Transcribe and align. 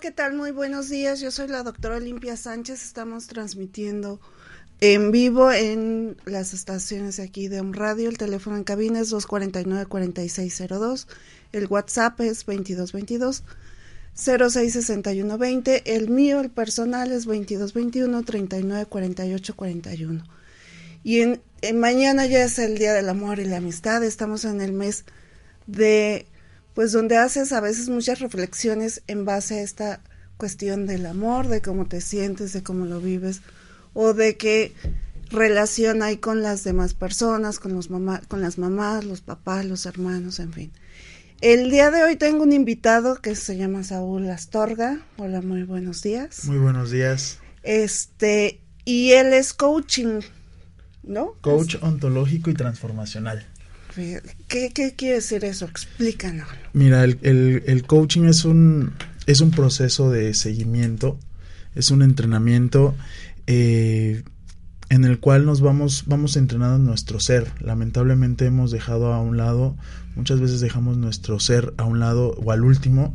¿Qué 0.00 0.10
tal? 0.10 0.34
Muy 0.34 0.50
buenos 0.50 0.88
días. 0.90 1.20
Yo 1.20 1.30
soy 1.30 1.48
la 1.48 1.62
doctora 1.62 1.96
Olimpia 1.96 2.36
Sánchez. 2.36 2.84
Estamos 2.84 3.28
transmitiendo 3.28 4.20
en 4.82 5.10
vivo 5.10 5.50
en 5.50 6.18
las 6.26 6.52
estaciones 6.52 7.16
de 7.16 7.22
aquí 7.22 7.48
de 7.48 7.62
un 7.62 7.72
radio. 7.72 8.10
El 8.10 8.18
teléfono 8.18 8.58
en 8.58 8.64
cabina 8.64 9.00
es 9.00 9.10
249-4602. 9.10 11.06
El 11.52 11.66
WhatsApp 11.68 12.20
es 12.20 12.44
2222. 12.44 13.42
066120, 14.14 15.94
el 15.94 16.10
mío, 16.10 16.40
el 16.40 16.50
personal 16.50 17.10
es 17.10 17.24
2221 17.24 18.22
394841. 18.22 20.24
Y 21.04 21.20
en, 21.20 21.40
en 21.62 21.80
mañana 21.80 22.26
ya 22.26 22.44
es 22.44 22.58
el 22.58 22.76
Día 22.76 22.92
del 22.92 23.08
Amor 23.08 23.38
y 23.38 23.46
la 23.46 23.56
Amistad, 23.58 24.02
estamos 24.04 24.44
en 24.44 24.60
el 24.60 24.72
mes 24.72 25.06
de 25.66 26.26
pues 26.76 26.92
donde 26.92 27.16
haces 27.16 27.52
a 27.52 27.62
veces 27.62 27.88
muchas 27.88 28.20
reflexiones 28.20 29.02
en 29.06 29.24
base 29.24 29.60
a 29.60 29.62
esta 29.62 30.00
cuestión 30.36 30.86
del 30.86 31.06
amor, 31.06 31.48
de 31.48 31.62
cómo 31.62 31.86
te 31.86 32.02
sientes, 32.02 32.52
de 32.52 32.62
cómo 32.62 32.84
lo 32.84 33.00
vives, 33.00 33.40
o 33.94 34.12
de 34.12 34.36
qué 34.36 34.74
relación 35.30 36.02
hay 36.02 36.18
con 36.18 36.42
las 36.42 36.64
demás 36.64 36.92
personas, 36.92 37.60
con, 37.60 37.72
los 37.72 37.88
mamá, 37.88 38.20
con 38.28 38.42
las 38.42 38.58
mamás, 38.58 39.06
los 39.06 39.22
papás, 39.22 39.64
los 39.64 39.86
hermanos, 39.86 40.38
en 40.38 40.52
fin. 40.52 40.72
El 41.40 41.70
día 41.70 41.90
de 41.90 42.04
hoy 42.04 42.16
tengo 42.16 42.42
un 42.42 42.52
invitado 42.52 43.22
que 43.22 43.34
se 43.36 43.56
llama 43.56 43.82
Saúl 43.82 44.28
Astorga. 44.28 45.00
Hola, 45.16 45.40
muy 45.40 45.62
buenos 45.62 46.02
días. 46.02 46.44
Muy 46.44 46.58
buenos 46.58 46.90
días. 46.90 47.38
Este, 47.62 48.60
y 48.84 49.12
él 49.12 49.32
es 49.32 49.54
coaching, 49.54 50.20
¿no? 51.02 51.36
Coach 51.40 51.76
ontológico 51.80 52.50
y 52.50 52.54
transformacional. 52.54 53.46
¿Qué, 54.48 54.94
quiere 54.96 55.16
decir 55.16 55.44
eso? 55.44 55.64
Explícanos. 55.64 56.48
Mira, 56.72 57.04
el, 57.04 57.18
el, 57.66 57.82
coaching 57.86 58.24
es 58.24 58.44
un, 58.44 58.92
es 59.26 59.40
un 59.40 59.50
proceso 59.50 60.10
de 60.10 60.34
seguimiento, 60.34 61.18
es 61.74 61.90
un 61.90 62.02
entrenamiento 62.02 62.94
eh, 63.46 64.22
en 64.88 65.04
el 65.04 65.18
cual 65.18 65.46
nos 65.46 65.60
vamos, 65.60 66.04
vamos 66.06 66.36
entrenando 66.36 66.78
nuestro 66.78 67.20
ser. 67.20 67.50
Lamentablemente 67.60 68.46
hemos 68.46 68.70
dejado 68.70 69.12
a 69.12 69.20
un 69.20 69.36
lado, 69.36 69.76
muchas 70.14 70.40
veces 70.40 70.60
dejamos 70.60 70.96
nuestro 70.96 71.40
ser 71.40 71.72
a 71.76 71.84
un 71.84 71.98
lado 71.98 72.32
o 72.32 72.52
al 72.52 72.64
último 72.64 73.14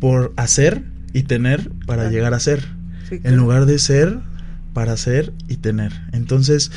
por 0.00 0.32
hacer 0.36 0.84
y 1.12 1.22
tener 1.22 1.70
para 1.86 2.10
llegar 2.10 2.34
a 2.34 2.40
ser. 2.40 2.64
En 3.10 3.36
lugar 3.36 3.64
de 3.64 3.78
ser 3.78 4.20
para 4.74 4.96
ser 4.96 5.32
y 5.48 5.56
tener. 5.56 5.92
Entonces, 6.12 6.70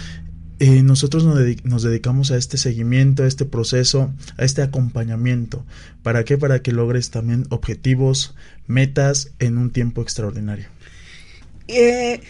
eh, 0.62 0.84
nosotros 0.84 1.24
nos, 1.26 1.82
dedicamos 1.82 2.30
a 2.30 2.38
este 2.38 2.56
seguimiento, 2.60 3.24
a 3.24 3.28
este 3.28 3.46
proceso, 3.46 4.14
a 4.38 4.46
este 4.46 4.62
acompañamiento. 4.62 5.66
¿Para 6.04 6.24
qué? 6.24 6.38
Para 6.38 6.62
que 6.62 6.72
logres 6.72 7.10
también 7.10 7.48
objetivos, 7.50 8.36
metas 8.68 9.32
en 9.40 9.58
un 9.58 9.72
tiempo 9.72 10.04
extraordinario. 10.04 10.68
Eh, 11.68 12.22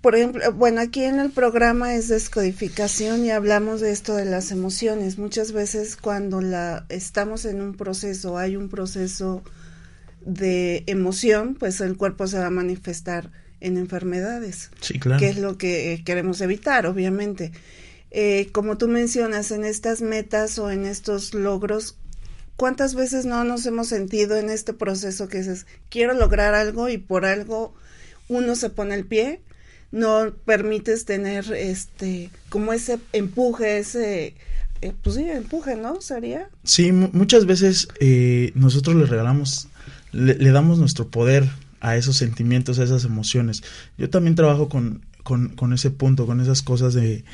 por 0.00 0.16
ejemplo, 0.16 0.50
bueno, 0.54 0.80
aquí 0.80 1.04
en 1.04 1.20
el 1.20 1.30
programa 1.30 1.94
es 1.94 2.08
descodificación 2.08 3.26
y 3.26 3.32
hablamos 3.32 3.82
de 3.82 3.90
esto 3.90 4.16
de 4.16 4.24
las 4.24 4.50
emociones. 4.50 5.18
Muchas 5.18 5.52
veces 5.52 5.98
cuando 5.98 6.40
la 6.40 6.86
estamos 6.88 7.44
en 7.44 7.60
un 7.60 7.74
proceso, 7.74 8.38
hay 8.38 8.56
un 8.56 8.70
proceso 8.70 9.42
de 10.24 10.84
emoción, 10.86 11.54
pues 11.54 11.82
el 11.82 11.98
cuerpo 11.98 12.26
se 12.26 12.38
va 12.38 12.46
a 12.46 12.50
manifestar 12.50 13.30
en 13.62 13.78
enfermedades. 13.78 14.70
Sí, 14.80 14.98
claro. 14.98 15.18
Que 15.18 15.30
es 15.30 15.38
lo 15.38 15.56
que 15.56 16.02
queremos 16.04 16.40
evitar, 16.40 16.86
obviamente. 16.86 17.52
Eh, 18.10 18.48
como 18.52 18.76
tú 18.76 18.88
mencionas, 18.88 19.50
en 19.50 19.64
estas 19.64 20.02
metas 20.02 20.58
o 20.58 20.70
en 20.70 20.84
estos 20.84 21.32
logros, 21.32 21.96
¿cuántas 22.56 22.94
veces 22.94 23.24
no 23.24 23.44
nos 23.44 23.64
hemos 23.64 23.88
sentido 23.88 24.36
en 24.36 24.50
este 24.50 24.74
proceso 24.74 25.28
que 25.28 25.38
dices, 25.38 25.66
quiero 25.88 26.12
lograr 26.12 26.54
algo 26.54 26.90
y 26.90 26.98
por 26.98 27.24
algo 27.24 27.74
uno 28.28 28.54
se 28.54 28.70
pone 28.70 28.94
el 28.94 29.06
pie, 29.06 29.40
no 29.92 30.32
permites 30.44 31.04
tener 31.04 31.52
este, 31.52 32.30
como 32.48 32.72
ese 32.72 32.98
empuje, 33.12 33.78
ese, 33.78 34.34
eh, 34.80 34.92
pues 35.02 35.16
sí, 35.16 35.28
empuje, 35.28 35.76
¿no? 35.76 36.00
Sería. 36.00 36.48
Sí, 36.64 36.92
muchas 36.92 37.46
veces 37.46 37.88
eh, 38.00 38.52
nosotros 38.54 38.96
le 38.96 39.06
regalamos, 39.06 39.68
le, 40.12 40.50
damos 40.50 40.78
nuestro 40.78 41.08
poder 41.08 41.48
a 41.82 41.96
esos 41.96 42.16
sentimientos, 42.16 42.78
a 42.78 42.84
esas 42.84 43.04
emociones. 43.04 43.62
Yo 43.98 44.08
también 44.08 44.36
trabajo 44.36 44.68
con, 44.68 45.04
con, 45.24 45.72
ese 45.72 45.90
punto, 45.90 46.26
con 46.26 46.40
esas 46.40 46.62
cosas 46.62 46.94
de 46.94 47.24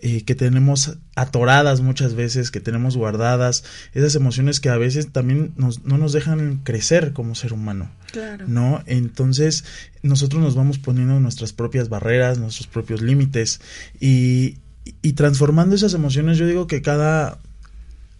eh, 0.00 0.22
que 0.22 0.36
tenemos 0.36 0.98
atoradas 1.16 1.80
muchas 1.80 2.14
veces, 2.14 2.52
que 2.52 2.60
tenemos 2.60 2.96
guardadas, 2.96 3.64
esas 3.94 4.14
emociones 4.14 4.60
que 4.60 4.68
a 4.68 4.76
veces 4.76 5.12
también 5.12 5.52
nos, 5.56 5.84
no 5.84 5.98
nos 5.98 6.12
dejan 6.12 6.58
crecer 6.62 7.12
como 7.12 7.34
ser 7.34 7.52
humano. 7.52 7.90
Claro. 8.12 8.46
¿No? 8.46 8.84
Entonces, 8.86 9.64
nosotros 10.02 10.40
nos 10.40 10.54
vamos 10.54 10.78
poniendo 10.78 11.18
nuestras 11.18 11.52
propias 11.52 11.88
barreras, 11.88 12.38
nuestros 12.38 12.68
propios 12.68 13.02
límites 13.02 13.60
y, 13.98 14.58
y 15.02 15.14
transformando 15.14 15.74
esas 15.74 15.94
emociones, 15.94 16.38
yo 16.38 16.46
digo 16.46 16.68
que 16.68 16.80
cada 16.80 17.40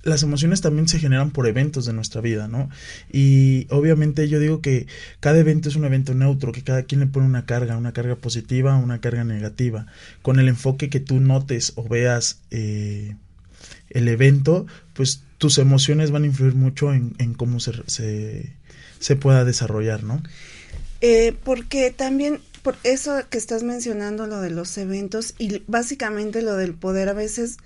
las 0.06 0.22
emociones 0.22 0.60
también 0.60 0.88
se 0.88 0.98
generan 0.98 1.30
por 1.30 1.46
eventos 1.46 1.86
de 1.86 1.92
nuestra 1.92 2.20
vida, 2.20 2.48
¿no? 2.48 2.70
Y 3.12 3.66
obviamente 3.70 4.28
yo 4.28 4.38
digo 4.38 4.60
que 4.60 4.86
cada 5.20 5.38
evento 5.38 5.68
es 5.68 5.76
un 5.76 5.84
evento 5.84 6.14
neutro, 6.14 6.52
que 6.52 6.62
cada 6.62 6.84
quien 6.84 7.00
le 7.00 7.06
pone 7.06 7.26
una 7.26 7.44
carga, 7.44 7.76
una 7.76 7.92
carga 7.92 8.16
positiva, 8.16 8.76
una 8.76 9.00
carga 9.00 9.24
negativa. 9.24 9.86
Con 10.22 10.38
el 10.38 10.48
enfoque 10.48 10.88
que 10.88 11.00
tú 11.00 11.20
notes 11.20 11.72
o 11.76 11.88
veas 11.88 12.40
eh, 12.50 13.16
el 13.90 14.08
evento, 14.08 14.66
pues 14.94 15.22
tus 15.38 15.58
emociones 15.58 16.10
van 16.10 16.22
a 16.22 16.26
influir 16.26 16.54
mucho 16.54 16.92
en, 16.92 17.34
cómo 17.34 17.60
se, 17.60 17.72
se, 18.98 19.16
pueda 19.16 19.44
desarrollar, 19.44 20.02
¿no? 20.02 20.22
Eh, 21.00 21.34
porque 21.44 21.90
también 21.90 22.40
por 22.62 22.76
eso 22.84 23.16
que 23.28 23.38
estás 23.38 23.62
mencionando 23.62 24.26
lo 24.26 24.40
de 24.40 24.50
los 24.50 24.76
eventos 24.78 25.34
y 25.38 25.62
básicamente 25.66 26.42
lo 26.42 26.56
del 26.56 26.74
poder 26.74 27.08
a 27.08 27.12
veces 27.12 27.58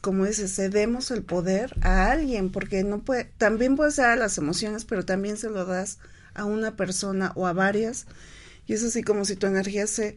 como 0.00 0.24
dice, 0.24 0.48
cedemos 0.48 1.10
el 1.10 1.22
poder 1.22 1.76
a 1.82 2.10
alguien, 2.10 2.50
porque 2.50 2.84
no 2.84 3.00
puede, 3.00 3.24
también 3.38 3.76
puede 3.76 3.90
ser 3.90 4.06
a 4.06 4.16
las 4.16 4.38
emociones, 4.38 4.84
pero 4.84 5.04
también 5.04 5.36
se 5.36 5.50
lo 5.50 5.64
das 5.64 5.98
a 6.34 6.44
una 6.44 6.76
persona 6.76 7.32
o 7.34 7.46
a 7.46 7.52
varias, 7.52 8.06
y 8.66 8.72
es 8.72 8.82
así 8.82 9.02
como 9.02 9.24
si 9.24 9.36
tu 9.36 9.46
energía 9.46 9.86
se, 9.86 10.16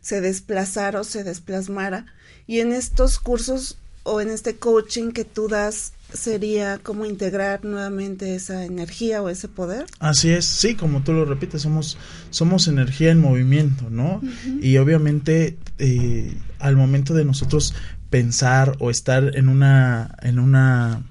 se 0.00 0.20
desplazara 0.20 1.00
o 1.00 1.04
se 1.04 1.24
desplasmara. 1.24 2.06
Y 2.46 2.60
en 2.60 2.72
estos 2.72 3.18
cursos 3.18 3.78
o 4.02 4.20
en 4.20 4.30
este 4.30 4.56
coaching 4.56 5.10
que 5.10 5.24
tú 5.24 5.48
das, 5.48 5.92
sería 6.12 6.78
como 6.78 7.04
integrar 7.04 7.64
nuevamente 7.64 8.34
esa 8.34 8.64
energía 8.64 9.22
o 9.22 9.28
ese 9.28 9.48
poder. 9.48 9.86
Así 9.98 10.30
es, 10.30 10.44
sí, 10.44 10.74
como 10.76 11.02
tú 11.02 11.12
lo 11.12 11.24
repites, 11.24 11.62
somos, 11.62 11.98
somos 12.30 12.68
energía 12.68 13.10
en 13.10 13.20
movimiento, 13.20 13.90
¿no? 13.90 14.20
Y 14.60 14.76
obviamente 14.78 15.56
eh, 15.78 16.32
al 16.58 16.76
momento 16.76 17.14
de 17.14 17.24
nosotros 17.24 17.74
pensar 18.10 18.76
o 18.78 18.90
estar 18.90 19.36
en 19.36 19.48
una, 19.48 20.16
en 20.22 20.38
una 20.38 21.02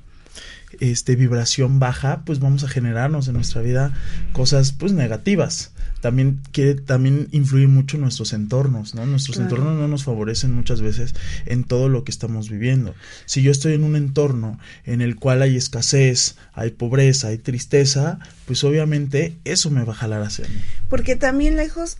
este, 0.80 1.16
vibración 1.16 1.80
baja, 1.80 2.24
pues 2.26 2.40
vamos 2.40 2.64
a 2.64 2.68
generarnos 2.68 3.28
en 3.28 3.36
nuestra 3.36 3.62
vida 3.62 3.94
cosas 4.34 4.72
pues 4.72 4.92
negativas. 4.92 5.72
También 6.02 6.40
quiere 6.52 6.76
también 6.76 7.30
influir 7.32 7.68
mucho 7.68 7.98
nuestros 7.98 8.34
entornos, 8.34 8.94
¿no? 8.94 9.08
Nuestros 9.08 9.40
entornos 9.40 9.76
no 9.76 9.88
nos 9.88 10.04
favorecen 10.04 10.52
muchas 10.52 10.82
veces 10.82 11.16
en 11.48 11.64
todo 11.64 11.90
lo 11.90 12.04
que 12.04 12.12
estamos 12.12 12.50
viviendo. 12.50 12.94
Si 13.26 13.42
yo 13.42 13.52
estoy 13.52 13.74
en 13.74 13.84
un 13.84 13.96
entorno 13.96 14.60
en 14.84 15.02
el 15.02 15.16
cual 15.16 15.42
hay 15.42 15.56
escasez, 15.56 16.36
hay 16.54 16.72
pobreza, 16.72 17.30
hay 17.30 17.40
tristeza, 17.40 18.20
pues 18.46 18.64
obviamente 18.64 19.36
eso 19.46 19.72
me 19.72 19.84
va 19.84 19.94
a 19.94 19.96
jalar 19.96 20.22
hacia 20.22 20.48
mí. 20.48 20.62
Porque 20.90 21.16
también 21.16 21.56
lejos, 21.56 21.98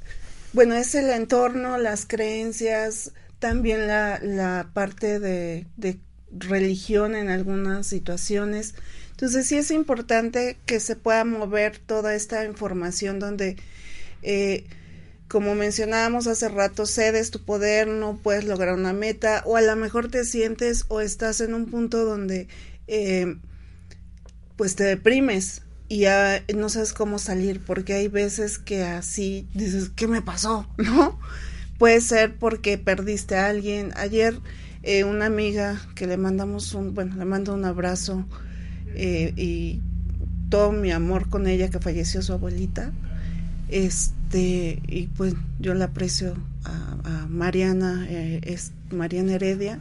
bueno, 0.54 0.76
es 0.76 0.94
el 0.94 1.10
entorno, 1.10 1.80
las 1.80 2.06
creencias, 2.06 3.12
también 3.40 3.88
la, 3.88 4.20
la 4.22 4.70
parte 4.74 5.20
de, 5.20 5.68
de 5.78 6.00
religión 6.32 7.16
en 7.16 7.30
algunas 7.30 7.88
situaciones. 7.88 8.76
Entonces 9.12 9.48
sí 9.48 9.56
es 9.56 9.72
importante 9.72 10.58
que 10.66 10.80
se 10.80 10.96
pueda 10.96 11.24
mover 11.24 11.78
toda 11.80 12.16
esta 12.16 12.46
información 12.46 13.20
donde, 13.20 13.56
eh, 14.22 14.66
como 15.28 15.56
mencionábamos 15.56 16.28
hace 16.28 16.50
rato, 16.50 16.86
cedes 16.86 17.32
tu 17.32 17.44
poder, 17.44 17.88
no 17.88 18.18
puedes 18.18 18.44
lograr 18.46 18.76
una 18.76 18.94
meta, 18.94 19.42
o 19.46 19.56
a 19.58 19.62
lo 19.62 19.76
mejor 19.76 20.10
te 20.10 20.26
sientes 20.26 20.86
o 20.90 21.02
estás 21.02 21.42
en 21.42 21.54
un 21.54 21.68
punto 21.68 22.04
donde 22.04 22.48
eh, 22.88 23.38
pues 24.58 24.76
te 24.76 24.84
deprimes 24.84 25.62
y 25.88 26.00
ya 26.00 26.44
no 26.56 26.70
sabes 26.70 26.94
cómo 26.94 27.20
salir, 27.20 27.62
porque 27.64 27.94
hay 27.94 28.08
veces 28.08 28.58
que 28.58 28.84
así 28.84 29.48
dices, 29.54 29.92
¿qué 29.96 30.08
me 30.08 30.22
pasó? 30.22 30.68
¿No? 30.78 31.20
Puede 31.78 32.02
ser 32.02 32.36
porque 32.36 32.78
perdiste 32.78 33.36
a 33.36 33.48
alguien. 33.48 33.92
Ayer 33.96 34.40
eh, 34.84 35.04
una 35.04 35.26
amiga 35.26 35.82
que 35.96 36.08
le 36.08 36.16
mandamos 36.16 36.74
un, 36.74 36.94
bueno, 36.94 37.16
le 37.16 37.26
mando 37.26 37.54
un 37.54 37.66
abrazo 37.66 38.26
eh, 38.94 39.34
y 39.36 39.82
todo 40.50 40.72
mi 40.72 40.92
amor 40.92 41.30
con 41.30 41.48
ella 41.48 41.70
que 41.70 41.80
falleció 41.80 42.22
su 42.22 42.34
abuelita. 42.34 42.94
Este, 43.68 44.82
y 44.88 45.08
pues 45.18 45.34
yo 45.60 45.74
la 45.74 45.86
aprecio 45.86 46.36
a, 46.64 47.26
Mariana, 47.28 48.06
eh, 48.10 48.42
es 48.44 48.72
Mariana 48.92 49.34
Heredia. 49.34 49.80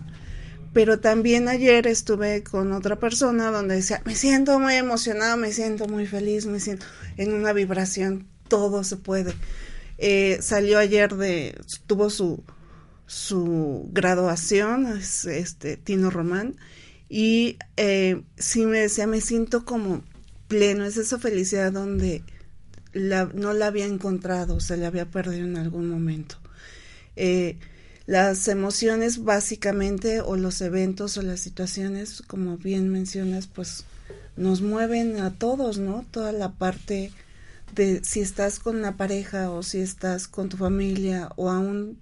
Pero 0.72 0.98
también 0.98 1.48
ayer 1.48 1.86
estuve 1.86 2.42
con 2.42 2.72
otra 2.72 2.96
persona 2.98 3.52
donde 3.52 3.76
decía, 3.76 4.02
me 4.04 4.16
siento 4.16 4.58
muy 4.58 4.74
emocionada, 4.74 5.36
me 5.36 5.52
siento 5.52 5.86
muy 5.86 6.06
feliz, 6.06 6.46
me 6.46 6.58
siento 6.58 6.86
en 7.16 7.32
una 7.32 7.52
vibración, 7.52 8.26
todo 8.48 8.82
se 8.82 8.96
puede. 8.96 9.34
Eh, 9.98 10.38
salió 10.40 10.78
ayer 10.78 11.14
de, 11.14 11.58
tuvo 11.86 12.10
su, 12.10 12.42
su 13.06 13.88
graduación, 13.92 15.00
este, 15.26 15.76
Tino 15.76 16.10
Román, 16.10 16.56
y 17.08 17.58
eh, 17.76 18.22
sí 18.36 18.66
me 18.66 18.80
decía, 18.80 19.06
me 19.06 19.20
siento 19.20 19.64
como 19.64 20.02
pleno, 20.48 20.84
es 20.84 20.96
esa 20.96 21.18
felicidad 21.18 21.72
donde 21.72 22.22
la, 22.92 23.30
no 23.34 23.52
la 23.52 23.66
había 23.66 23.86
encontrado, 23.86 24.60
se 24.60 24.76
la 24.76 24.88
había 24.88 25.10
perdido 25.10 25.44
en 25.46 25.56
algún 25.56 25.88
momento. 25.88 26.36
Eh, 27.16 27.58
las 28.06 28.48
emociones 28.48 29.24
básicamente 29.24 30.20
o 30.20 30.36
los 30.36 30.60
eventos 30.60 31.16
o 31.16 31.22
las 31.22 31.40
situaciones, 31.40 32.22
como 32.26 32.58
bien 32.58 32.88
mencionas, 32.90 33.46
pues 33.46 33.84
nos 34.36 34.60
mueven 34.60 35.20
a 35.20 35.38
todos, 35.38 35.78
¿no? 35.78 36.04
Toda 36.10 36.32
la 36.32 36.52
parte 36.52 37.12
de 37.72 38.04
si 38.04 38.20
estás 38.20 38.58
con 38.58 38.76
una 38.76 38.96
pareja 38.96 39.50
o 39.50 39.62
si 39.62 39.80
estás 39.80 40.28
con 40.28 40.48
tu 40.48 40.56
familia 40.56 41.30
o 41.36 41.50
aún 41.50 41.98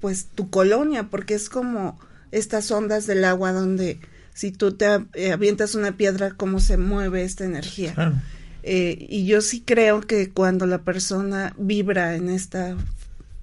pues 0.00 0.26
tu 0.26 0.50
colonia, 0.50 1.04
porque 1.04 1.34
es 1.34 1.48
como 1.48 1.98
estas 2.30 2.70
ondas 2.70 3.06
del 3.06 3.24
agua 3.24 3.52
donde 3.52 4.00
si 4.34 4.50
tú 4.50 4.72
te 4.72 4.86
eh, 5.14 5.32
avientas 5.32 5.74
una 5.74 5.96
piedra, 5.96 6.32
cómo 6.32 6.60
se 6.60 6.76
mueve 6.76 7.24
esta 7.24 7.44
energía. 7.44 8.20
Eh, 8.62 9.06
y 9.08 9.26
yo 9.26 9.40
sí 9.40 9.62
creo 9.64 10.00
que 10.00 10.30
cuando 10.30 10.66
la 10.66 10.82
persona 10.82 11.54
vibra 11.56 12.16
en 12.16 12.28
esta 12.28 12.76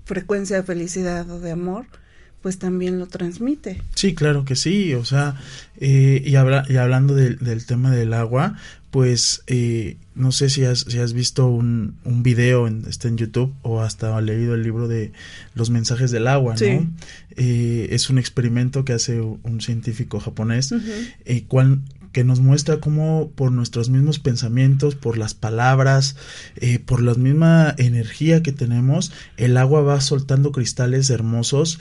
frecuencia 0.05 0.57
de 0.57 0.63
felicidad 0.63 1.29
o 1.29 1.39
de 1.39 1.51
amor, 1.51 1.85
pues 2.41 2.57
también 2.57 2.99
lo 2.99 3.07
transmite. 3.07 3.81
Sí, 3.95 4.15
claro 4.15 4.45
que 4.45 4.55
sí, 4.55 4.93
o 4.93 5.05
sea, 5.05 5.35
eh, 5.79 6.21
y, 6.25 6.35
habla, 6.35 6.65
y 6.67 6.77
hablando 6.77 7.15
del 7.15 7.65
tema 7.65 7.91
del 7.91 8.13
agua, 8.13 8.55
pues 8.89 9.43
eh, 9.47 9.97
no 10.15 10.31
sé 10.31 10.49
si 10.49 10.65
has, 10.65 10.79
si 10.81 10.99
has 10.99 11.13
visto 11.13 11.47
un, 11.47 11.95
un 12.03 12.23
video 12.23 12.67
en, 12.67 12.85
está 12.88 13.07
en 13.07 13.17
YouTube 13.17 13.53
o 13.61 13.81
hasta 13.81 14.19
leído 14.19 14.53
el 14.55 14.63
libro 14.63 14.88
de 14.88 15.13
los 15.55 15.69
mensajes 15.69 16.11
del 16.11 16.27
agua, 16.27 16.55
¿no? 16.59 16.91
Eh, 17.38 17.88
es 17.91 18.09
un 18.09 18.17
experimento 18.17 18.83
que 18.83 18.94
hace 18.94 19.21
un 19.21 19.61
científico 19.61 20.19
japonés, 20.19 20.73
cual, 21.47 21.79
que 22.11 22.23
nos 22.23 22.39
muestra 22.39 22.79
cómo 22.79 23.31
por 23.35 23.51
nuestros 23.51 23.89
mismos 23.89 24.19
pensamientos, 24.19 24.95
por 24.95 25.17
las 25.17 25.33
palabras, 25.33 26.15
eh, 26.57 26.79
por 26.79 27.01
la 27.01 27.13
misma 27.13 27.73
energía 27.77 28.44
que 28.44 28.51
tenemos, 28.51 29.11
el 29.37 29.57
agua 29.57 29.81
va 29.81 30.01
soltando 30.01 30.51
cristales 30.51 31.09
hermosos 31.09 31.79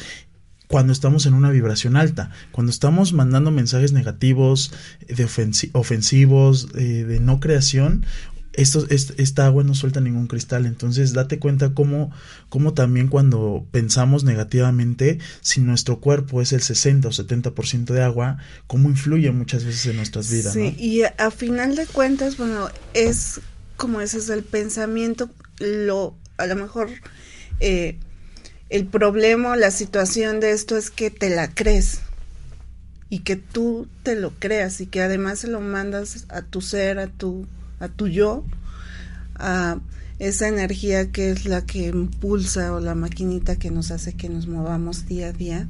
cuando 0.71 0.93
estamos 0.93 1.27
en 1.27 1.35
una 1.35 1.51
vibración 1.51 1.97
alta, 1.97 2.31
cuando 2.53 2.71
estamos 2.71 3.13
mandando 3.13 3.51
mensajes 3.51 3.93
negativos, 3.93 4.73
de 5.09 5.25
ofensivos, 5.73 6.73
de 6.73 7.19
no 7.19 7.41
creación, 7.41 8.07
esto, 8.53 8.87
esta 8.89 9.47
agua 9.47 9.65
no 9.65 9.75
suelta 9.75 10.01
ningún 10.01 10.29
cristal, 10.29 10.67
entonces 10.67 11.13
date 11.13 11.41
cuenta 11.41 11.75
cómo, 11.75 12.13
cómo 12.49 12.73
también 12.73 13.09
cuando 13.09 13.67
pensamos 13.73 14.23
negativamente, 14.23 15.19
si 15.41 15.61
nuestro 15.61 15.99
cuerpo 15.99 16.41
es 16.41 16.53
el 16.53 16.63
60 16.63 17.09
o 17.09 17.11
70% 17.11 17.87
de 17.87 18.03
agua, 18.03 18.39
cómo 18.69 18.89
influye 18.89 19.31
muchas 19.33 19.65
veces 19.65 19.87
en 19.87 19.97
nuestras 19.97 20.31
vidas. 20.31 20.53
Sí, 20.53 20.77
y 20.79 21.03
a, 21.03 21.31
final 21.33 21.75
de 21.75 21.87
cuentas, 21.87 22.37
bueno, 22.37 22.69
es 22.95 23.41
como 23.77 24.01
ese 24.01 24.19
es 24.19 24.29
el 24.29 24.45
pensamiento, 24.45 25.31
lo, 25.59 26.17
a 26.37 26.47
lo 26.47 26.55
mejor 26.55 26.91
eh, 27.59 27.99
el 28.71 28.87
problema, 28.87 29.57
la 29.57 29.73
situación 29.73 30.41
de 30.41 30.53
esto 30.53 30.77
es 30.77 30.91
que 30.91 31.11
te 31.11 31.29
la 31.29 31.53
crees 31.53 32.01
y 33.11 33.19
que 33.21 33.35
tú 33.35 33.89
te 34.05 34.15
lo 34.15 34.31
creas 34.39 34.81
y 34.81 34.87
que 34.87 35.03
además 35.03 35.41
se 35.41 35.49
lo 35.49 35.61
mandas 35.61 36.27
a 36.29 36.43
tu 36.43 36.61
ser, 36.61 37.01
a 37.01 37.09
tu, 37.09 37.47
a 37.81 37.89
tu 37.89 38.07
yo, 38.07 38.45
a 39.35 39.81
esa 40.21 40.47
energía 40.47 41.11
que 41.11 41.33
es 41.33 41.47
la 41.47 41.67
que 41.67 41.89
impulsa 41.89 42.73
o 42.73 42.79
la 42.79 42.95
maquinita 42.95 43.57
que 43.57 43.73
nos 43.73 43.91
hace 43.91 44.13
que 44.13 44.29
nos 44.29 44.47
movamos 44.47 45.07
día 45.07 45.29
a 45.29 45.33
día. 45.33 45.69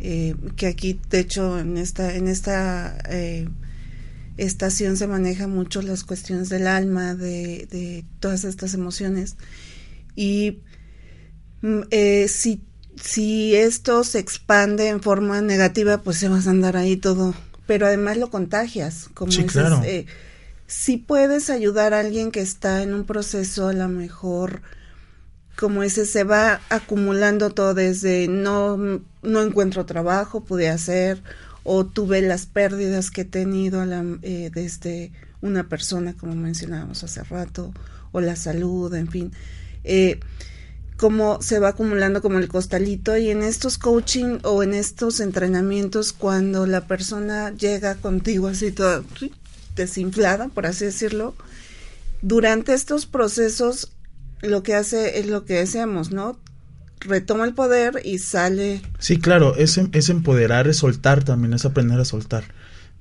Eh, 0.00 0.36
que 0.56 0.66
aquí, 0.66 1.00
de 1.10 1.20
hecho, 1.20 1.58
en 1.58 1.78
esta, 1.78 2.14
en 2.14 2.28
esta 2.28 2.98
eh, 3.08 3.48
estación 4.36 4.96
se 4.98 5.06
maneja 5.06 5.48
mucho 5.48 5.80
las 5.80 6.04
cuestiones 6.04 6.50
del 6.50 6.66
alma, 6.66 7.14
de, 7.14 7.66
de 7.70 8.04
todas 8.20 8.44
estas 8.44 8.74
emociones. 8.74 9.36
Y 10.14 10.58
eh, 11.62 12.28
si, 12.28 12.62
si 13.00 13.54
esto 13.54 14.04
se 14.04 14.18
expande 14.18 14.88
en 14.88 15.00
forma 15.00 15.40
negativa, 15.40 15.98
pues 15.98 16.18
se 16.18 16.28
vas 16.28 16.46
a 16.46 16.50
andar 16.50 16.76
ahí 16.76 16.96
todo. 16.96 17.34
Pero 17.66 17.86
además 17.86 18.16
lo 18.16 18.30
contagias, 18.30 19.10
como 19.14 19.32
sí, 19.32 19.44
claro. 19.44 19.82
Eh, 19.84 20.06
si 20.66 20.96
puedes 20.96 21.50
ayudar 21.50 21.94
a 21.94 22.00
alguien 22.00 22.30
que 22.30 22.40
está 22.40 22.82
en 22.82 22.94
un 22.94 23.04
proceso, 23.04 23.68
a 23.68 23.72
lo 23.72 23.88
mejor, 23.88 24.62
como 25.56 25.82
ese, 25.82 26.06
se 26.06 26.24
va 26.24 26.60
acumulando 26.68 27.50
todo 27.50 27.74
desde 27.74 28.28
no, 28.28 28.76
no 29.22 29.42
encuentro 29.42 29.86
trabajo, 29.86 30.44
pude 30.44 30.68
hacer, 30.68 31.22
o 31.64 31.84
tuve 31.84 32.22
las 32.22 32.46
pérdidas 32.46 33.10
que 33.10 33.22
he 33.22 33.26
tenido 33.26 33.82
eh, 34.22 34.50
desde 34.52 35.12
una 35.40 35.68
persona, 35.68 36.14
como 36.14 36.34
mencionábamos 36.34 37.04
hace 37.04 37.22
rato, 37.24 37.72
o 38.12 38.20
la 38.20 38.36
salud, 38.36 38.94
en 38.94 39.08
fin. 39.08 39.32
Eh, 39.84 40.20
cómo 40.98 41.40
se 41.40 41.60
va 41.60 41.68
acumulando 41.68 42.20
como 42.20 42.38
el 42.38 42.48
costalito 42.48 43.16
y 43.16 43.30
en 43.30 43.42
estos 43.42 43.78
coaching 43.78 44.40
o 44.42 44.64
en 44.64 44.74
estos 44.74 45.20
entrenamientos 45.20 46.12
cuando 46.12 46.66
la 46.66 46.86
persona 46.86 47.54
llega 47.54 47.94
contigo 47.94 48.48
así 48.48 48.72
toda 48.72 49.02
desinflada, 49.76 50.48
por 50.48 50.66
así 50.66 50.86
decirlo, 50.86 51.36
durante 52.20 52.74
estos 52.74 53.06
procesos 53.06 53.92
lo 54.42 54.64
que 54.64 54.74
hace 54.74 55.20
es 55.20 55.26
lo 55.26 55.44
que 55.44 55.54
decíamos, 55.54 56.10
¿no? 56.10 56.36
Retoma 57.00 57.44
el 57.44 57.54
poder 57.54 58.00
y 58.04 58.18
sale. 58.18 58.82
Sí, 58.98 59.18
claro, 59.18 59.54
es, 59.54 59.78
es 59.92 60.08
empoderar, 60.08 60.66
es 60.66 60.78
soltar 60.78 61.22
también, 61.22 61.54
es 61.54 61.64
aprender 61.64 62.00
a 62.00 62.04
soltar. 62.04 62.42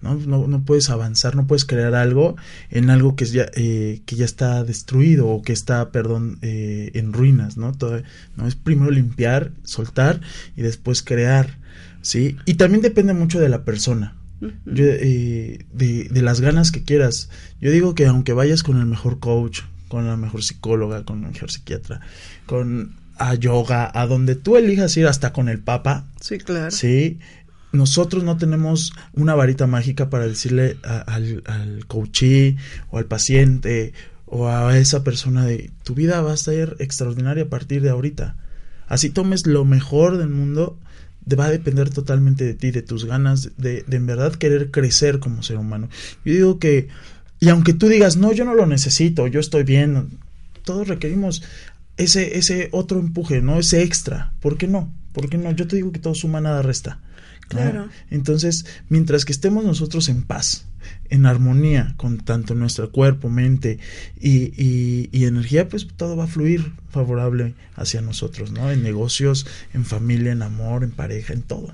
¿No? 0.02 0.16
No, 0.16 0.48
no 0.48 0.64
puedes 0.64 0.90
avanzar, 0.90 1.36
no 1.36 1.48
puedes 1.48 1.66
crear 1.66 1.96
algo 1.96 2.36
en 2.70 2.90
algo 2.90 3.16
que 3.16 3.26
ya, 3.26 3.48
eh, 3.56 4.02
que 4.06 4.16
ya 4.16 4.26
está 4.26 4.64
destruido 4.64 5.28
o 5.28 5.42
que 5.42 5.54
está, 5.54 5.92
perdón, 5.92 6.40
eh, 6.42 6.92
en 6.94 7.14
ruinas, 7.14 7.58
¿no? 7.58 7.74
Todo, 7.74 8.02
¿no? 8.36 8.48
Es 8.48 8.56
primero 8.56 8.92
limpiar, 8.92 9.52
soltar 9.64 10.22
y 10.56 10.62
después 10.62 11.02
crear, 11.02 11.58
¿sí? 12.02 12.38
Y 12.46 12.56
también 12.56 12.82
depende 12.82 13.14
mucho 13.14 13.40
de 13.40 13.50
la 13.50 13.64
persona, 13.64 14.16
eh, 14.66 15.66
de, 15.74 16.08
de, 16.10 16.22
las 16.22 16.42
ganas 16.42 16.72
que 16.72 16.84
quieras. 16.84 17.30
Yo 17.60 17.72
digo 17.72 17.96
que 17.96 18.06
aunque 18.06 18.34
vayas 18.34 18.64
con 18.64 18.78
el 18.78 18.86
mejor 18.86 19.20
coach, 19.20 19.62
con 19.88 20.06
la 20.06 20.18
mejor 20.18 20.44
psicóloga, 20.44 21.06
con 21.06 21.24
el 21.24 21.32
mejor 21.32 21.50
psiquiatra, 21.50 22.02
con 22.46 22.96
a 23.20 23.34
yoga, 23.34 23.90
a 23.94 24.06
donde 24.06 24.36
tú 24.36 24.58
elijas 24.58 24.96
ir 24.98 25.08
hasta 25.08 25.34
con 25.34 25.50
el 25.50 25.60
papa. 25.60 26.06
Sí, 26.22 26.38
claro. 26.38 26.72
Sí, 26.72 27.20
nosotros 27.72 28.24
no 28.24 28.38
tenemos 28.38 28.94
una 29.14 29.36
varita 29.36 29.68
mágica 29.68 30.10
para 30.10 30.28
decirle 30.28 30.78
al, 30.84 31.44
al 31.46 31.86
coachee 31.86 32.58
o 32.90 32.98
al 32.98 33.06
paciente 33.06 33.94
o 34.26 34.48
a 34.48 34.78
esa 34.78 35.04
persona 35.04 35.46
de 35.46 35.72
tu 35.84 35.94
vida 35.94 36.22
va 36.22 36.34
a 36.34 36.38
ser 36.38 36.76
extraordinaria 36.80 37.44
a 37.44 37.50
partir 37.50 37.82
de 37.82 37.90
ahorita. 37.90 38.36
Así 38.88 39.10
tomes 39.10 39.46
lo 39.48 39.66
mejor 39.66 40.18
del 40.18 40.30
mundo, 40.30 40.78
va 41.38 41.46
a 41.46 41.52
depender 41.52 41.90
totalmente 41.90 42.46
de 42.46 42.54
ti, 42.54 42.72
de 42.72 42.82
tus 42.82 43.06
ganas, 43.06 43.52
de, 43.58 43.84
de 43.86 43.98
en 43.98 44.06
verdad 44.06 44.34
querer 44.36 44.72
crecer 44.72 45.20
como 45.20 45.44
ser 45.44 45.58
humano. 45.58 45.90
Yo 46.24 46.34
digo 46.34 46.60
que, 46.60 46.88
y 47.40 47.50
aunque 47.50 47.74
tú 47.74 47.88
digas, 47.88 48.16
no, 48.16 48.32
yo 48.32 48.46
no 48.46 48.56
lo 48.56 48.66
necesito, 48.66 49.28
yo 49.28 49.40
estoy 49.40 49.64
bien, 49.64 50.20
todos 50.64 50.88
requerimos 50.88 51.44
ese, 51.98 52.38
ese 52.38 52.70
otro 52.72 53.00
empuje, 53.00 53.42
¿no? 53.42 53.60
Ese 53.60 53.84
extra. 53.84 54.34
¿Por 54.40 54.58
qué 54.58 54.68
no? 54.68 54.94
¿Por 55.12 55.30
qué 55.30 55.38
no? 55.38 55.52
Yo 55.52 55.68
te 55.68 55.76
digo 55.76 55.92
que 55.92 56.00
todo 56.00 56.16
suma, 56.16 56.40
nada 56.40 56.62
resta 56.62 57.02
Claro. 57.48 57.90
Entonces, 58.10 58.66
mientras 58.90 59.26
que 59.26 59.32
estemos 59.32 59.64
nosotros 59.64 60.10
en 60.10 60.24
paz, 60.24 60.66
en 61.10 61.26
armonía 61.26 61.94
con 61.98 62.18
tanto 62.18 62.56
nuestro 62.56 62.92
cuerpo, 62.92 63.30
mente 63.30 63.80
y, 64.20 64.54
y, 65.12 65.26
energía, 65.26 65.70
pues 65.70 65.88
todo 65.96 66.16
va 66.16 66.26
a 66.26 66.28
fluir 66.28 66.74
favorable 66.90 67.56
hacia 67.76 68.02
nosotros, 68.02 68.52
¿no? 68.52 68.72
En 68.72 68.84
negocios, 68.84 69.48
en 69.74 69.86
familia, 69.86 70.32
en 70.32 70.42
amor, 70.42 70.84
en 70.84 70.92
pareja, 70.92 71.34
en 71.34 71.42
todo. 71.42 71.74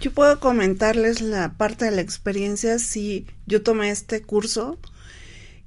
Yo 0.00 0.12
puedo 0.12 0.40
comentarles 0.40 1.20
la 1.20 1.52
parte 1.52 1.84
de 1.84 1.92
la 1.92 2.00
experiencia 2.00 2.78
si 2.78 3.26
yo 3.46 3.62
tomé 3.62 3.90
este 3.90 4.22
curso 4.22 4.78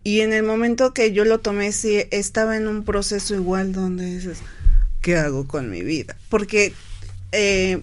y 0.04 0.22
en 0.22 0.34
el 0.34 0.44
momento 0.44 0.94
que 0.94 1.12
yo 1.12 1.25
lo 1.25 1.39
tomé 1.39 1.72
sí 1.72 2.04
estaba 2.12 2.58
en 2.58 2.68
un 2.68 2.84
proceso 2.84 3.36
igual 3.36 3.74
donde 3.74 4.06
dices, 4.06 4.39
¿qué 5.01 5.18
hago 5.18 5.48
con 5.48 5.70
mi 5.70 5.82
vida? 5.82 6.18
Porque 6.30 6.74
eh, 7.32 7.82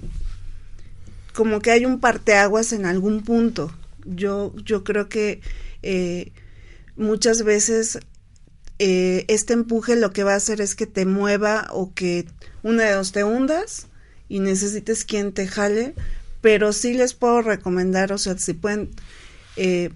como 1.34 1.60
que 1.60 1.72
hay 1.72 1.84
un 1.84 2.00
parteaguas 2.00 2.72
en 2.72 2.86
algún 2.86 3.22
punto. 3.22 3.74
Yo, 4.06 4.54
yo 4.64 4.84
creo 4.84 5.08
que 5.08 5.40
eh, 5.82 6.32
muchas 6.96 7.42
veces 7.42 7.98
eh, 8.78 9.24
este 9.28 9.52
empuje 9.52 9.96
lo 9.96 10.12
que 10.12 10.24
va 10.24 10.32
a 10.32 10.36
hacer 10.36 10.60
es 10.60 10.74
que 10.74 10.86
te 10.86 11.06
mueva 11.06 11.66
o 11.70 11.92
que 11.92 12.26
una 12.62 12.84
de 12.84 12.92
dos 12.92 13.12
te 13.12 13.24
hundas 13.24 13.88
y 14.28 14.40
necesites 14.40 15.04
quien 15.04 15.32
te 15.32 15.46
jale, 15.46 15.94
pero 16.40 16.72
sí 16.72 16.94
les 16.94 17.14
puedo 17.14 17.42
recomendar, 17.42 18.12
o 18.12 18.18
sea, 18.18 18.38
si 18.38 18.52
pueden, 18.52 18.90
eh, 19.56 19.90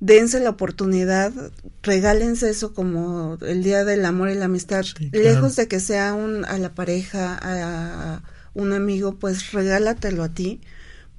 dense 0.00 0.38
la 0.40 0.50
oportunidad, 0.50 1.32
regálense 1.82 2.50
eso 2.50 2.74
como 2.74 3.38
el 3.40 3.62
Día 3.62 3.84
del 3.84 4.04
Amor 4.04 4.30
y 4.30 4.34
la 4.34 4.46
Amistad, 4.46 4.84
lejos 5.12 5.56
de 5.56 5.66
que 5.68 5.80
sea 5.80 6.14
un, 6.14 6.44
a 6.44 6.58
la 6.58 6.74
pareja, 6.74 7.38
a 7.40 8.22
un 8.54 8.72
amigo, 8.72 9.16
pues 9.16 9.52
regálatelo 9.52 10.22
a 10.22 10.34
ti, 10.34 10.60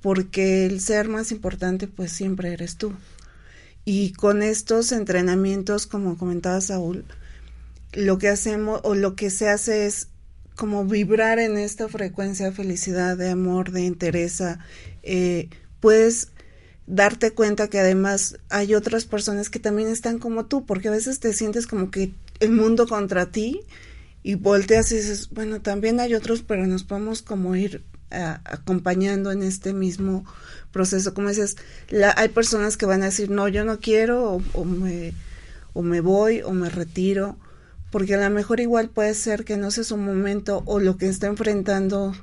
porque 0.01 0.65
el 0.65 0.81
ser 0.81 1.07
más 1.07 1.31
importante 1.31 1.87
pues 1.87 2.11
siempre 2.11 2.53
eres 2.53 2.77
tú. 2.77 2.93
Y 3.85 4.13
con 4.13 4.43
estos 4.43 4.91
entrenamientos, 4.91 5.87
como 5.87 6.17
comentaba 6.17 6.61
Saúl, 6.61 7.05
lo 7.93 8.17
que 8.17 8.29
hacemos 8.29 8.81
o 8.83 8.95
lo 8.95 9.15
que 9.15 9.29
se 9.29 9.49
hace 9.49 9.85
es 9.85 10.07
como 10.55 10.85
vibrar 10.85 11.39
en 11.39 11.57
esta 11.57 11.87
frecuencia 11.89 12.45
de 12.45 12.51
felicidad, 12.51 13.17
de 13.17 13.29
amor, 13.29 13.71
de 13.71 13.81
interés. 13.81 14.41
Eh, 15.03 15.49
puedes 15.79 16.29
darte 16.85 17.31
cuenta 17.31 17.69
que 17.69 17.79
además 17.79 18.37
hay 18.49 18.75
otras 18.75 19.05
personas 19.05 19.49
que 19.49 19.59
también 19.59 19.89
están 19.89 20.19
como 20.19 20.45
tú, 20.45 20.65
porque 20.65 20.89
a 20.89 20.91
veces 20.91 21.19
te 21.19 21.33
sientes 21.33 21.67
como 21.67 21.91
que 21.91 22.13
el 22.39 22.51
mundo 22.51 22.87
contra 22.87 23.31
ti 23.31 23.61
y 24.23 24.35
volteas 24.35 24.91
y 24.91 24.95
dices, 24.95 25.29
bueno, 25.29 25.61
también 25.61 25.99
hay 25.99 26.15
otros, 26.15 26.41
pero 26.41 26.65
nos 26.65 26.83
podemos 26.83 27.21
como 27.21 27.55
ir 27.55 27.83
acompañando 28.09 29.31
en 29.31 29.43
este 29.43 29.73
mismo 29.73 30.25
proceso. 30.71 31.13
Como 31.13 31.29
dices, 31.29 31.57
la, 31.89 32.13
hay 32.15 32.29
personas 32.29 32.77
que 32.77 32.85
van 32.85 33.01
a 33.01 33.05
decir, 33.05 33.29
no, 33.29 33.47
yo 33.47 33.65
no 33.65 33.79
quiero, 33.79 34.41
o, 34.53 34.65
me, 34.65 35.13
o 35.73 35.81
me 35.81 35.99
voy, 35.99 36.41
o 36.41 36.51
me 36.51 36.69
retiro, 36.69 37.37
porque 37.91 38.15
a 38.15 38.29
lo 38.29 38.33
mejor 38.33 38.59
igual 38.59 38.89
puede 38.89 39.13
ser 39.13 39.43
que 39.43 39.57
no 39.57 39.71
sea 39.71 39.83
su 39.83 39.97
momento 39.97 40.63
o 40.65 40.79
lo 40.79 40.97
que 40.97 41.07
está 41.07 41.27
enfrentando, 41.27 42.15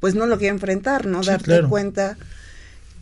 pues 0.00 0.14
no 0.14 0.26
lo 0.26 0.38
quiere 0.38 0.54
enfrentar, 0.54 1.06
¿no? 1.06 1.22
Darte 1.22 1.62
cuenta 1.68 2.16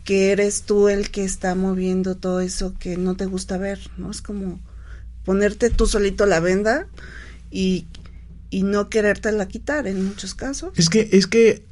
que 0.03 0.31
eres 0.31 0.61
tú 0.61 0.87
el 0.87 1.09
que 1.09 1.23
está 1.23 1.55
moviendo 1.55 2.15
todo 2.15 2.39
eso 2.39 2.75
que 2.77 2.95
no 2.95 3.15
te 3.15 3.25
gusta 3.25 3.57
ver, 3.57 3.79
¿no? 3.97 4.11
Es 4.11 4.21
como 4.21 4.59
ponerte 5.25 5.71
tú 5.71 5.87
solito 5.87 6.25
la 6.27 6.39
venda 6.39 6.87
y, 7.49 7.87
y 8.49 8.63
no 8.63 8.89
querértela 8.89 9.47
quitar 9.47 9.87
en 9.87 10.05
muchos 10.05 10.33
casos. 10.35 10.73
Es 10.77 10.89
que, 10.89 11.09
es 11.11 11.27
que 11.27 11.63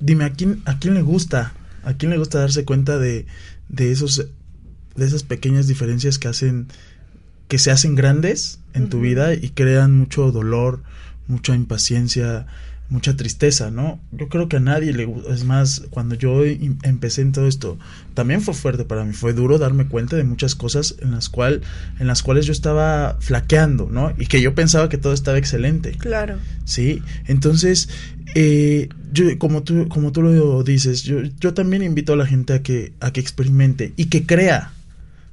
dime, 0.00 0.24
¿a 0.24 0.32
quién, 0.32 0.62
¿a 0.64 0.78
quién 0.78 0.94
le 0.94 1.02
gusta? 1.02 1.52
¿A 1.84 1.94
quién 1.94 2.10
le 2.10 2.18
gusta 2.18 2.40
darse 2.40 2.64
cuenta 2.64 2.98
de, 2.98 3.26
de, 3.68 3.92
esos, 3.92 4.26
de 4.96 5.06
esas 5.06 5.22
pequeñas 5.22 5.66
diferencias 5.66 6.18
que 6.18 6.28
hacen, 6.28 6.68
que 7.48 7.58
se 7.58 7.70
hacen 7.70 7.94
grandes 7.94 8.60
en 8.74 8.88
tu 8.88 9.00
vida 9.00 9.34
y 9.34 9.50
crean 9.50 9.96
mucho 9.96 10.32
dolor, 10.32 10.82
mucha 11.28 11.54
impaciencia, 11.54 12.46
mucha 12.88 13.16
tristeza, 13.16 13.70
¿no? 13.70 14.00
Yo 14.12 14.28
creo 14.28 14.48
que 14.48 14.58
a 14.58 14.60
nadie 14.60 14.92
le 14.92 15.06
gusta, 15.06 15.34
es 15.34 15.44
más, 15.44 15.84
cuando 15.90 16.14
yo 16.14 16.44
empecé 16.44 17.22
en 17.22 17.32
todo 17.32 17.46
esto, 17.48 17.78
también 18.14 18.40
fue 18.40 18.54
fuerte 18.54 18.84
para 18.84 19.04
mí, 19.04 19.12
fue 19.12 19.32
duro 19.32 19.58
darme 19.58 19.88
cuenta 19.88 20.16
de 20.16 20.24
muchas 20.24 20.54
cosas 20.54 20.96
en 21.00 21.10
las, 21.10 21.28
cual, 21.28 21.62
en 21.98 22.06
las 22.06 22.22
cuales 22.22 22.46
yo 22.46 22.52
estaba 22.52 23.16
flaqueando, 23.20 23.88
¿no? 23.90 24.12
Y 24.18 24.26
que 24.26 24.40
yo 24.40 24.54
pensaba 24.54 24.88
que 24.88 24.98
todo 24.98 25.12
estaba 25.12 25.38
excelente. 25.38 25.92
Claro. 25.92 26.38
Sí, 26.64 27.02
entonces, 27.26 27.88
eh, 28.34 28.88
yo, 29.12 29.36
como, 29.38 29.62
tú, 29.62 29.88
como 29.88 30.12
tú 30.12 30.22
lo 30.22 30.62
dices, 30.62 31.02
yo, 31.02 31.22
yo 31.40 31.54
también 31.54 31.82
invito 31.82 32.12
a 32.12 32.16
la 32.16 32.26
gente 32.26 32.52
a 32.52 32.62
que, 32.62 32.92
a 33.00 33.12
que 33.12 33.20
experimente 33.20 33.92
y 33.96 34.06
que 34.06 34.26
crea, 34.26 34.72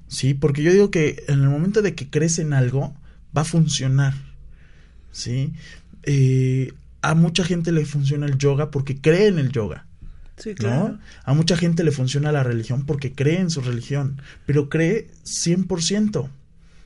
¿sí? 0.07 0.33
Porque 0.33 0.63
yo 0.63 0.71
digo 0.71 0.89
que 0.89 1.23
en 1.27 1.41
el 1.41 1.49
momento 1.49 1.81
de 1.81 1.93
que 1.93 2.09
crees 2.09 2.39
en 2.39 2.53
algo, 2.53 2.95
va 3.35 3.41
a 3.41 3.45
funcionar, 3.45 4.13
¿sí? 5.11 5.53
Eh, 6.03 6.73
a 7.03 7.15
mucha 7.15 7.43
gente 7.43 7.71
le 7.71 7.85
funciona 7.85 8.25
el 8.25 8.37
yoga 8.37 8.71
porque 8.71 8.99
cree 8.99 9.27
en 9.27 9.37
el 9.37 9.51
yoga. 9.51 9.85
Sí, 10.37 10.55
claro. 10.55 10.97
A 11.25 11.33
mucha 11.33 11.55
gente 11.57 11.83
le 11.83 11.91
funciona 11.91 12.31
la 12.31 12.43
religión 12.43 12.85
porque 12.85 13.13
cree 13.13 13.39
en 13.39 13.51
su 13.51 13.61
religión, 13.61 14.21
pero 14.45 14.69
cree 14.69 15.09
100%. 15.25 16.29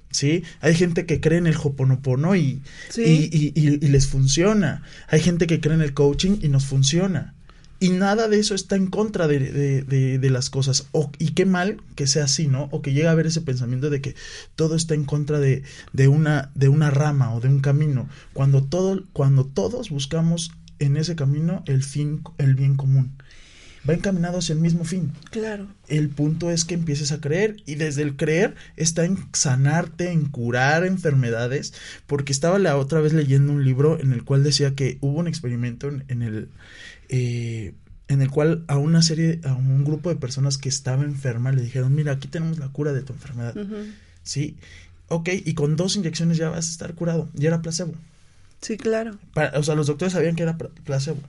¿Sí? 0.09 0.43
Hay 0.61 0.73
gente 0.73 1.05
que 1.05 1.19
cree 1.19 1.37
en 1.37 1.47
el 1.47 1.55
Hoponopono 1.61 2.35
y, 2.35 2.61
y, 2.95 3.01
y, 3.03 3.51
y, 3.55 3.87
les 3.87 4.07
funciona. 4.07 4.81
Hay 5.09 5.19
gente 5.19 5.47
que 5.47 5.59
cree 5.59 5.75
en 5.75 5.81
el 5.81 5.93
coaching 5.93 6.37
y 6.41 6.47
nos 6.47 6.65
funciona. 6.65 7.35
Y 7.79 7.89
nada 7.89 8.27
de 8.27 8.39
eso 8.39 8.55
está 8.55 8.75
en 8.75 8.87
contra 8.87 9.27
de, 9.27 9.39
de, 9.39 10.17
de, 10.17 10.29
las 10.29 10.49
cosas. 10.49 10.87
O, 10.93 11.11
y 11.19 11.33
qué 11.33 11.45
mal 11.45 11.81
que 11.95 12.07
sea 12.07 12.23
así, 12.23 12.47
¿no? 12.47 12.69
O 12.71 12.81
que 12.81 12.91
llegue 12.93 13.07
a 13.07 13.11
haber 13.11 13.27
ese 13.27 13.41
pensamiento 13.41 13.89
de 13.89 14.01
que 14.01 14.15
todo 14.55 14.75
está 14.75 14.95
en 14.95 15.05
contra 15.05 15.39
de, 15.39 15.63
de, 15.93 16.07
una, 16.07 16.51
de 16.55 16.69
una 16.69 16.89
rama 16.89 17.35
o 17.35 17.39
de 17.39 17.49
un 17.49 17.59
camino. 17.59 18.09
Cuando, 18.33 18.63
todo, 18.63 19.03
cuando 19.13 19.45
todos 19.45 19.91
buscamos 19.91 20.51
en 20.79 20.97
ese 20.97 21.15
camino 21.15 21.63
el 21.67 21.83
fin, 21.83 22.23
el 22.39 22.55
bien 22.55 22.75
común. 22.75 23.11
Va 23.87 23.93
encaminado 23.93 24.39
hacia 24.39 24.53
el 24.53 24.59
mismo 24.59 24.83
fin. 24.83 25.13
Claro. 25.29 25.67
El 25.87 26.09
punto 26.09 26.51
es 26.51 26.65
que 26.65 26.73
empieces 26.73 27.11
a 27.13 27.21
creer 27.21 27.57
y 27.65 27.75
desde 27.75 28.01
el 28.01 28.17
creer 28.17 28.55
está 28.75 29.05
en 29.05 29.17
sanarte, 29.31 30.11
en 30.11 30.25
curar 30.25 30.85
enfermedades, 30.85 31.73
porque 32.05 32.33
estaba 32.33 32.59
la 32.59 32.75
otra 32.75 32.99
vez 32.99 33.13
leyendo 33.13 33.53
un 33.53 33.63
libro 33.63 33.99
en 33.99 34.11
el 34.11 34.25
cual 34.25 34.43
decía 34.43 34.75
que 34.75 34.97
hubo 34.99 35.19
un 35.19 35.27
experimento 35.27 35.87
en 35.87 36.21
el, 36.21 36.49
eh, 37.09 37.73
en 38.07 38.21
el 38.21 38.29
cual 38.29 38.63
a 38.67 38.77
una 38.77 39.01
serie, 39.01 39.41
a 39.43 39.53
un 39.53 39.83
grupo 39.83 40.09
de 40.09 40.15
personas 40.15 40.57
que 40.57 40.69
estaba 40.69 41.03
enferma 41.03 41.51
le 41.51 41.61
dijeron, 41.61 41.93
mira, 41.93 42.13
aquí 42.13 42.27
tenemos 42.27 42.57
la 42.57 42.69
cura 42.69 42.93
de 42.93 43.01
tu 43.01 43.13
enfermedad. 43.13 43.55
Sí, 44.23 44.57
ok, 45.09 45.29
y 45.45 45.53
con 45.53 45.75
dos 45.75 45.95
inyecciones 45.95 46.37
ya 46.37 46.49
vas 46.49 46.67
a 46.67 46.71
estar 46.71 46.93
curado. 46.93 47.29
Y 47.37 47.45
era 47.45 47.61
placebo. 47.61 47.93
Sí, 48.61 48.77
claro. 48.77 49.17
o 49.53 49.63
sea, 49.63 49.75
los 49.75 49.87
doctores 49.87 50.13
sabían 50.13 50.35
que 50.35 50.43
era 50.43 50.57
placebo, 50.57 51.21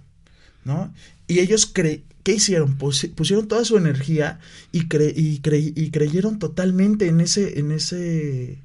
¿no? 0.64 0.92
Y 1.26 1.40
ellos, 1.40 1.66
cre 1.66 2.02
¿qué 2.23 2.35
hicieron? 2.35 2.76
pusieron 2.76 3.49
toda 3.49 3.64
su 3.64 3.76
energía 3.76 4.38
y, 4.70 4.88
cre 4.88 5.12
y, 5.14 5.40
y 5.75 5.90
creyeron 5.90 6.38
totalmente 6.38 7.08
en 7.08 7.20
ese, 7.20 7.58
en 7.58 7.73
ese 7.73 8.58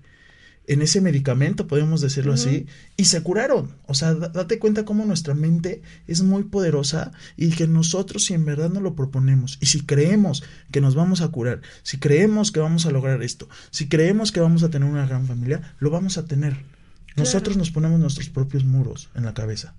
en 0.65 0.81
ese 0.81 1.01
medicamento, 1.01 1.67
podemos 1.67 2.01
decirlo 2.01 2.33
así, 2.33 2.67
y 2.95 3.05
se 3.05 3.21
curaron. 3.21 3.75
O 3.85 3.93
sea, 3.93 4.13
date 4.13 4.59
cuenta 4.59 4.85
cómo 4.85 5.05
nuestra 5.05 5.33
mente 5.33 5.81
es 6.07 6.21
muy 6.23 6.43
poderosa 6.43 7.11
y 7.35 7.49
que 7.51 7.67
nosotros 7.67 8.25
si 8.25 8.33
en 8.33 8.45
verdad 8.45 8.69
nos 8.69 8.83
lo 8.83 8.95
proponemos 8.95 9.57
y 9.61 9.65
si 9.65 9.81
creemos 9.81 10.43
que 10.71 10.81
nos 10.81 10.95
vamos 10.95 11.21
a 11.21 11.27
curar, 11.27 11.61
si 11.83 11.97
creemos 11.97 12.51
que 12.51 12.59
vamos 12.59 12.85
a 12.85 12.91
lograr 12.91 13.23
esto, 13.23 13.49
si 13.71 13.87
creemos 13.87 14.31
que 14.31 14.39
vamos 14.39 14.63
a 14.63 14.69
tener 14.69 14.89
una 14.89 15.05
gran 15.05 15.27
familia, 15.27 15.75
lo 15.79 15.89
vamos 15.89 16.17
a 16.17 16.25
tener. 16.25 16.57
Nosotros 17.15 17.57
nos 17.57 17.69
ponemos 17.69 17.99
nuestros 17.99 18.29
propios 18.29 18.63
muros 18.63 19.09
en 19.15 19.25
la 19.25 19.33
cabeza. 19.33 19.75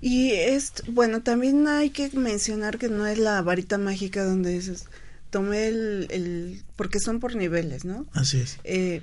Y 0.00 0.32
es, 0.32 0.72
bueno, 0.88 1.22
también 1.22 1.66
hay 1.68 1.90
que 1.90 2.10
mencionar 2.10 2.78
que 2.78 2.88
no 2.88 3.06
es 3.06 3.18
la 3.18 3.40
varita 3.42 3.78
mágica 3.78 4.24
donde 4.24 4.50
dices, 4.50 4.86
tomé 5.30 5.68
el, 5.68 6.06
el 6.10 6.62
porque 6.76 7.00
son 7.00 7.20
por 7.20 7.36
niveles, 7.36 7.84
¿no? 7.84 8.06
Así 8.12 8.38
es. 8.38 8.58
Eh, 8.64 9.02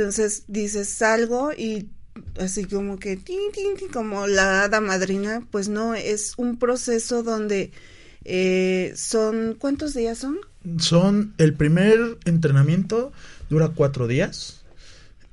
entonces 0.00 0.44
dices 0.48 0.88
salgo 0.88 1.52
y 1.52 1.88
así 2.38 2.64
como 2.64 2.98
que 2.98 3.18
como 3.92 4.26
la 4.26 4.64
hada 4.64 4.80
madrina, 4.80 5.46
pues 5.50 5.68
no, 5.68 5.94
es 5.94 6.34
un 6.36 6.58
proceso 6.58 7.22
donde 7.22 7.70
eh, 8.24 8.92
son, 8.96 9.56
¿cuántos 9.58 9.94
días 9.94 10.18
son? 10.18 10.38
Son, 10.78 11.34
el 11.38 11.54
primer 11.54 12.18
entrenamiento 12.24 13.12
dura 13.48 13.68
cuatro 13.68 14.06
días, 14.06 14.62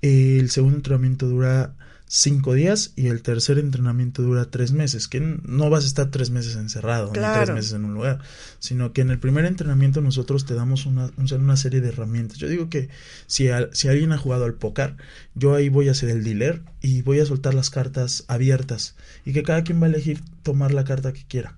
el 0.01 0.49
segundo 0.49 0.77
entrenamiento 0.77 1.27
dura 1.27 1.73
cinco 2.07 2.53
días 2.53 2.93
y 2.95 3.07
el 3.07 3.21
tercer 3.21 3.59
entrenamiento 3.59 4.21
dura 4.21 4.45
tres 4.45 4.71
meses, 4.71 5.07
que 5.07 5.19
no 5.19 5.69
vas 5.69 5.83
a 5.83 5.87
estar 5.87 6.09
tres 6.09 6.29
meses 6.29 6.55
encerrado, 6.55 7.07
ni 7.07 7.19
tres 7.19 7.51
meses 7.51 7.73
en 7.73 7.85
un 7.85 7.93
lugar, 7.93 8.19
sino 8.59 8.93
que 8.93 9.01
en 9.01 9.11
el 9.11 9.19
primer 9.19 9.45
entrenamiento 9.45 10.01
nosotros 10.01 10.45
te 10.45 10.53
damos 10.53 10.85
una, 10.85 11.11
una 11.17 11.57
serie 11.57 11.81
de 11.81 11.89
herramientas. 11.89 12.37
Yo 12.37 12.47
digo 12.47 12.69
que 12.69 12.89
si, 13.27 13.49
si 13.73 13.87
alguien 13.87 14.11
ha 14.13 14.17
jugado 14.17 14.45
al 14.45 14.53
póker, 14.53 14.95
yo 15.35 15.53
ahí 15.53 15.69
voy 15.69 15.89
a 15.89 15.93
ser 15.93 16.09
el 16.09 16.23
dealer 16.23 16.63
y 16.81 17.01
voy 17.01 17.19
a 17.19 17.25
soltar 17.25 17.53
las 17.53 17.69
cartas 17.69 18.23
abiertas 18.27 18.95
y 19.25 19.33
que 19.33 19.43
cada 19.43 19.63
quien 19.63 19.81
va 19.81 19.87
a 19.87 19.89
elegir 19.89 20.21
tomar 20.43 20.73
la 20.73 20.85
carta 20.85 21.13
que 21.13 21.25
quiera. 21.25 21.57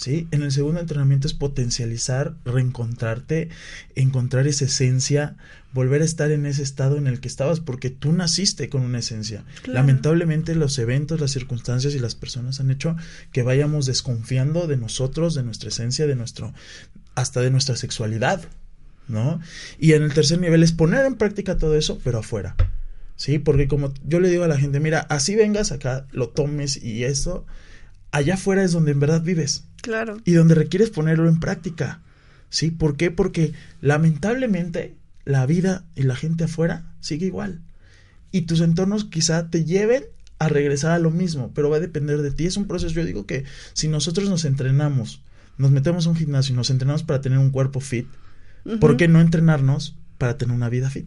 ¿Sí? 0.00 0.26
En 0.30 0.42
el 0.42 0.50
segundo 0.50 0.80
entrenamiento 0.80 1.26
es 1.26 1.34
potencializar, 1.34 2.34
reencontrarte, 2.46 3.50
encontrar 3.94 4.46
esa 4.46 4.64
esencia, 4.64 5.36
volver 5.74 6.00
a 6.00 6.06
estar 6.06 6.30
en 6.30 6.46
ese 6.46 6.62
estado 6.62 6.96
en 6.96 7.06
el 7.06 7.20
que 7.20 7.28
estabas, 7.28 7.60
porque 7.60 7.90
tú 7.90 8.10
naciste 8.12 8.70
con 8.70 8.80
una 8.80 9.00
esencia. 9.00 9.44
Lamentablemente 9.66 10.54
los 10.54 10.78
eventos, 10.78 11.20
las 11.20 11.32
circunstancias 11.32 11.94
y 11.94 11.98
las 11.98 12.14
personas 12.14 12.60
han 12.60 12.70
hecho 12.70 12.96
que 13.30 13.42
vayamos 13.42 13.84
desconfiando 13.84 14.66
de 14.66 14.78
nosotros, 14.78 15.34
de 15.34 15.42
nuestra 15.42 15.68
esencia, 15.68 16.06
de 16.06 16.16
nuestro, 16.16 16.54
hasta 17.14 17.42
de 17.42 17.50
nuestra 17.50 17.76
sexualidad, 17.76 18.40
¿no? 19.06 19.38
Y 19.78 19.92
en 19.92 20.02
el 20.02 20.14
tercer 20.14 20.40
nivel 20.40 20.62
es 20.62 20.72
poner 20.72 21.04
en 21.04 21.16
práctica 21.16 21.58
todo 21.58 21.76
eso, 21.76 22.00
pero 22.02 22.20
afuera. 22.20 22.56
Sí, 23.16 23.38
porque 23.38 23.68
como 23.68 23.92
yo 24.02 24.18
le 24.18 24.30
digo 24.30 24.44
a 24.44 24.48
la 24.48 24.58
gente, 24.58 24.80
mira, 24.80 25.00
así 25.00 25.36
vengas 25.36 25.72
acá, 25.72 26.06
lo 26.10 26.30
tomes 26.30 26.82
y 26.82 27.04
eso, 27.04 27.44
allá 28.12 28.34
afuera 28.34 28.62
es 28.64 28.72
donde 28.72 28.92
en 28.92 29.00
verdad 29.00 29.22
vives. 29.22 29.64
Claro. 29.82 30.18
Y 30.24 30.32
donde 30.32 30.54
requieres 30.54 30.90
ponerlo 30.90 31.28
en 31.28 31.40
práctica. 31.40 32.00
¿Sí? 32.48 32.70
¿Por 32.70 32.96
qué? 32.96 33.10
Porque 33.10 33.52
lamentablemente 33.80 34.96
la 35.24 35.46
vida 35.46 35.84
y 35.94 36.02
la 36.02 36.16
gente 36.16 36.44
afuera 36.44 36.92
sigue 37.00 37.26
igual. 37.26 37.60
Y 38.32 38.42
tus 38.42 38.60
entornos 38.60 39.04
quizá 39.04 39.50
te 39.50 39.64
lleven 39.64 40.04
a 40.38 40.48
regresar 40.48 40.92
a 40.92 40.98
lo 40.98 41.10
mismo, 41.10 41.52
pero 41.54 41.70
va 41.70 41.76
a 41.76 41.80
depender 41.80 42.22
de 42.22 42.30
ti. 42.30 42.46
Es 42.46 42.56
un 42.56 42.66
proceso, 42.66 42.94
yo 42.94 43.04
digo 43.04 43.26
que 43.26 43.44
si 43.74 43.88
nosotros 43.88 44.28
nos 44.28 44.44
entrenamos, 44.44 45.22
nos 45.58 45.70
metemos 45.70 46.06
a 46.06 46.10
un 46.10 46.16
gimnasio 46.16 46.54
y 46.54 46.56
nos 46.56 46.70
entrenamos 46.70 47.02
para 47.02 47.20
tener 47.20 47.38
un 47.38 47.50
cuerpo 47.50 47.80
fit, 47.80 48.06
¿por 48.80 48.96
qué 48.96 49.06
no 49.06 49.20
entrenarnos 49.20 49.96
para 50.18 50.38
tener 50.38 50.54
una 50.54 50.68
vida 50.68 50.90
fit? 50.90 51.06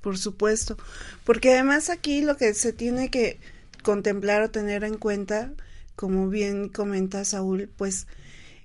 Por 0.00 0.16
supuesto, 0.16 0.78
porque 1.24 1.52
además 1.52 1.90
aquí 1.90 2.22
lo 2.22 2.36
que 2.36 2.54
se 2.54 2.72
tiene 2.72 3.10
que 3.10 3.38
contemplar 3.82 4.42
o 4.42 4.50
tener 4.50 4.82
en 4.84 4.96
cuenta 4.96 5.52
como 6.00 6.30
bien 6.30 6.70
comenta 6.70 7.26
Saúl, 7.26 7.68
pues 7.76 8.06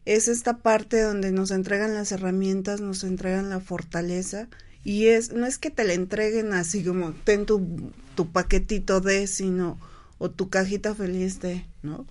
es 0.06 0.30
esta 0.30 0.60
parte 0.60 1.02
donde 1.02 1.34
nos 1.34 1.52
entregan 1.52 1.94
las 1.94 2.14
herramientas, 2.14 2.80
nos 2.80 3.04
entregan 3.04 3.50
la 3.50 3.60
fortaleza 3.60 4.48
y 4.86 5.08
es 5.08 5.34
no 5.34 5.46
es 5.46 5.58
que 5.58 5.70
te 5.70 5.84
la 5.84 5.92
entreguen 5.92 6.54
así 6.54 6.82
como 6.82 7.12
ten 7.12 7.46
tu, 7.46 7.92
tu 8.16 8.32
paquetito 8.32 9.02
de, 9.02 9.28
sino 9.28 9.78
o 10.18 10.32
tu 10.32 10.50
cajita 10.50 10.96
feliz 10.96 11.42
de, 11.42 11.66
¿no? 11.84 12.08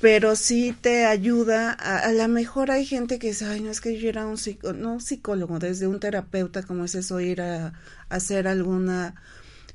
Pero 0.00 0.34
sí 0.34 0.74
te 0.80 1.04
ayuda, 1.04 1.76
a, 1.78 1.98
a 1.98 2.12
lo 2.14 2.26
mejor 2.28 2.70
hay 2.70 2.86
gente 2.86 3.18
que 3.18 3.28
dice, 3.28 3.44
ay, 3.44 3.60
no 3.60 3.70
es 3.70 3.82
que 3.82 3.98
yo 3.98 4.08
era 4.08 4.24
un 4.26 4.38
psicólogo, 4.38 4.80
no 4.80 4.98
psicólogo, 4.98 5.58
desde 5.58 5.88
un 5.88 6.00
terapeuta, 6.00 6.62
como 6.62 6.86
es 6.86 6.94
eso, 6.94 7.20
ir 7.20 7.42
a, 7.42 7.66
a 7.66 7.74
hacer 8.08 8.48
alguna 8.48 9.14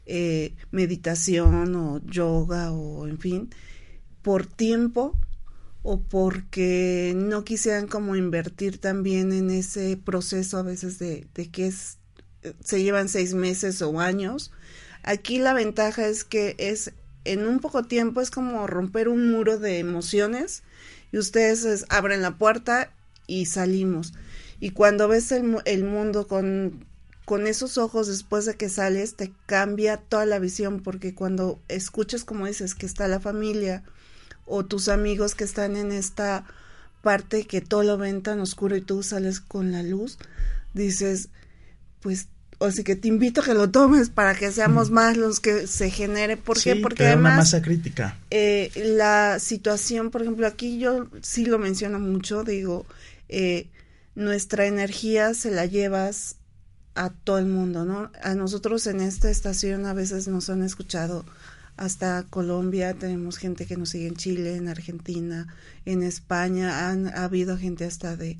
eh, 0.07 0.55
meditación 0.71 1.75
o 1.75 2.01
yoga 2.07 2.71
o 2.71 3.07
en 3.07 3.19
fin, 3.19 3.49
por 4.23 4.47
tiempo 4.47 5.15
o 5.83 5.99
porque 5.99 7.13
no 7.15 7.43
quisieran 7.43 7.87
como 7.87 8.15
invertir 8.15 8.79
también 8.79 9.33
en 9.33 9.51
ese 9.51 9.97
proceso 9.97 10.57
a 10.57 10.63
veces 10.63 10.97
de, 10.97 11.27
de 11.35 11.51
que 11.51 11.67
es, 11.67 11.97
se 12.63 12.81
llevan 12.81 13.09
seis 13.09 13.33
meses 13.33 13.81
o 13.81 13.99
años. 13.99 14.51
Aquí 15.03 15.39
la 15.39 15.53
ventaja 15.53 16.07
es 16.07 16.23
que 16.23 16.55
es 16.57 16.93
en 17.25 17.47
un 17.47 17.59
poco 17.59 17.83
tiempo 17.83 18.21
es 18.21 18.31
como 18.31 18.65
romper 18.67 19.07
un 19.09 19.31
muro 19.31 19.59
de 19.59 19.79
emociones 19.79 20.63
y 21.11 21.17
ustedes 21.17 21.85
abren 21.89 22.21
la 22.21 22.37
puerta 22.37 22.91
y 23.27 23.45
salimos. 23.45 24.13
Y 24.59 24.71
cuando 24.71 25.07
ves 25.07 25.31
el, 25.31 25.57
el 25.65 25.83
mundo 25.83 26.27
con, 26.27 26.85
con 27.25 27.47
esos 27.47 27.77
ojos 27.77 28.07
después 28.07 28.45
de 28.45 28.55
que 28.55 28.69
sales, 28.69 29.15
te 29.15 29.33
cambia 29.45 29.97
toda 29.97 30.25
la 30.25 30.39
visión 30.39 30.81
porque 30.81 31.13
cuando 31.13 31.61
escuchas 31.67 32.23
como 32.23 32.47
dices 32.47 32.75
que 32.75 32.85
está 32.85 33.07
la 33.07 33.19
familia, 33.19 33.83
o 34.45 34.65
tus 34.65 34.89
amigos 34.89 35.35
que 35.35 35.43
están 35.43 35.75
en 35.75 35.91
esta 35.91 36.45
parte 37.01 37.45
que 37.45 37.61
todo 37.61 37.83
lo 37.83 37.97
ven 37.97 38.21
tan 38.21 38.39
oscuro 38.39 38.75
y 38.75 38.81
tú 38.81 39.03
sales 39.03 39.39
con 39.39 39.71
la 39.71 39.83
luz, 39.83 40.17
dices, 40.73 41.29
pues, 41.99 42.27
o 42.59 42.71
sea 42.71 42.83
que 42.83 42.95
te 42.95 43.09
invito 43.09 43.41
a 43.41 43.43
que 43.43 43.53
lo 43.53 43.69
tomes 43.69 44.09
para 44.09 44.35
que 44.35 44.51
seamos 44.51 44.89
más 44.89 45.17
los 45.17 45.39
que 45.39 45.67
se 45.67 45.89
genere. 45.89 46.37
¿Por 46.37 46.61
qué? 46.61 46.77
Porque 46.77 47.05
además... 47.05 47.33
Una 47.33 47.37
masa 47.37 47.61
crítica. 47.61 48.17
Eh, 48.31 48.71
la 48.95 49.39
situación, 49.39 50.11
por 50.11 50.21
ejemplo, 50.21 50.47
aquí 50.47 50.79
yo 50.79 51.07
sí 51.21 51.45
lo 51.45 51.59
menciono 51.59 51.99
mucho, 51.99 52.43
digo, 52.43 52.85
eh, 53.27 53.67
nuestra 54.15 54.65
energía 54.65 55.33
se 55.33 55.51
la 55.51 55.65
llevas 55.65 56.37
a 56.95 57.09
todo 57.09 57.39
el 57.39 57.47
mundo, 57.47 57.85
¿no? 57.85 58.11
A 58.21 58.35
nosotros 58.35 58.85
en 58.87 59.01
esta 59.01 59.29
estación 59.29 59.85
a 59.85 59.93
veces 59.93 60.27
nos 60.27 60.49
han 60.49 60.63
escuchado 60.63 61.25
hasta 61.77 62.25
Colombia, 62.29 62.93
tenemos 62.93 63.37
gente 63.37 63.65
que 63.65 63.77
nos 63.77 63.89
sigue 63.89 64.07
en 64.07 64.15
Chile, 64.15 64.55
en 64.55 64.67
Argentina, 64.67 65.47
en 65.85 66.03
España, 66.03 66.89
han 66.89 67.07
ha 67.07 67.23
habido 67.23 67.57
gente 67.57 67.85
hasta 67.85 68.15
de, 68.15 68.37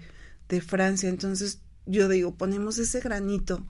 de 0.49 0.61
Francia. 0.61 1.09
Entonces, 1.09 1.59
yo 1.85 2.07
digo, 2.07 2.35
ponemos 2.35 2.77
ese 2.77 2.99
granito 2.99 3.65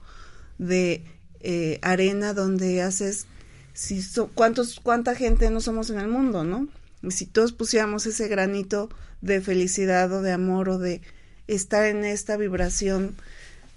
de 0.58 1.04
eh, 1.40 1.78
arena 1.82 2.34
donde 2.34 2.82
haces, 2.82 3.26
si 3.72 4.02
so, 4.02 4.28
cuántos, 4.28 4.80
cuánta 4.80 5.14
gente 5.14 5.50
no 5.50 5.60
somos 5.60 5.90
en 5.90 5.98
el 5.98 6.08
mundo, 6.08 6.44
¿no? 6.44 6.68
Y 7.02 7.10
si 7.10 7.26
todos 7.26 7.52
pusiéramos 7.52 8.06
ese 8.06 8.28
granito 8.28 8.88
de 9.20 9.40
felicidad 9.40 10.12
o 10.12 10.22
de 10.22 10.32
amor 10.32 10.68
o 10.68 10.78
de 10.78 11.02
estar 11.46 11.84
en 11.84 12.04
esta 12.04 12.36
vibración 12.36 13.14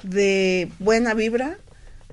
de 0.03 0.71
buena 0.79 1.13
vibra, 1.13 1.59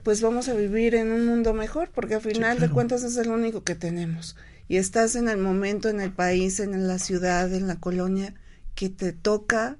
pues 0.04 0.20
vamos 0.20 0.48
a 0.48 0.54
vivir 0.54 0.94
en 0.94 1.10
un 1.10 1.26
mundo 1.26 1.54
mejor, 1.54 1.90
porque 1.92 2.14
al 2.14 2.20
final 2.20 2.34
sí, 2.34 2.40
claro. 2.40 2.60
de 2.60 2.68
cuentas 2.68 3.02
es 3.02 3.16
el 3.16 3.28
único 3.30 3.64
que 3.64 3.74
tenemos. 3.74 4.36
Y 4.68 4.76
estás 4.76 5.16
en 5.16 5.28
el 5.28 5.38
momento, 5.38 5.88
en 5.88 6.00
el 6.00 6.12
país, 6.12 6.60
en 6.60 6.86
la 6.86 6.98
ciudad, 6.98 7.52
en 7.52 7.66
la 7.66 7.76
colonia, 7.76 8.34
que 8.74 8.90
te 8.90 9.12
toca 9.12 9.78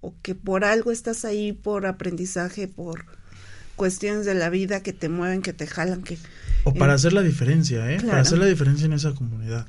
o 0.00 0.14
que 0.22 0.34
por 0.34 0.64
algo 0.64 0.92
estás 0.92 1.24
ahí, 1.24 1.52
por 1.52 1.86
aprendizaje, 1.86 2.68
por 2.68 3.04
cuestiones 3.76 4.24
de 4.24 4.34
la 4.34 4.50
vida 4.50 4.82
que 4.82 4.92
te 4.92 5.08
mueven, 5.08 5.42
que 5.42 5.52
te 5.52 5.66
jalan, 5.66 6.02
que... 6.02 6.16
O 6.64 6.72
para 6.72 6.92
eh, 6.92 6.94
hacer 6.96 7.12
la 7.12 7.22
diferencia, 7.22 7.90
¿eh? 7.90 7.96
Claro. 7.96 8.10
Para 8.10 8.22
hacer 8.22 8.38
la 8.38 8.46
diferencia 8.46 8.86
en 8.86 8.92
esa 8.92 9.14
comunidad. 9.14 9.66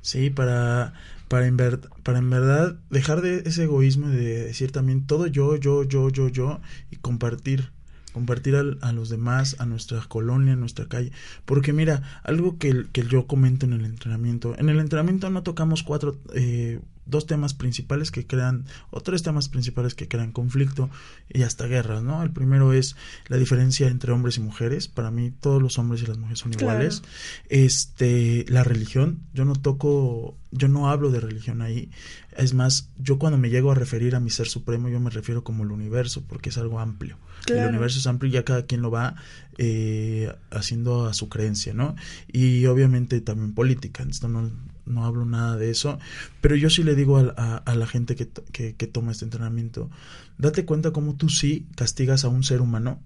Sí, 0.00 0.30
para, 0.30 0.92
para, 1.28 1.46
en 1.46 1.56
ver, 1.56 1.80
para 2.04 2.18
en 2.18 2.30
verdad 2.30 2.76
dejar 2.90 3.20
de 3.20 3.42
ese 3.46 3.64
egoísmo 3.64 4.08
de 4.08 4.44
decir 4.44 4.70
también 4.70 5.06
todo 5.06 5.26
yo, 5.26 5.56
yo, 5.56 5.82
yo, 5.82 6.10
yo, 6.10 6.28
yo 6.28 6.60
y 6.90 6.96
compartir 6.96 7.73
compartir 8.14 8.54
a, 8.56 8.62
a, 8.80 8.92
los 8.92 9.10
demás, 9.10 9.56
a 9.58 9.66
nuestra 9.66 10.00
colonia, 10.08 10.54
a 10.54 10.56
nuestra 10.56 10.86
calle. 10.86 11.10
Porque 11.44 11.72
mira, 11.72 12.02
algo 12.22 12.56
que, 12.58 12.86
que, 12.92 13.02
yo 13.02 13.26
comento 13.26 13.66
en 13.66 13.74
el 13.74 13.84
entrenamiento, 13.84 14.54
en 14.56 14.68
el 14.70 14.78
entrenamiento 14.78 15.28
no 15.28 15.42
tocamos 15.42 15.82
cuatro, 15.82 16.16
eh, 16.32 16.80
dos 17.06 17.26
temas 17.26 17.54
principales 17.54 18.10
que 18.10 18.26
crean, 18.26 18.66
o 18.90 19.00
tres 19.00 19.22
temas 19.22 19.48
principales 19.48 19.94
que 19.94 20.08
crean 20.08 20.32
conflicto 20.32 20.90
y 21.28 21.42
hasta 21.42 21.66
guerras, 21.66 22.02
¿no? 22.02 22.22
El 22.22 22.30
primero 22.30 22.72
es 22.72 22.96
la 23.28 23.36
diferencia 23.36 23.88
entre 23.88 24.12
hombres 24.12 24.36
y 24.38 24.40
mujeres. 24.40 24.88
Para 24.88 25.10
mí 25.10 25.30
todos 25.30 25.60
los 25.62 25.78
hombres 25.78 26.02
y 26.02 26.06
las 26.06 26.18
mujeres 26.18 26.38
son 26.38 26.52
claro. 26.52 26.74
iguales. 26.74 27.02
Este, 27.48 28.44
la 28.48 28.64
religión, 28.64 29.20
yo 29.32 29.44
no 29.44 29.54
toco, 29.54 30.36
yo 30.50 30.68
no 30.68 30.90
hablo 30.90 31.10
de 31.10 31.20
religión 31.20 31.62
ahí. 31.62 31.90
Es 32.36 32.54
más, 32.54 32.90
yo 32.98 33.18
cuando 33.18 33.38
me 33.38 33.50
llego 33.50 33.70
a 33.70 33.74
referir 33.74 34.14
a 34.14 34.20
mi 34.20 34.30
ser 34.30 34.48
supremo, 34.48 34.88
yo 34.88 35.00
me 35.00 35.10
refiero 35.10 35.44
como 35.44 35.64
el 35.64 35.70
universo, 35.70 36.24
porque 36.26 36.48
es 36.48 36.58
algo 36.58 36.80
amplio. 36.80 37.18
Claro. 37.44 37.62
El 37.62 37.68
universo 37.70 37.98
es 37.98 38.06
amplio 38.06 38.30
y 38.30 38.32
ya 38.32 38.44
cada 38.44 38.66
quien 38.66 38.82
lo 38.82 38.90
va 38.90 39.16
eh, 39.58 40.34
haciendo 40.50 41.06
a 41.06 41.14
su 41.14 41.28
creencia, 41.28 41.74
¿no? 41.74 41.94
Y 42.32 42.66
obviamente 42.66 43.20
también 43.20 43.54
política, 43.54 44.04
esto 44.08 44.28
no, 44.28 44.50
no 44.86 45.04
hablo 45.04 45.24
nada 45.24 45.56
de 45.56 45.70
eso, 45.70 45.98
pero 46.40 46.56
yo 46.56 46.70
sí 46.70 46.82
le 46.82 46.94
digo 46.94 47.18
a, 47.18 47.74
la 47.74 47.86
gente 47.86 48.16
que, 48.16 48.86
toma 48.86 49.12
este 49.12 49.24
entrenamiento, 49.24 49.90
date 50.38 50.64
cuenta 50.64 50.92
cómo 50.92 51.16
tú 51.16 51.28
sí 51.28 51.66
castigas 51.76 52.24
a 52.24 52.28
un 52.28 52.42
ser 52.42 52.60
humano 52.60 53.02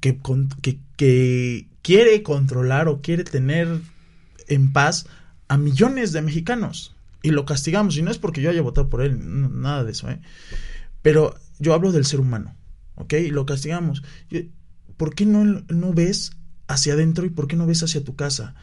que, 0.00 0.18
quiere 1.82 2.22
controlar 2.22 2.88
o 2.88 3.00
quiere 3.00 3.24
tener 3.24 3.80
en 4.46 4.72
paz 4.72 5.06
a 5.48 5.56
millones 5.56 6.12
de 6.12 6.22
mexicanos 6.22 6.94
y 7.22 7.30
lo 7.30 7.44
castigamos, 7.44 7.96
y 7.96 8.02
no 8.02 8.10
es 8.10 8.18
porque 8.18 8.42
yo 8.42 8.50
haya 8.50 8.62
votado 8.62 8.88
por 8.88 9.02
él, 9.02 9.18
nada 9.60 9.84
de 9.84 9.92
eso, 9.92 10.08
¿eh? 10.10 10.20
Pero 11.02 11.34
yo 11.58 11.74
hablo 11.74 11.90
del 11.90 12.04
ser 12.04 12.20
humano 12.20 12.54
¿ok? 12.98 13.12
Y 13.14 13.30
lo 13.30 13.46
castigamos. 13.46 14.02
¿Por 14.96 15.14
qué 15.14 15.24
no, 15.24 15.44
no 15.44 15.92
ves 15.92 16.32
hacia 16.66 16.92
adentro 16.94 17.24
y 17.24 17.30
por 17.30 17.46
qué 17.46 17.56
no 17.56 17.66
ves 17.66 17.82
hacia 17.82 18.04
tu 18.04 18.16
casa? 18.16 18.54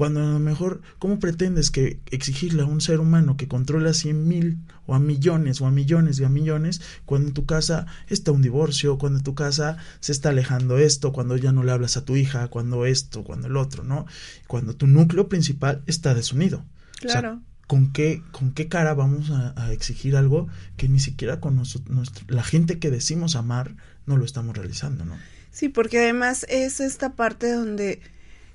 Cuando 0.00 0.20
a 0.20 0.32
lo 0.32 0.38
mejor, 0.38 0.80
¿cómo 0.98 1.18
pretendes 1.18 1.70
que 1.70 2.00
exigirle 2.10 2.62
a 2.62 2.64
un 2.64 2.80
ser 2.80 3.00
humano 3.00 3.36
que 3.36 3.48
controle 3.48 3.90
a 3.90 3.92
cien 3.92 4.26
mil 4.26 4.56
o 4.86 4.94
a 4.94 4.98
millones 4.98 5.60
o 5.60 5.66
a 5.66 5.70
millones 5.70 6.18
y 6.18 6.24
a 6.24 6.30
millones 6.30 6.80
cuando 7.04 7.28
en 7.28 7.34
tu 7.34 7.44
casa 7.44 7.84
está 8.08 8.32
un 8.32 8.40
divorcio, 8.40 8.96
cuando 8.96 9.18
en 9.18 9.24
tu 9.24 9.34
casa 9.34 9.76
se 10.00 10.12
está 10.12 10.30
alejando 10.30 10.78
esto, 10.78 11.12
cuando 11.12 11.36
ya 11.36 11.52
no 11.52 11.64
le 11.64 11.72
hablas 11.72 11.98
a 11.98 12.06
tu 12.06 12.16
hija, 12.16 12.48
cuando 12.48 12.86
esto, 12.86 13.24
cuando 13.24 13.48
el 13.48 13.58
otro, 13.58 13.84
¿no? 13.84 14.06
Cuando 14.46 14.74
tu 14.74 14.86
núcleo 14.86 15.28
principal 15.28 15.82
está 15.86 16.14
desunido. 16.14 16.64
Claro. 17.00 17.32
O 17.32 17.32
sea, 17.32 17.40
¿con 17.66 17.92
qué, 17.92 18.22
con 18.32 18.52
qué 18.52 18.68
cara 18.68 18.94
vamos 18.94 19.28
a, 19.28 19.52
a 19.62 19.70
exigir 19.70 20.16
algo 20.16 20.48
que 20.78 20.88
ni 20.88 20.98
siquiera 20.98 21.40
con 21.40 21.56
nuestro, 21.56 21.82
nuestro, 21.88 22.24
la 22.28 22.42
gente 22.42 22.78
que 22.78 22.90
decimos 22.90 23.36
amar 23.36 23.76
no 24.06 24.16
lo 24.16 24.24
estamos 24.24 24.56
realizando, 24.56 25.04
¿no? 25.04 25.18
Sí, 25.50 25.68
porque 25.68 25.98
además 25.98 26.46
es 26.48 26.80
esta 26.80 27.16
parte 27.16 27.52
donde 27.52 28.00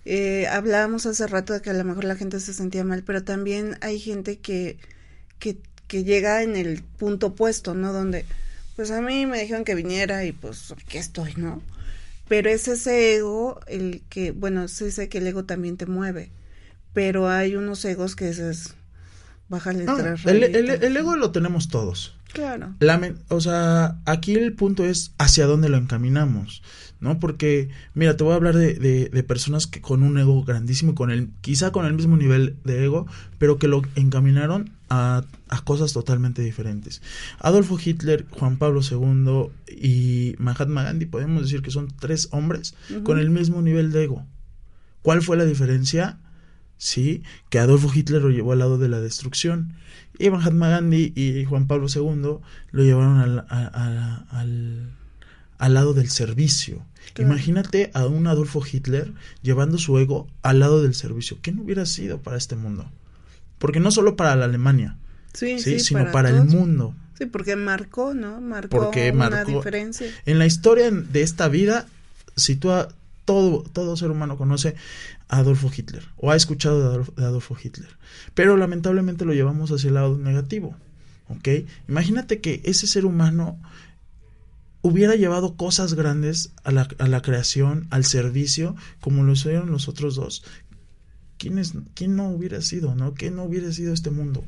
eh, 0.05 0.47
hablábamos 0.47 1.05
hace 1.05 1.27
rato 1.27 1.53
de 1.53 1.61
que 1.61 1.71
a 1.71 1.73
lo 1.73 1.83
mejor 1.83 2.05
la 2.05 2.15
gente 2.15 2.39
se 2.39 2.53
sentía 2.53 2.83
mal, 2.83 3.03
pero 3.03 3.23
también 3.23 3.77
hay 3.81 3.99
gente 3.99 4.39
que, 4.39 4.77
que 5.39 5.57
que 5.87 6.03
llega 6.03 6.43
en 6.43 6.55
el 6.55 6.81
punto 6.97 7.27
opuesto, 7.27 7.73
¿no? 7.73 7.93
Donde, 7.93 8.25
pues 8.75 8.91
a 8.91 9.01
mí 9.01 9.25
me 9.25 9.39
dijeron 9.39 9.63
que 9.63 9.75
viniera 9.75 10.25
y 10.25 10.31
pues 10.31 10.71
aquí 10.71 10.97
estoy, 10.97 11.33
¿no? 11.35 11.61
Pero 12.27 12.49
es 12.49 12.67
ese 12.67 13.15
ego 13.15 13.59
el 13.67 14.01
que, 14.09 14.31
bueno, 14.31 14.67
sí 14.67 14.91
sé 14.91 15.09
que 15.09 15.19
el 15.19 15.27
ego 15.27 15.45
también 15.45 15.77
te 15.77 15.85
mueve, 15.85 16.31
pero 16.93 17.29
hay 17.29 17.55
unos 17.55 17.85
egos 17.85 18.15
que 18.15 18.29
es 18.29 18.73
bájale 19.47 19.85
ah, 19.87 19.95
tres 19.95 20.25
el, 20.25 20.43
el, 20.43 20.97
ego 20.97 21.15
lo 21.15 21.31
tenemos 21.31 21.67
todos. 21.67 22.17
Claro. 22.33 22.75
o 23.29 23.39
sea, 23.39 23.99
aquí 24.05 24.33
el 24.33 24.53
punto 24.53 24.83
es 24.83 25.13
hacia 25.17 25.45
dónde 25.45 25.69
lo 25.69 25.77
encaminamos. 25.77 26.63
¿No? 27.05 27.19
Porque, 27.19 27.69
mira, 27.93 28.17
te 28.17 28.23
voy 28.23 28.33
a 28.33 28.35
hablar 28.35 28.55
de, 28.55 28.73
de, 28.73 29.23
personas 29.23 29.67
que 29.67 29.79
con 29.79 30.01
un 30.01 30.17
ego 30.17 30.43
grandísimo, 30.43 30.95
con 30.95 31.11
el, 31.11 31.29
quizá 31.41 31.71
con 31.71 31.85
el 31.85 31.93
mismo 31.93 32.17
nivel 32.17 32.57
de 32.63 32.83
ego, 32.83 33.05
pero 33.37 33.59
que 33.59 33.67
lo 33.67 33.83
encaminaron 33.95 34.71
a, 34.89 35.23
a 35.47 35.61
cosas 35.61 35.93
totalmente 35.93 36.41
diferentes. 36.41 37.03
Adolfo 37.39 37.77
Hitler, 37.81 38.25
Juan 38.31 38.57
Pablo 38.57 38.81
II 38.81 39.51
y 39.71 40.35
Mahatma 40.39 40.81
Gandhi, 40.81 41.05
podemos 41.05 41.43
decir 41.43 41.61
que 41.61 41.69
son 41.69 41.93
tres 41.99 42.27
hombres 42.31 42.73
con 43.03 43.19
el 43.19 43.29
mismo 43.29 43.61
nivel 43.61 43.91
de 43.91 44.05
ego. 44.05 44.25
¿Cuál 45.03 45.21
fue 45.21 45.37
la 45.37 45.45
diferencia? 45.45 46.17
Sí, 46.77 47.21
que 47.49 47.59
Adolfo 47.59 47.91
Hitler 47.93 48.23
lo 48.23 48.31
llevó 48.31 48.53
al 48.53 48.59
lado 48.59 48.79
de 48.79 48.89
la 48.89 48.99
destrucción 48.99 49.75
y 50.17 50.31
Mahatma 50.31 50.69
Gandhi 50.69 51.13
y 51.15 51.45
Juan 51.45 51.67
Pablo 51.67 51.85
II 51.87 52.39
lo 52.71 52.83
llevaron 52.83 53.19
al, 53.19 53.45
al 53.47 54.89
al 55.57 55.73
lado 55.73 55.93
del 55.93 56.09
servicio. 56.09 56.85
Imagínate 57.17 57.91
a 57.93 58.05
un 58.05 58.27
Adolfo 58.27 58.61
Hitler 58.69 59.13
llevando 59.41 59.77
su 59.77 59.97
ego 59.97 60.27
al 60.41 60.59
lado 60.59 60.81
del 60.81 60.95
servicio. 60.95 61.37
¿Qué 61.41 61.51
no 61.51 61.63
hubiera 61.63 61.85
sido 61.85 62.19
para 62.19 62.37
este 62.37 62.55
mundo? 62.55 62.89
Porque 63.57 63.79
no 63.79 63.91
solo 63.91 64.15
para 64.15 64.35
la 64.35 64.45
Alemania, 64.45 64.97
sí, 65.33 65.59
sino 65.79 66.11
para, 66.11 66.29
el 66.29 66.43
mundo. 66.43 66.93
Sí, 67.17 67.25
porque 67.25 67.55
marcó, 67.55 68.13
¿no? 68.13 68.41
Marcó 68.41 68.69
porque 68.69 69.11
una 69.11 69.45
diferencia. 69.45 70.07
En 70.25 70.39
la 70.39 70.45
historia 70.45 70.91
de 70.91 71.21
esta 71.21 71.47
vida, 71.47 71.87
sitúa 72.35 72.89
todo, 73.23 73.63
todo 73.63 73.97
ser 73.97 74.11
humano 74.11 74.37
conoce 74.37 74.75
a 75.27 75.37
Adolfo 75.37 75.71
Hitler 75.75 76.03
o 76.17 76.31
ha 76.31 76.35
escuchado 76.35 77.05
de 77.15 77.23
Adolfo 77.23 77.57
Hitler. 77.61 77.89
Pero 78.33 78.57
lamentablemente 78.57 79.25
lo 79.25 79.33
llevamos 79.33 79.71
hacia 79.71 79.87
el 79.87 79.95
lado 79.95 80.17
negativo. 80.17 80.75
¿Ok? 81.27 81.47
Imagínate 81.87 82.39
que 82.39 82.61
ese 82.65 82.85
ser 82.85 83.05
humano 83.05 83.57
hubiera 84.85 85.15
llevado 85.15 85.55
cosas 85.55 85.95
grandes 85.95 86.51
a 86.63 86.71
la, 86.71 86.87
a 86.99 87.07
la 87.07 87.23
creación, 87.23 87.87
al 87.89 88.05
servicio, 88.05 88.75
como 89.01 89.23
lo 89.23 89.33
hicieron 89.33 89.71
los 89.71 89.87
otros 89.87 90.13
dos. 90.13 90.43
¿Quién, 91.39 91.57
es, 91.57 91.73
¿Quién 91.95 92.15
no 92.15 92.29
hubiera 92.29 92.61
sido, 92.61 92.93
no? 92.93 93.15
¿Qué 93.15 93.31
no 93.31 93.45
hubiera 93.45 93.71
sido 93.71 93.95
este 93.95 94.11
mundo? 94.11 94.45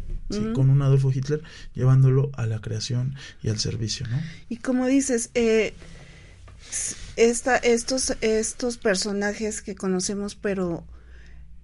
Con 0.54 0.69
un 0.69 0.82
Adolfo 0.84 1.12
Hitler 1.12 1.41
llevándolo 1.73 2.30
a 2.36 2.45
la 2.45 2.62
creación 2.62 3.15
y 3.41 3.50
al 3.50 3.58
servicio, 3.58 4.06
¿no? 4.08 4.21
Y 4.47 4.58
como 4.58 4.86
dices, 4.86 5.32
eh, 5.34 5.73
esta, 7.15 7.58
estos, 7.58 8.15
estos 8.21 8.78
personajes 8.78 9.63
que 9.63 9.73
conocemos, 9.73 10.36
pero 10.36 10.86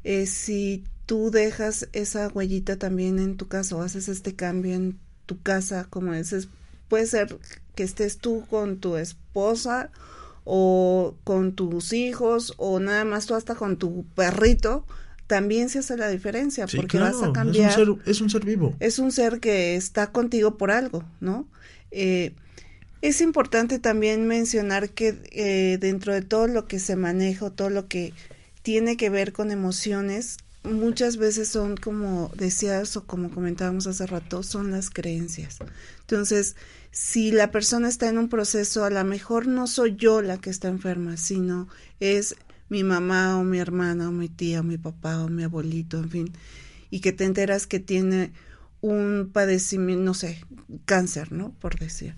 eh, 0.03 0.25
si 0.25 0.83
tú 1.05 1.29
dejas 1.29 1.89
esa 1.93 2.27
huellita 2.29 2.77
también 2.77 3.19
en 3.19 3.37
tu 3.37 3.47
casa 3.47 3.75
o 3.75 3.83
haces 3.83 4.09
este 4.09 4.33
cambio 4.33 4.73
en 4.73 4.97
tu 5.27 5.39
casa, 5.43 5.85
como 5.91 6.13
dices, 6.13 6.47
puede 6.93 7.07
ser 7.07 7.39
que 7.73 7.81
estés 7.81 8.19
tú 8.19 8.45
con 8.51 8.77
tu 8.77 8.97
esposa 8.97 9.89
o 10.43 11.15
con 11.23 11.53
tus 11.53 11.91
hijos 11.91 12.53
o 12.57 12.79
nada 12.79 13.03
más 13.03 13.25
tú 13.25 13.33
hasta 13.33 13.55
con 13.55 13.77
tu 13.77 14.05
perrito, 14.13 14.85
también 15.25 15.69
se 15.69 15.79
hace 15.79 15.97
la 15.97 16.07
diferencia 16.09 16.67
porque 16.67 16.99
vas 16.99 17.23
a 17.23 17.33
cambiar. 17.33 17.71
Es 17.71 17.77
un, 17.79 17.95
ser, 17.97 18.11
es 18.11 18.21
un, 18.21 18.29
ser, 18.29 18.45
vivo. 18.45 18.75
Es 18.79 18.99
un 18.99 19.11
ser 19.11 19.39
que 19.39 19.75
está 19.75 20.11
contigo 20.11 20.55
por 20.55 20.69
algo, 20.69 21.03
¿no? 21.19 21.47
Eh, 21.89 22.35
es 23.01 23.19
importante 23.19 23.79
también 23.79 24.27
mencionar 24.27 24.91
que 24.91 25.17
eh, 25.31 25.79
dentro 25.81 26.13
de 26.13 26.21
todo 26.21 26.45
lo 26.45 26.67
que 26.67 26.77
se 26.77 26.95
maneja, 26.95 27.49
todo 27.49 27.71
lo 27.71 27.87
que 27.87 28.13
tiene 28.61 28.97
que 28.97 29.09
ver 29.09 29.33
con 29.33 29.49
emociones, 29.49 30.37
muchas 30.63 31.17
veces 31.17 31.49
son 31.49 31.75
como 31.75 32.31
decías 32.35 32.95
o 32.97 33.05
como 33.05 33.29
comentábamos 33.31 33.87
hace 33.87 34.05
rato, 34.05 34.43
son 34.43 34.71
las 34.71 34.89
creencias. 34.89 35.57
Entonces, 36.01 36.55
si 36.93 37.31
la 37.31 37.49
persona 37.49 37.89
está 37.89 38.07
en 38.07 38.19
un 38.19 38.29
proceso, 38.29 38.85
a 38.85 38.91
lo 38.91 39.03
mejor 39.03 39.47
no 39.47 39.65
soy 39.65 39.95
yo 39.95 40.21
la 40.21 40.37
que 40.37 40.51
está 40.51 40.67
enferma, 40.67 41.17
sino 41.17 41.67
es 41.99 42.35
mi 42.69 42.83
mamá 42.83 43.39
o 43.39 43.43
mi 43.43 43.57
hermana 43.57 44.09
o 44.09 44.11
mi 44.11 44.29
tía 44.29 44.59
o 44.59 44.63
mi 44.63 44.77
papá 44.77 45.23
o 45.23 45.27
mi 45.27 45.41
abuelito, 45.41 45.97
en 45.97 46.11
fin, 46.11 46.33
y 46.91 46.99
que 46.99 47.11
te 47.11 47.25
enteras 47.25 47.65
que 47.65 47.79
tiene 47.79 48.31
un 48.81 49.31
padecimiento, 49.33 50.03
no 50.03 50.13
sé, 50.13 50.45
cáncer, 50.85 51.31
¿no? 51.31 51.51
Por 51.59 51.79
decir. 51.79 52.13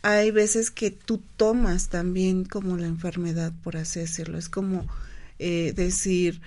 Hay 0.00 0.30
veces 0.30 0.70
que 0.70 0.90
tú 0.90 1.22
tomas 1.36 1.90
también 1.90 2.46
como 2.46 2.78
la 2.78 2.86
enfermedad, 2.86 3.52
por 3.62 3.76
así 3.76 4.00
decirlo. 4.00 4.38
Es 4.38 4.48
como 4.48 4.86
eh, 5.38 5.74
decir, 5.76 6.40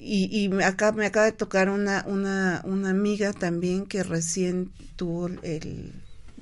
y, 0.00 0.24
y 0.36 0.62
acá 0.64 0.90
me 0.90 1.06
acaba 1.06 1.26
de 1.26 1.32
tocar 1.32 1.70
una, 1.70 2.04
una, 2.08 2.60
una 2.64 2.90
amiga 2.90 3.32
también 3.32 3.86
que 3.86 4.02
recién 4.02 4.72
tuvo 4.96 5.28
el 5.28 5.92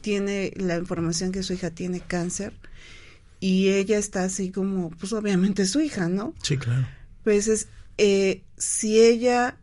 tiene 0.01 0.53
la 0.57 0.77
información 0.77 1.33
que 1.33 1.43
su 1.43 1.53
hija 1.53 1.71
tiene 1.71 2.01
cáncer 2.01 2.53
y 3.41 3.71
ella 3.71 3.99
está 3.99 4.25
así 4.25 4.51
como, 4.51 4.91
pues 4.91 5.13
obviamente 5.13 5.67
su 5.67 5.81
hija, 5.81 6.09
¿no? 6.09 6.35
Sí, 6.43 6.59
claro. 6.59 6.87
Pues 7.25 7.49
es, 7.49 7.69
eh, 7.97 8.45
si 8.59 9.01
ella, 9.01 9.57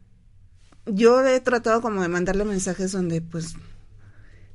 yo 0.86 1.26
he 1.26 1.39
tratado 1.39 1.82
como 1.82 2.02
de 2.02 2.08
mandarle 2.08 2.45
mensajes 2.45 2.91
donde 2.91 3.21
pues, 3.21 3.54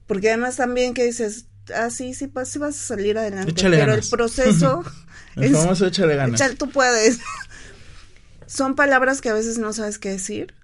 porque 0.06 0.28
además 0.28 0.56
también 0.56 0.94
que 0.94 1.04
dices, 1.04 1.46
ah, 1.74 1.90
sí, 1.90 2.14
sí, 2.14 2.30
sí 2.44 2.58
vas 2.58 2.76
a 2.76 2.86
salir 2.86 3.16
adelante, 3.18 3.54
pero 3.54 3.94
el 3.94 4.02
proceso... 4.10 4.84
el 5.36 5.52
famoso 5.54 5.86
échale 5.86 6.16
ganas. 6.16 6.40
tú 6.56 6.68
puedes. 6.68 7.20
Son 8.46 8.74
palabras 8.74 9.20
que 9.20 9.30
a 9.30 9.34
veces 9.34 9.58
no 9.58 9.72
sabes 9.72 9.98
qué 9.98 10.10
decir 10.10 10.54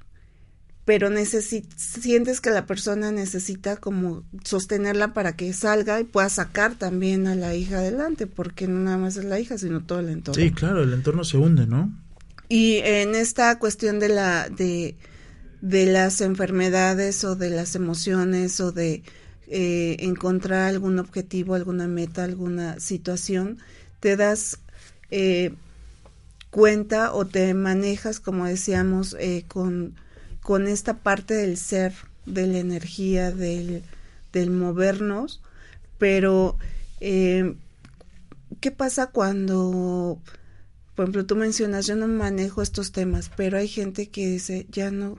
pero 0.88 1.10
sientes 1.76 2.40
que 2.40 2.48
la 2.48 2.64
persona 2.64 3.12
necesita 3.12 3.76
como 3.76 4.24
sostenerla 4.42 5.12
para 5.12 5.36
que 5.36 5.52
salga 5.52 6.00
y 6.00 6.04
pueda 6.04 6.30
sacar 6.30 6.76
también 6.76 7.26
a 7.26 7.34
la 7.34 7.54
hija 7.54 7.80
adelante, 7.80 8.26
porque 8.26 8.66
no 8.66 8.80
nada 8.80 8.96
más 8.96 9.18
es 9.18 9.26
la 9.26 9.38
hija, 9.38 9.58
sino 9.58 9.84
todo 9.84 10.00
el 10.00 10.08
entorno. 10.08 10.42
Sí, 10.42 10.50
claro, 10.50 10.82
el 10.82 10.94
entorno 10.94 11.24
se 11.24 11.36
hunde, 11.36 11.66
¿no? 11.66 11.92
Y 12.48 12.76
en 12.76 13.14
esta 13.14 13.58
cuestión 13.58 13.98
de 13.98 14.08
la 14.08 14.48
de, 14.48 14.96
de 15.60 15.84
las 15.84 16.22
enfermedades 16.22 17.22
o 17.22 17.36
de 17.36 17.50
las 17.50 17.74
emociones 17.74 18.58
o 18.58 18.72
de 18.72 19.02
eh, 19.46 19.96
encontrar 19.98 20.70
algún 20.70 20.98
objetivo, 20.98 21.54
alguna 21.54 21.86
meta, 21.86 22.24
alguna 22.24 22.80
situación, 22.80 23.58
te 24.00 24.16
das 24.16 24.58
eh, 25.10 25.52
cuenta 26.48 27.12
o 27.12 27.26
te 27.26 27.52
manejas, 27.52 28.20
como 28.20 28.46
decíamos, 28.46 29.14
eh, 29.20 29.44
con 29.48 29.92
con 30.48 30.66
esta 30.66 30.94
parte 30.94 31.34
del 31.34 31.58
ser, 31.58 31.92
de 32.24 32.46
la 32.46 32.56
energía, 32.56 33.32
del, 33.32 33.82
del 34.32 34.50
movernos, 34.50 35.42
pero 35.98 36.56
eh, 37.00 37.54
¿qué 38.58 38.70
pasa 38.70 39.08
cuando, 39.08 40.18
por 40.94 41.04
ejemplo, 41.04 41.26
tú 41.26 41.36
mencionas, 41.36 41.86
yo 41.86 41.96
no 41.96 42.08
manejo 42.08 42.62
estos 42.62 42.92
temas, 42.92 43.30
pero 43.36 43.58
hay 43.58 43.68
gente 43.68 44.08
que 44.08 44.26
dice, 44.26 44.66
ya 44.70 44.90
no, 44.90 45.18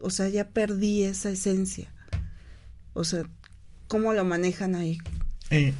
o 0.00 0.10
sea, 0.10 0.28
ya 0.28 0.46
perdí 0.46 1.02
esa 1.02 1.30
esencia. 1.30 1.92
O 2.92 3.02
sea, 3.02 3.24
¿cómo 3.88 4.12
lo 4.12 4.24
manejan 4.24 4.76
ahí? 4.76 4.98
Eh, 5.50 5.74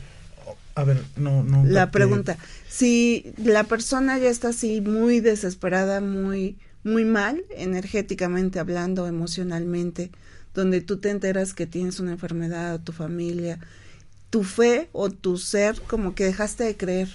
a 0.74 0.82
ver, 0.82 1.00
no, 1.14 1.44
no. 1.44 1.64
La 1.64 1.92
pregunta, 1.92 2.36
si 2.68 3.32
la 3.36 3.62
persona 3.62 4.18
ya 4.18 4.28
está 4.28 4.48
así 4.48 4.80
muy 4.80 5.20
desesperada, 5.20 6.00
muy 6.00 6.58
muy 6.84 7.04
mal, 7.04 7.44
energéticamente 7.50 8.58
hablando, 8.58 9.06
emocionalmente, 9.06 10.10
donde 10.54 10.80
tú 10.80 10.98
te 10.98 11.10
enteras 11.10 11.54
que 11.54 11.66
tienes 11.66 12.00
una 12.00 12.12
enfermedad 12.12 12.74
o 12.74 12.80
tu 12.80 12.92
familia, 12.92 13.58
tu 14.30 14.42
fe 14.42 14.88
o 14.92 15.10
tu 15.10 15.38
ser 15.38 15.80
como 15.82 16.14
que 16.14 16.24
dejaste 16.24 16.64
de 16.64 16.76
creer. 16.76 17.08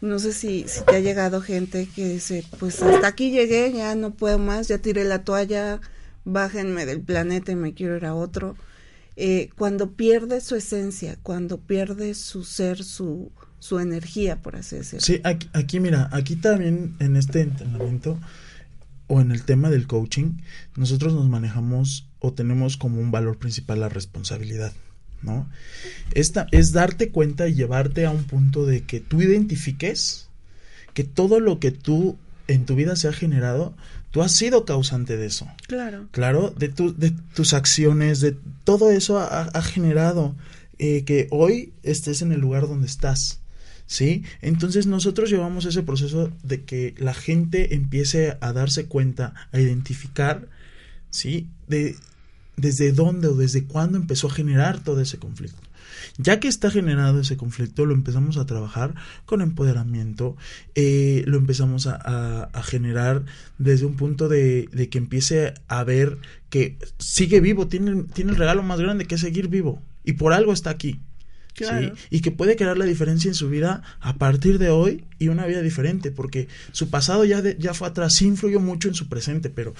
No 0.00 0.18
sé 0.18 0.32
si, 0.32 0.64
si 0.66 0.84
te 0.84 0.96
ha 0.96 1.00
llegado 1.00 1.40
gente 1.40 1.88
que 1.94 2.08
dice, 2.08 2.44
pues 2.58 2.82
hasta 2.82 3.06
aquí 3.06 3.30
llegué, 3.30 3.72
ya 3.72 3.94
no 3.94 4.12
puedo 4.12 4.38
más, 4.38 4.68
ya 4.68 4.78
tiré 4.78 5.04
la 5.04 5.24
toalla, 5.24 5.80
bájenme 6.24 6.86
del 6.86 7.00
planeta 7.00 7.52
y 7.52 7.56
me 7.56 7.74
quiero 7.74 7.96
ir 7.96 8.06
a 8.06 8.14
otro. 8.14 8.56
Eh, 9.16 9.50
cuando 9.56 9.92
pierde 9.92 10.40
su 10.40 10.56
esencia, 10.56 11.18
cuando 11.22 11.58
pierde 11.58 12.14
su 12.14 12.44
ser, 12.44 12.82
su, 12.82 13.30
su 13.58 13.78
energía, 13.78 14.42
por 14.42 14.56
así 14.56 14.76
decirlo. 14.76 15.02
Sí, 15.02 15.20
aquí, 15.22 15.48
aquí 15.52 15.80
mira, 15.80 16.08
aquí 16.12 16.36
también 16.36 16.96
en 16.98 17.16
este 17.16 17.42
entrenamiento 17.42 18.18
o 19.06 19.20
en 19.20 19.30
el 19.30 19.44
tema 19.44 19.70
del 19.70 19.86
coaching, 19.86 20.38
nosotros 20.76 21.14
nos 21.14 21.28
manejamos 21.28 22.08
o 22.18 22.32
tenemos 22.32 22.76
como 22.76 23.00
un 23.00 23.10
valor 23.10 23.38
principal 23.38 23.80
la 23.80 23.88
responsabilidad, 23.88 24.72
¿no? 25.22 25.48
Esta 26.14 26.46
es 26.50 26.72
darte 26.72 27.10
cuenta 27.10 27.48
y 27.48 27.54
llevarte 27.54 28.06
a 28.06 28.10
un 28.10 28.24
punto 28.24 28.64
de 28.66 28.82
que 28.84 29.00
tú 29.00 29.22
identifiques 29.22 30.28
que 30.94 31.04
todo 31.04 31.40
lo 31.40 31.58
que 31.58 31.70
tú 31.70 32.16
en 32.48 32.66
tu 32.66 32.74
vida 32.74 32.96
se 32.96 33.08
ha 33.08 33.12
generado, 33.12 33.74
tú 34.10 34.22
has 34.22 34.32
sido 34.32 34.64
causante 34.64 35.16
de 35.16 35.26
eso. 35.26 35.48
Claro. 35.66 36.08
Claro, 36.10 36.50
de, 36.50 36.68
tu, 36.68 36.94
de 36.96 37.12
tus 37.34 37.54
acciones, 37.54 38.20
de 38.20 38.36
todo 38.64 38.90
eso 38.90 39.18
ha, 39.18 39.62
generado 39.62 40.36
eh, 40.78 41.04
que 41.04 41.28
hoy 41.30 41.72
estés 41.82 42.22
en 42.22 42.32
el 42.32 42.40
lugar 42.40 42.68
donde 42.68 42.86
estás. 42.86 43.40
¿Sí? 43.86 44.24
Entonces 44.40 44.86
nosotros 44.86 45.28
llevamos 45.28 45.66
ese 45.66 45.82
proceso 45.82 46.30
de 46.42 46.62
que 46.62 46.94
la 46.98 47.12
gente 47.12 47.74
empiece 47.74 48.38
a 48.40 48.52
darse 48.52 48.86
cuenta, 48.86 49.34
a 49.52 49.60
identificar, 49.60 50.48
¿sí? 51.10 51.48
De 51.66 51.96
desde 52.56 52.92
dónde 52.92 53.28
o 53.28 53.34
desde 53.34 53.64
cuándo 53.64 53.98
empezó 53.98 54.28
a 54.28 54.30
generar 54.30 54.82
todo 54.82 55.00
ese 55.00 55.18
conflicto. 55.18 55.60
Ya 56.18 56.40
que 56.40 56.48
está 56.48 56.70
generado 56.70 57.20
ese 57.20 57.36
conflicto, 57.36 57.86
lo 57.86 57.94
empezamos 57.94 58.36
a 58.36 58.46
trabajar 58.46 58.94
con 59.24 59.40
empoderamiento, 59.40 60.36
eh, 60.74 61.22
lo 61.26 61.38
empezamos 61.38 61.86
a, 61.86 62.50
generar 62.64 63.24
desde 63.58 63.86
un 63.86 63.96
punto 63.96 64.28
de, 64.28 64.68
que 64.90 64.98
empiece 64.98 65.54
a 65.68 65.84
ver 65.84 66.18
que 66.50 66.78
sigue 66.98 67.40
vivo, 67.40 67.68
tiene, 67.68 68.04
tiene 68.14 68.32
el 68.32 68.36
regalo 68.36 68.62
más 68.62 68.80
grande 68.80 69.06
que 69.06 69.18
seguir 69.18 69.48
vivo 69.48 69.80
y 70.04 70.14
por 70.14 70.32
algo 70.32 70.52
está 70.52 70.70
aquí. 70.70 71.00
Y 72.10 72.20
que 72.20 72.30
puede 72.30 72.56
crear 72.56 72.78
la 72.78 72.84
diferencia 72.84 73.28
en 73.28 73.34
su 73.34 73.48
vida 73.48 73.82
a 74.00 74.14
partir 74.14 74.58
de 74.58 74.70
hoy 74.70 75.04
y 75.18 75.28
una 75.28 75.46
vida 75.46 75.62
diferente, 75.62 76.10
porque 76.10 76.48
su 76.72 76.90
pasado 76.90 77.24
ya, 77.24 77.42
ya 77.58 77.74
fue 77.74 77.88
atrás, 77.88 78.14
sí 78.14 78.26
influyó 78.26 78.60
mucho 78.60 78.88
en 78.88 78.94
su 78.94 79.08
presente, 79.08 79.50
pero 79.50 79.74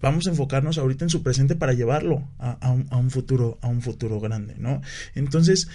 vamos 0.00 0.26
a 0.26 0.30
enfocarnos 0.30 0.78
ahorita 0.78 1.04
en 1.04 1.10
su 1.10 1.22
presente 1.22 1.54
para 1.56 1.72
llevarlo 1.72 2.26
a, 2.38 2.70
un, 2.70 2.86
a 2.90 2.96
un, 2.96 3.10
futuro, 3.10 3.58
a 3.60 3.68
un 3.68 3.82
futuro 3.82 4.20
grande, 4.20 4.54
¿no? 4.58 4.80
Entonces, 5.14 5.68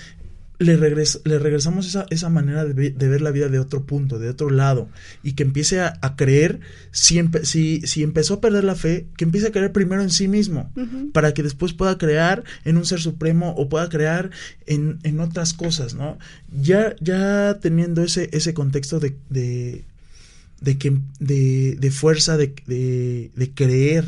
le, 0.60 0.78
le 0.78 1.40
regresamos 1.40 1.88
esa, 1.88 2.06
esa 2.10 2.30
manera 2.30 2.66
de, 2.66 2.92
ver 2.92 3.22
la 3.22 3.32
vida 3.32 3.50
de 3.50 3.60
otro 3.60 3.86
punto, 3.86 4.20
de 4.20 4.30
otro 4.30 4.50
lado, 4.50 4.90
y 5.24 5.34
que 5.34 5.44
empiece 5.44 5.82
a, 5.82 6.16
creer, 6.16 6.60
si, 6.92 7.22
si, 7.84 8.04
empezó 8.04 8.36
a 8.36 8.42
perder 8.42 8.64
la 8.64 8.76
fe, 8.76 9.08
que 9.18 9.26
empiece 9.26 9.48
a 9.48 9.52
creer 9.52 9.72
primero 9.72 10.02
en 10.02 10.10
sí 10.10 10.28
mismo, 10.28 10.72
para 11.14 11.34
que 11.34 11.44
después 11.44 11.74
pueda 11.74 11.98
crear 11.98 12.44
en 12.64 12.78
un 12.78 12.86
ser 12.86 13.02
supremo 13.02 13.54
o 13.58 13.70
pueda 13.70 13.90
crear 13.90 14.32
en, 14.66 15.00
en 15.04 15.20
otras 15.20 15.54
cosas, 15.54 15.94
¿no? 15.94 16.18
Ya, 16.52 16.96
ya 17.00 17.60
teniendo 17.60 18.04
ese, 18.04 18.30
ese 18.32 18.54
contexto 18.54 19.00
de, 19.00 19.16
de, 19.30 19.84
de, 20.62 20.78
que, 20.78 20.98
de, 21.20 21.76
de 21.80 21.92
fuerza, 21.92 22.38
de, 22.38 22.56
de, 22.66 23.32
de 23.36 23.52
creer, 23.52 24.06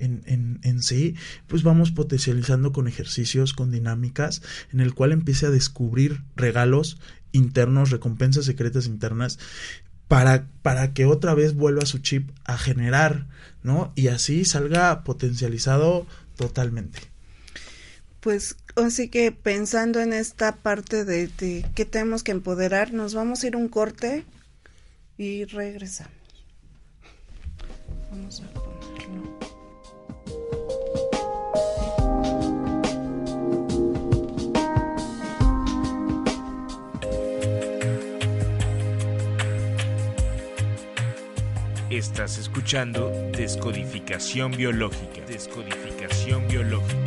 en, 0.00 0.60
en, 0.62 0.82
sí, 0.82 1.14
pues 1.46 1.62
vamos 1.62 1.92
potencializando 1.92 2.72
con 2.72 2.88
ejercicios, 2.88 3.52
con 3.52 3.70
dinámicas, 3.70 4.42
en 4.72 4.80
el 4.80 4.94
cual 4.94 5.12
empiece 5.12 5.46
a 5.46 5.50
descubrir 5.50 6.22
regalos 6.36 6.98
internos, 7.32 7.90
recompensas 7.90 8.44
secretas 8.44 8.86
internas, 8.86 9.38
para, 10.08 10.48
para 10.62 10.92
que 10.92 11.06
otra 11.06 11.34
vez 11.34 11.54
vuelva 11.54 11.86
su 11.86 11.98
chip 11.98 12.30
a 12.44 12.58
generar, 12.58 13.28
¿no? 13.62 13.92
Y 13.94 14.08
así 14.08 14.44
salga 14.44 15.04
potencializado 15.04 16.06
totalmente. 16.36 16.98
Pues 18.18 18.56
así 18.74 19.08
que 19.08 19.30
pensando 19.30 20.00
en 20.00 20.12
esta 20.12 20.56
parte 20.56 21.04
de, 21.04 21.28
de 21.28 21.64
que 21.74 21.84
tenemos 21.84 22.24
que 22.24 22.32
empoderar, 22.32 22.92
nos 22.92 23.14
vamos 23.14 23.44
a 23.44 23.46
ir 23.46 23.56
un 23.56 23.68
corte 23.68 24.24
y 25.16 25.44
regresamos. 25.44 26.12
Vamos 28.10 28.40
a 28.40 28.69
Estás 41.90 42.38
escuchando 42.38 43.10
Descodificación 43.36 44.52
Biológica. 44.52 45.22
Descodificación 45.26 46.46
Biológica. 46.46 46.99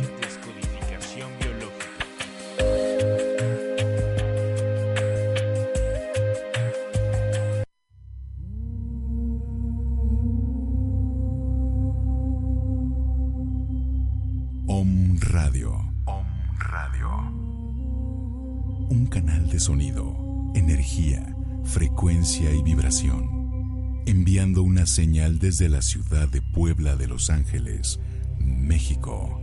Señal 24.86 25.38
desde 25.38 25.68
la 25.68 25.82
ciudad 25.82 26.28
de 26.28 26.42
Puebla 26.42 26.96
de 26.96 27.06
Los 27.06 27.30
Ángeles, 27.30 28.00
México, 28.38 29.40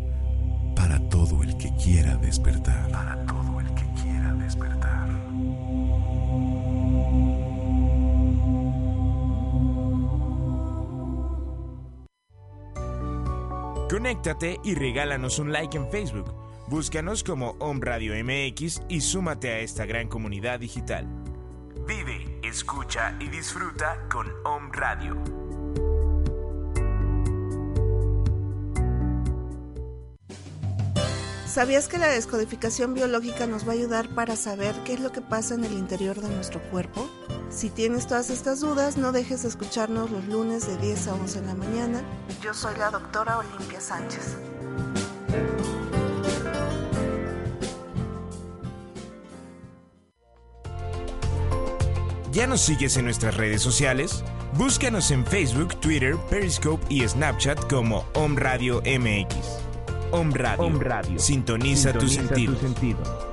para 0.76 1.00
todo 1.10 1.44
el 1.44 1.58
que 1.58 1.74
quiera 1.76 2.18
despertar. 2.18 2.92
Para 2.92 3.26
todo 3.26 3.60
el 3.60 3.68
que 3.74 4.02
quiera 4.02 4.34
despertar. 4.34 5.10
Conéctate 13.90 14.60
y 14.64 14.76
regálanos 14.76 15.40
un 15.40 15.52
like 15.52 15.78
en 15.78 15.90
Facebook. 15.90 16.34
Búscanos 16.68 17.24
como 17.24 17.52
Om 17.60 17.82
Radio 17.82 18.14
MX 18.24 18.84
y 18.88 19.02
súmate 19.02 19.50
a 19.50 19.60
esta 19.60 19.86
gran 19.86 20.08
comunidad 20.08 20.60
digital. 20.60 21.21
Escucha 22.52 23.16
y 23.22 23.30
disfruta 23.30 24.10
con 24.12 24.28
Om 24.44 24.74
Radio. 24.74 25.16
¿Sabías 31.48 31.88
que 31.88 31.98
la 31.98 32.10
descodificación 32.10 32.94
biológica 32.94 33.48
nos 33.48 33.66
va 33.66 33.72
a 33.72 33.76
ayudar 33.76 34.10
para 34.10 34.36
saber 34.36 34.76
qué 34.84 34.96
es 34.96 35.00
lo 35.00 35.14
que 35.14 35.22
pasa 35.22 35.56
en 35.56 35.64
el 35.64 35.72
interior 35.72 36.20
de 36.20 36.28
nuestro 36.28 36.60
cuerpo? 36.64 37.10
Si 37.50 37.70
tienes 37.70 38.06
todas 38.08 38.30
estas 38.30 38.60
dudas, 38.60 38.98
no 38.98 39.14
dejes 39.14 39.44
de 39.44 39.48
escucharnos 39.48 40.12
los 40.12 40.26
lunes 40.26 40.68
de 40.68 40.76
10 40.76 41.08
a 41.08 41.14
11 41.14 41.40
de 41.40 41.48
la 41.48 41.56
mañana. 41.56 42.02
Yo 42.44 42.54
soy 42.54 42.76
la 42.78 42.90
doctora 42.90 43.38
Olimpia 43.38 43.80
Sánchez. 43.80 44.36
¿Ya 52.32 52.48
nos 52.48 52.62
sigues 52.62 52.96
en 52.96 53.04
nuestras 53.04 53.36
redes 53.36 53.62
sociales? 53.62 54.24
Búscanos 54.54 55.12
en 55.12 55.26
Facebook, 55.26 55.76
Twitter, 55.82 56.16
Periscope 56.30 56.86
y 56.88 57.06
Snapchat 57.06 57.70
como 57.70 58.06
Om 58.14 58.38
Radio 58.38 58.82
MX. 58.86 59.36
Om 60.12 60.32
Radio. 60.32 61.20
Sintoniza, 61.20 61.92
tu 61.92 62.08
sentido. 62.08 62.56
Radio. 62.62 63.31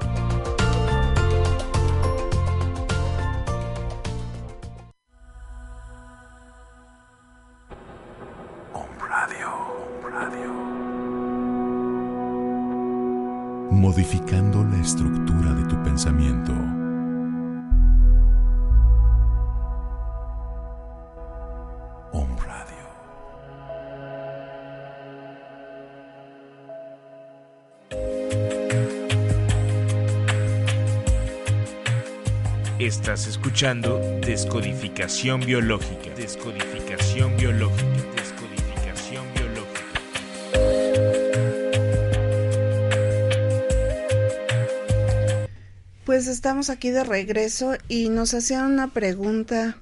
Estás 33.09 33.27
escuchando 33.27 33.99
Descodificación 34.21 35.41
Biológica. 35.41 36.15
Descodificación 36.15 37.39
Biológica. 37.39 37.87
Descodificación 38.15 39.25
Biológica. 39.33 39.81
Pues 46.05 46.27
estamos 46.27 46.69
aquí 46.69 46.91
de 46.91 47.03
regreso 47.03 47.79
y 47.89 48.11
nos 48.11 48.35
hacían 48.35 48.71
una 48.71 48.93
pregunta 48.93 49.79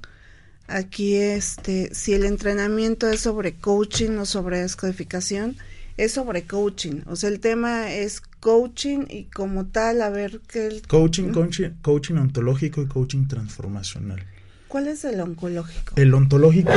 aquí 0.69 1.17
este 1.17 1.93
si 1.97 2.15
el 2.15 2.27
entrenamiento 2.27 3.09
es 3.09 3.23
sobre 3.23 3.57
coaching 3.57 4.19
o 4.19 4.25
sobre 4.25 4.61
descodificación 4.61 5.57
es 5.97 6.13
sobre 6.13 6.43
coaching 6.45 7.03
o 7.07 7.17
sea 7.17 7.31
el 7.31 7.41
tema 7.41 7.93
es 7.93 8.23
coaching 8.47 9.07
y 9.11 9.25
como 9.25 9.67
tal, 9.67 10.01
a 10.03 10.09
ver 10.09 10.41
qué... 10.47 10.69
El... 10.69 10.83
Coaching, 10.83 11.33
coaching, 11.33 11.71
coaching 11.83 12.15
ontológico 12.15 12.81
y 12.81 12.87
coaching 12.87 13.27
transformacional. 13.27 14.25
¿Cuál 14.69 14.87
es 14.87 15.05
el 15.05 15.21
oncológico? 15.21 15.95
El 15.97 16.15
ontológico, 16.15 16.71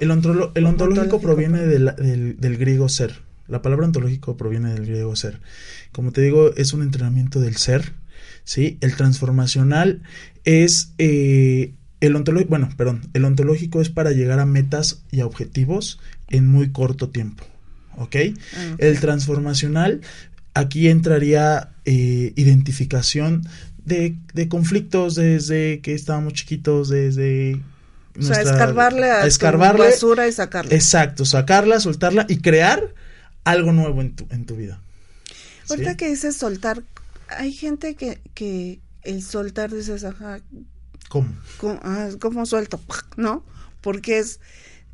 el, 0.00 0.10
el 0.54 0.66
ontológico 0.66 1.18
proviene 1.18 1.60
del, 1.60 2.36
del, 2.38 2.58
griego 2.58 2.90
ser. 2.90 3.22
La 3.46 3.62
palabra 3.62 3.86
ontológico 3.86 4.36
proviene 4.36 4.74
del 4.74 4.84
griego 4.84 5.16
ser. 5.16 5.40
Como 5.92 6.12
te 6.12 6.20
digo, 6.20 6.54
es 6.56 6.74
un 6.74 6.82
entrenamiento 6.82 7.40
del 7.40 7.56
ser. 7.56 7.94
¿sí? 8.44 8.76
El 8.82 8.94
transformacional 8.94 10.02
es, 10.44 10.92
eh, 10.98 11.72
el 12.02 12.16
ontológico, 12.16 12.50
bueno, 12.50 12.68
perdón, 12.76 13.08
el 13.14 13.24
ontológico 13.24 13.80
es 13.80 13.88
para 13.88 14.12
llegar 14.12 14.40
a 14.40 14.46
metas 14.46 15.02
y 15.10 15.20
a 15.20 15.26
objetivos 15.26 16.00
en 16.28 16.48
muy 16.48 16.70
corto 16.70 17.08
tiempo. 17.08 17.44
¿Ok? 17.98 18.16
Ah, 18.54 18.76
El 18.78 19.00
transformacional, 19.00 20.00
aquí 20.54 20.88
entraría 20.88 21.70
eh, 21.84 22.32
identificación 22.36 23.46
de, 23.84 24.16
de 24.34 24.48
conflictos 24.48 25.14
desde 25.14 25.80
que 25.80 25.94
estábamos 25.94 26.34
chiquitos, 26.34 26.88
desde... 26.88 27.60
O 28.18 28.22
sea, 28.22 28.42
escarbarle 28.42 29.10
a, 29.10 29.20
tu 29.20 29.28
escarbarle, 29.28 29.84
basura 29.86 30.26
y 30.26 30.32
sacarla. 30.32 30.74
Exacto, 30.74 31.24
sacarla, 31.24 31.78
soltarla 31.78 32.26
y 32.28 32.38
crear 32.38 32.92
algo 33.44 33.72
nuevo 33.72 34.00
en 34.00 34.16
tu, 34.16 34.26
en 34.30 34.44
tu 34.44 34.56
vida. 34.56 34.80
¿Sí? 35.64 35.74
Ahorita 35.74 35.96
que 35.96 36.08
dices 36.08 36.36
soltar, 36.36 36.82
hay 37.28 37.52
gente 37.52 37.94
que, 37.94 38.20
que 38.34 38.80
el 39.02 39.22
soltar 39.22 39.72
dices, 39.72 40.02
ajá, 40.02 40.40
¿Cómo? 41.08 41.28
¿cómo, 41.56 41.80
ah, 41.82 42.10
¿cómo 42.20 42.46
suelto? 42.46 42.80
¿No? 43.16 43.44
Porque 43.80 44.18
es, 44.18 44.40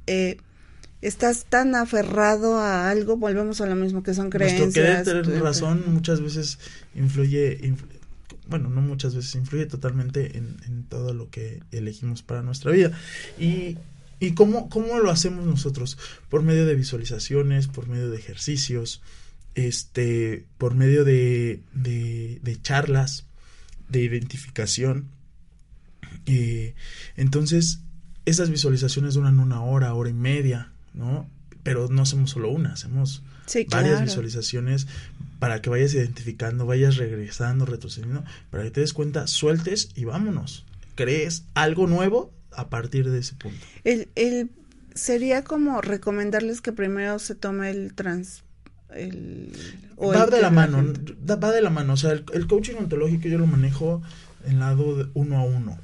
eh, 0.07 0.37
estás 1.07 1.45
tan 1.45 1.75
aferrado 1.75 2.59
a 2.59 2.91
algo, 2.91 3.17
volvemos 3.17 3.61
a 3.61 3.67
lo 3.67 3.75
mismo 3.75 4.03
que 4.03 4.15
son 4.15 4.31
creencias. 4.31 4.75
Nuestro 4.75 4.83
querer 4.83 5.25
tener 5.25 5.43
razón 5.43 5.85
muchas 5.89 6.21
veces 6.21 6.59
influye, 6.95 7.61
influ- 7.63 7.89
bueno, 8.47 8.69
no 8.69 8.81
muchas 8.81 9.15
veces, 9.15 9.35
influye 9.37 9.67
totalmente 9.67 10.37
en, 10.37 10.57
en 10.67 10.85
todo 10.85 11.15
lo 11.15 11.31
que 11.31 11.63
elegimos 11.73 12.23
para 12.23 12.43
nuestra 12.43 12.73
vida. 12.73 12.93
Y, 13.39 13.79
y 14.21 14.35
cómo, 14.35 14.69
cómo 14.69 14.99
lo 14.99 15.11
hacemos 15.11 15.47
nosotros? 15.47 15.99
Por 16.29 16.43
medio 16.43 16.67
de 16.67 16.75
visualizaciones, 16.75 17.69
por 17.69 17.89
medio 17.89 18.11
de 18.11 18.19
ejercicios, 18.19 19.01
este, 19.55 20.45
por 20.59 20.75
medio 20.75 21.05
de, 21.05 21.61
de, 21.73 22.41
de 22.43 22.63
charlas, 22.63 23.25
de 23.89 24.03
identificación. 24.03 25.09
Eh, 26.27 26.75
entonces, 27.17 27.81
esas 28.25 28.51
visualizaciones 28.51 29.15
duran 29.15 29.39
una 29.39 29.63
hora, 29.63 29.95
hora 29.95 30.11
y 30.11 30.15
media, 30.15 30.73
¿no? 30.95 31.29
Pero 31.63 31.89
no 31.89 32.03
hacemos 32.03 32.31
solo 32.31 32.51
una, 32.51 32.73
hacemos 32.73 33.23
Sí, 33.47 33.67
varias 33.71 34.03
visualizaciones 34.03 34.87
para 35.39 35.61
que 35.61 35.69
vayas 35.69 35.95
identificando, 35.95 36.67
vayas 36.67 36.97
regresando, 36.97 37.67
retrocediendo, 37.67 38.25
para 38.51 38.65
que 38.65 38.71
te 38.71 38.81
des 38.81 38.93
cuenta, 38.93 39.27
sueltes 39.27 39.91
y 39.95 40.05
vámonos. 40.05 40.65
Crees 40.95 41.45
algo 41.55 41.87
nuevo 41.87 42.33
a 42.53 42.69
partir 42.71 43.11
de 43.11 43.19
ese 43.19 43.35
punto. 43.35 43.59
El, 43.83 44.09
el, 44.15 44.51
sería 44.95 45.45
como 45.45 45.81
recomendarles 45.81 46.61
que 46.61 46.73
primero 46.73 47.19
se 47.19 47.35
tome 47.35 47.71
el 47.71 47.95
trans... 47.95 48.43
El, 48.95 49.53
o 49.97 50.13
va 50.13 50.25
el 50.25 50.31
de 50.31 50.41
la 50.41 50.51
mano, 50.51 50.85
va 51.27 51.51
de 51.51 51.61
la 51.61 51.71
mano. 51.71 51.95
O 51.95 51.97
sea, 51.97 52.13
el, 52.13 52.25
el 52.33 52.47
coaching 52.47 52.75
ontológico 52.79 53.27
yo 53.27 53.39
lo 53.39 53.47
manejo 53.47 54.03
en 54.47 54.61
lado 54.61 54.97
de 54.97 55.11
uno 55.15 55.39
a 55.39 55.43
uno. 55.43 55.79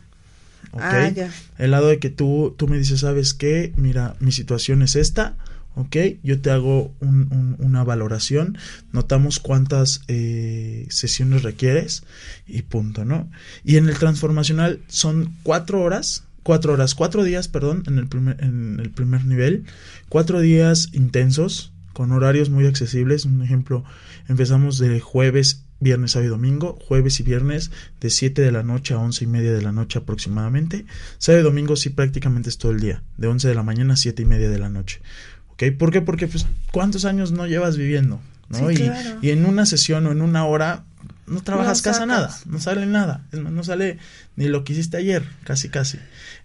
¿Ok? 0.72 0.83
Ah, 0.83 1.09
ya. 1.14 1.30
El 1.59 1.70
lado 1.72 1.88
de 1.88 1.98
que 1.98 2.11
tú, 2.11 2.54
tú 2.56 2.68
me 2.68 2.78
dices, 2.78 3.00
¿sabes 3.00 3.35
qué? 3.35 3.72
Mira, 3.76 4.16
mi 4.20 4.33
situación 4.33 4.83
es 4.83 4.96
esta, 4.96 5.37
¿ok? 5.74 5.96
Yo 6.22 6.40
te 6.40 6.50
hago 6.50 6.92
un- 7.00 7.28
un- 7.33 7.56
una 7.59 7.85
valoración, 7.85 8.56
notamos 8.92 9.38
cuántas 9.40 10.02
eh, 10.09 10.87
sesiones 10.90 11.42
requieres 11.42 12.02
y 12.46 12.62
punto, 12.62 13.04
¿no? 13.04 13.30
Y 13.64 13.76
en 13.76 13.88
el 13.88 13.98
transformacional 13.98 14.80
son 14.88 15.35
cuatro 15.42 15.80
horas, 15.83 16.24
cuatro 16.42 16.72
horas, 16.72 16.94
cuatro 16.94 17.22
días, 17.24 17.48
perdón, 17.48 17.83
en 17.87 17.98
el 17.98 18.09
primer, 18.09 18.42
en 18.42 18.80
el 18.80 18.90
primer 18.90 19.24
nivel, 19.26 19.64
cuatro 20.09 20.40
días 20.40 20.88
intensos, 20.92 21.72
con 21.92 22.12
horarios 22.12 22.48
muy 22.50 22.66
accesibles. 22.66 23.24
Un 23.26 23.42
ejemplo, 23.42 23.85
empezamos 24.28 24.78
de 24.78 25.00
jueves, 25.00 25.64
viernes, 25.81 26.12
sábado 26.12 26.29
y 26.29 26.31
domingo, 26.31 26.79
jueves 26.87 27.19
y 27.21 27.23
viernes 27.23 27.71
de 28.01 28.11
7 28.11 28.43
de 28.43 28.53
la 28.53 28.62
noche 28.62 28.95
a 28.95 28.99
11 28.99 29.25
y 29.25 29.27
media 29.27 29.53
de 29.53 29.62
la 29.62 29.73
noche 29.73 29.99
aproximadamente. 29.99 30.85
Sábado 31.19 31.40
y 31.40 31.45
domingo 31.45 31.77
sí 31.77 31.90
prácticamente 31.90 32.49
es 32.51 32.59
todo 32.59 32.73
el 32.73 32.81
día, 32.81 33.03
de 33.16 33.27
11 33.29 33.49
de 33.49 33.55
la 33.55 33.62
mañana 33.62 33.95
a 33.95 33.97
7 33.97 34.23
y 34.23 34.27
media 34.27 34.51
de 34.51 34.59
la 34.59 34.69
noche. 34.69 35.01
¿Ok? 35.49 35.64
¿Por 35.79 35.90
qué? 35.90 36.01
Porque 36.03 36.27
pues 36.27 36.47
cuántos 36.73 37.05
años 37.05 37.33
no 37.33 37.47
llevas 37.47 37.77
viviendo, 37.77 38.21
¿no? 38.49 38.59
Sí, 38.69 38.75
y, 38.75 38.77
claro. 38.77 39.19
y 39.23 39.31
en 39.31 39.45
una 39.47 39.66
sesión 39.66 40.07
o 40.07 40.12
en 40.12 40.23
una 40.23 40.45
hora 40.47 40.85
no 41.27 41.43
trabajas 41.43 41.79
No 41.79 41.85
casi 41.85 42.01
sacas. 42.01 42.09
nada, 42.09 42.38
no 42.47 42.59
sale 42.61 42.87
nada, 42.87 43.27
es 43.33 43.40
más, 43.40 43.53
no 43.53 43.62
sale 43.62 43.99
ni 44.37 44.49
lo 44.49 44.64
que 44.64 44.73
hiciste 44.73 44.97
ayer, 44.97 45.25
casi 45.45 45.69
casi. 45.69 45.99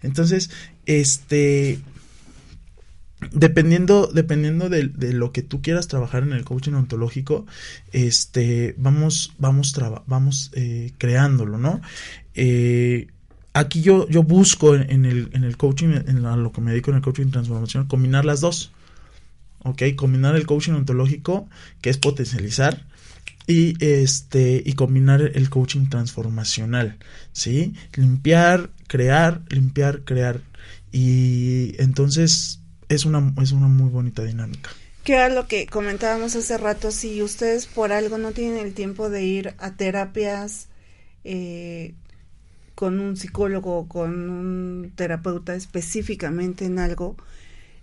Entonces, 0.04 0.52
este 0.86 1.80
dependiendo 3.32 4.08
dependiendo 4.14 4.70
de, 4.70 4.88
de 4.88 5.14
lo 5.14 5.32
que 5.32 5.42
tú 5.42 5.62
quieras 5.62 5.88
trabajar 5.88 6.24
en 6.24 6.34
el 6.34 6.44
coaching 6.44 6.74
ontológico 6.74 7.46
este 7.92 8.76
vamos 8.78 9.34
vamos 9.38 9.74
vamos 10.08 10.52
eh, 10.54 10.92
creándolo 10.98 11.58
no 11.58 11.82
Eh, 12.36 13.08
aquí 13.54 13.82
yo 13.82 14.08
yo 14.10 14.24
busco 14.24 14.76
en, 14.76 14.90
en 14.92 15.06
el 15.06 15.30
en 15.34 15.44
el 15.46 15.56
coaching 15.58 15.90
en 16.08 16.22
la- 16.24 16.36
lo 16.36 16.52
que 16.52 16.62
me 16.62 16.72
dedico 16.72 16.92
en 16.92 16.98
el 16.98 17.04
coaching 17.04 17.30
transformacional 17.32 17.88
combinar 17.88 18.26
las 18.26 18.42
dos 18.42 18.72
ok 19.64 19.82
combinar 19.96 20.36
el 20.36 20.46
coaching 20.46 20.74
ontológico 20.74 21.48
que 21.82 21.90
es 21.90 21.98
potencializar 21.98 22.86
y 23.48 23.76
este 23.84 24.62
y 24.66 24.74
combinar 24.74 25.22
el 25.22 25.50
coaching 25.50 25.88
transformacional 25.88 26.98
sí 27.32 27.74
limpiar 27.96 28.72
crear 28.88 29.42
limpiar 29.50 30.02
crear. 30.04 30.42
Y 30.92 31.76
entonces 31.82 32.62
es 32.90 33.06
una 33.06 33.34
es 33.42 33.52
una 33.52 33.68
muy 33.68 33.90
bonita 33.90 34.24
dinámica 34.24 34.70
Que 35.04 35.14
era 35.14 35.30
lo 35.30 35.48
que 35.48 35.68
comentábamos 35.68 36.36
hace 36.36 36.58
rato, 36.58 36.92
si 36.92 37.22
ustedes 37.22 37.68
por 37.68 37.92
algo 37.92 38.18
no 38.18 38.32
tienen 38.32 38.58
el 38.66 38.74
tiempo 38.74 39.10
de 39.10 39.24
ir 39.24 39.54
a 39.60 39.76
terapias 39.76 40.68
eh, 41.24 41.96
con 42.76 43.00
un 43.00 43.16
psicólogo 43.18 43.78
o 43.80 43.88
con 43.88 44.30
un 44.30 44.92
terapeuta 44.96 45.56
específicamente 45.56 46.66
en 46.66 46.80
algo, 46.80 47.16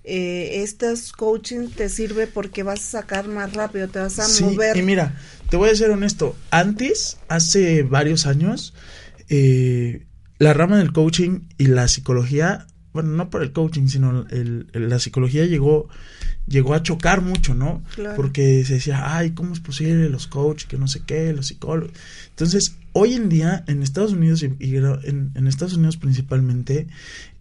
eh, 0.05 0.63
estos 0.63 1.13
coaching 1.13 1.69
te 1.71 1.89
sirve 1.89 2.27
porque 2.27 2.63
vas 2.65 2.81
a 2.81 3.01
sacar 3.03 3.29
más 3.29 3.55
rápido, 3.55 3.89
te 3.89 4.01
vas 4.01 4.19
a 4.19 4.27
Sí, 4.27 4.45
mover. 4.45 4.77
y 4.77 4.83
mira 4.83 5.17
te 5.49 5.57
voy 5.57 5.71
a 5.71 5.77
ser 5.77 5.91
honesto 5.91 6.37
antes 6.51 7.19
hace 7.29 7.83
varios 7.85 8.27
años 8.27 8.75
eh, 9.29 10.07
la 10.39 10.53
rama 10.55 10.79
del 10.79 10.93
coaching 10.93 11.43
y 11.59 11.67
la 11.67 11.87
psicología 11.89 12.67
bueno 12.93 13.11
no 13.11 13.31
por 13.31 13.43
el 13.43 13.53
coaching 13.53 13.87
sino 13.89 14.27
el- 14.31 14.67
el- 14.73 14.89
la 14.89 14.99
psicología 14.99 15.47
llegó 15.47 15.89
llegó 16.47 16.75
a 16.75 16.83
chocar 16.83 17.21
mucho 17.23 17.55
no 17.55 17.83
Claro. 17.95 18.17
porque 18.17 18.65
se 18.65 18.75
decía 18.75 19.17
ay 19.17 19.31
cómo 19.33 19.53
es 19.53 19.61
posible 19.61 20.09
los 20.09 20.27
coaches 20.27 20.67
que 20.69 20.79
no 20.79 20.89
sé 20.89 21.03
qué 21.07 21.33
los 21.33 21.47
psicólogos 21.49 21.93
entonces 22.31 22.77
hoy 22.93 23.15
en 23.15 23.29
día 23.29 23.65
en 23.69 23.83
Estados 23.83 24.13
Unidos 24.13 24.43
y, 24.43 24.47
en, 24.77 25.31
en 25.35 25.47
Estados 25.47 25.75
Unidos 25.75 25.97
principalmente 25.97 26.89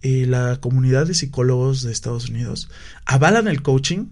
eh, 0.02 0.26
la 0.28 0.58
comunidad 0.62 1.08
de 1.08 1.14
psicólogos 1.14 1.82
de 1.84 1.92
Estados 1.92 2.30
Unidos 2.30 2.70
avalan 3.06 3.48
el 3.48 3.62
coaching 3.62 4.06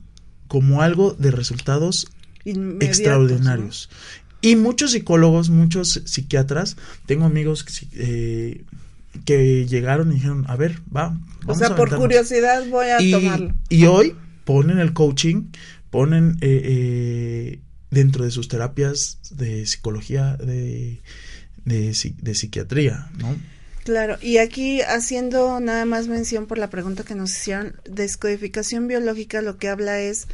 como 0.47 0.81
algo 0.81 1.13
de 1.13 1.31
resultados 1.31 2.07
inmediatos, 2.43 2.87
extraordinarios. 2.89 3.89
Y 4.41 4.55
muchos 4.55 4.91
psicólogos, 4.93 5.49
muchos 5.49 6.01
psiquiatras, 6.05 6.75
tengo 7.05 7.25
amigos 7.25 7.65
eh, 7.93 8.63
que 9.25 9.65
llegaron 9.65 10.11
y 10.11 10.15
dijeron, 10.15 10.45
a 10.47 10.55
ver, 10.55 10.79
va. 10.95 11.17
O 11.45 11.55
sea, 11.55 11.67
a 11.67 11.69
por 11.71 11.89
aventarnos". 11.89 11.99
curiosidad 11.99 12.67
voy 12.69 12.87
a 12.87 13.01
y, 13.01 13.11
tomarlo. 13.11 13.53
y 13.69 13.85
hoy 13.85 14.15
ponen 14.45 14.79
el 14.79 14.93
coaching, 14.93 15.51
ponen 15.89 16.37
eh, 16.41 16.61
eh, 16.63 17.59
dentro 17.91 18.23
de 18.23 18.31
sus 18.31 18.47
terapias 18.47 19.19
de 19.31 19.65
psicología, 19.65 20.37
de, 20.37 21.01
de, 21.65 22.13
de 22.21 22.35
psiquiatría, 22.35 23.09
¿no? 23.17 23.35
Claro, 23.83 24.17
y 24.21 24.37
aquí 24.37 24.81
haciendo 24.81 25.59
nada 25.59 25.85
más 25.85 26.07
mención 26.07 26.45
por 26.45 26.57
la 26.57 26.69
pregunta 26.69 27.03
que 27.03 27.15
nos 27.15 27.31
hicieron, 27.31 27.75
descodificación 27.89 28.87
biológica 28.87 29.41
lo 29.41 29.57
que 29.57 29.69
habla 29.69 29.99
es 29.99 30.27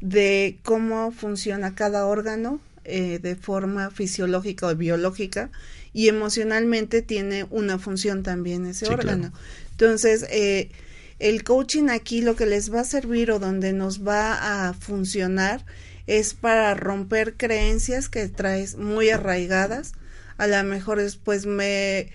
de 0.00 0.58
cómo 0.62 1.10
funciona 1.10 1.74
cada 1.74 2.06
órgano 2.06 2.60
eh, 2.84 3.18
de 3.20 3.36
forma 3.36 3.90
fisiológica 3.90 4.66
o 4.66 4.74
biológica 4.76 5.50
y 5.92 6.08
emocionalmente 6.08 7.02
tiene 7.02 7.46
una 7.50 7.78
función 7.78 8.22
también 8.22 8.66
ese 8.66 8.86
Sí, 8.86 8.92
órgano. 8.92 9.30
claro. 9.30 9.44
Entonces, 9.72 10.24
eh, 10.30 10.70
el 11.18 11.42
coaching 11.44 11.88
aquí 11.88 12.22
lo 12.22 12.36
que 12.36 12.46
les 12.46 12.72
va 12.72 12.80
a 12.80 12.84
servir 12.84 13.30
o 13.30 13.38
donde 13.38 13.72
nos 13.72 14.06
va 14.06 14.68
a 14.68 14.72
funcionar 14.74 15.64
es 16.06 16.34
para 16.34 16.74
romper 16.74 17.34
creencias 17.36 18.08
que 18.08 18.28
traes 18.28 18.76
muy 18.76 19.10
arraigadas. 19.10 19.92
A 20.38 20.46
lo 20.46 20.62
mejor 20.64 20.98
después 21.00 21.46
me... 21.46 22.10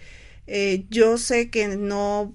eh, 0.47 0.85
yo 0.89 1.17
sé 1.17 1.49
que 1.49 1.67
no... 1.77 2.33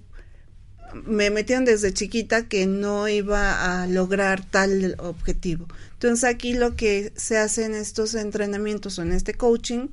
Me 1.05 1.31
metieron 1.31 1.65
desde 1.65 1.93
chiquita 1.93 2.49
que 2.49 2.67
no 2.67 3.07
iba 3.09 3.83
a 3.83 3.87
lograr 3.87 4.45
tal 4.45 4.97
objetivo. 4.99 5.69
Entonces 5.93 6.25
aquí 6.25 6.53
lo 6.55 6.75
que 6.75 7.13
se 7.17 7.37
hace 7.39 7.65
en 7.65 7.75
estos 7.77 8.15
entrenamientos 8.17 8.99
o 8.99 9.03
en 9.03 9.13
este 9.13 9.35
coaching 9.35 9.89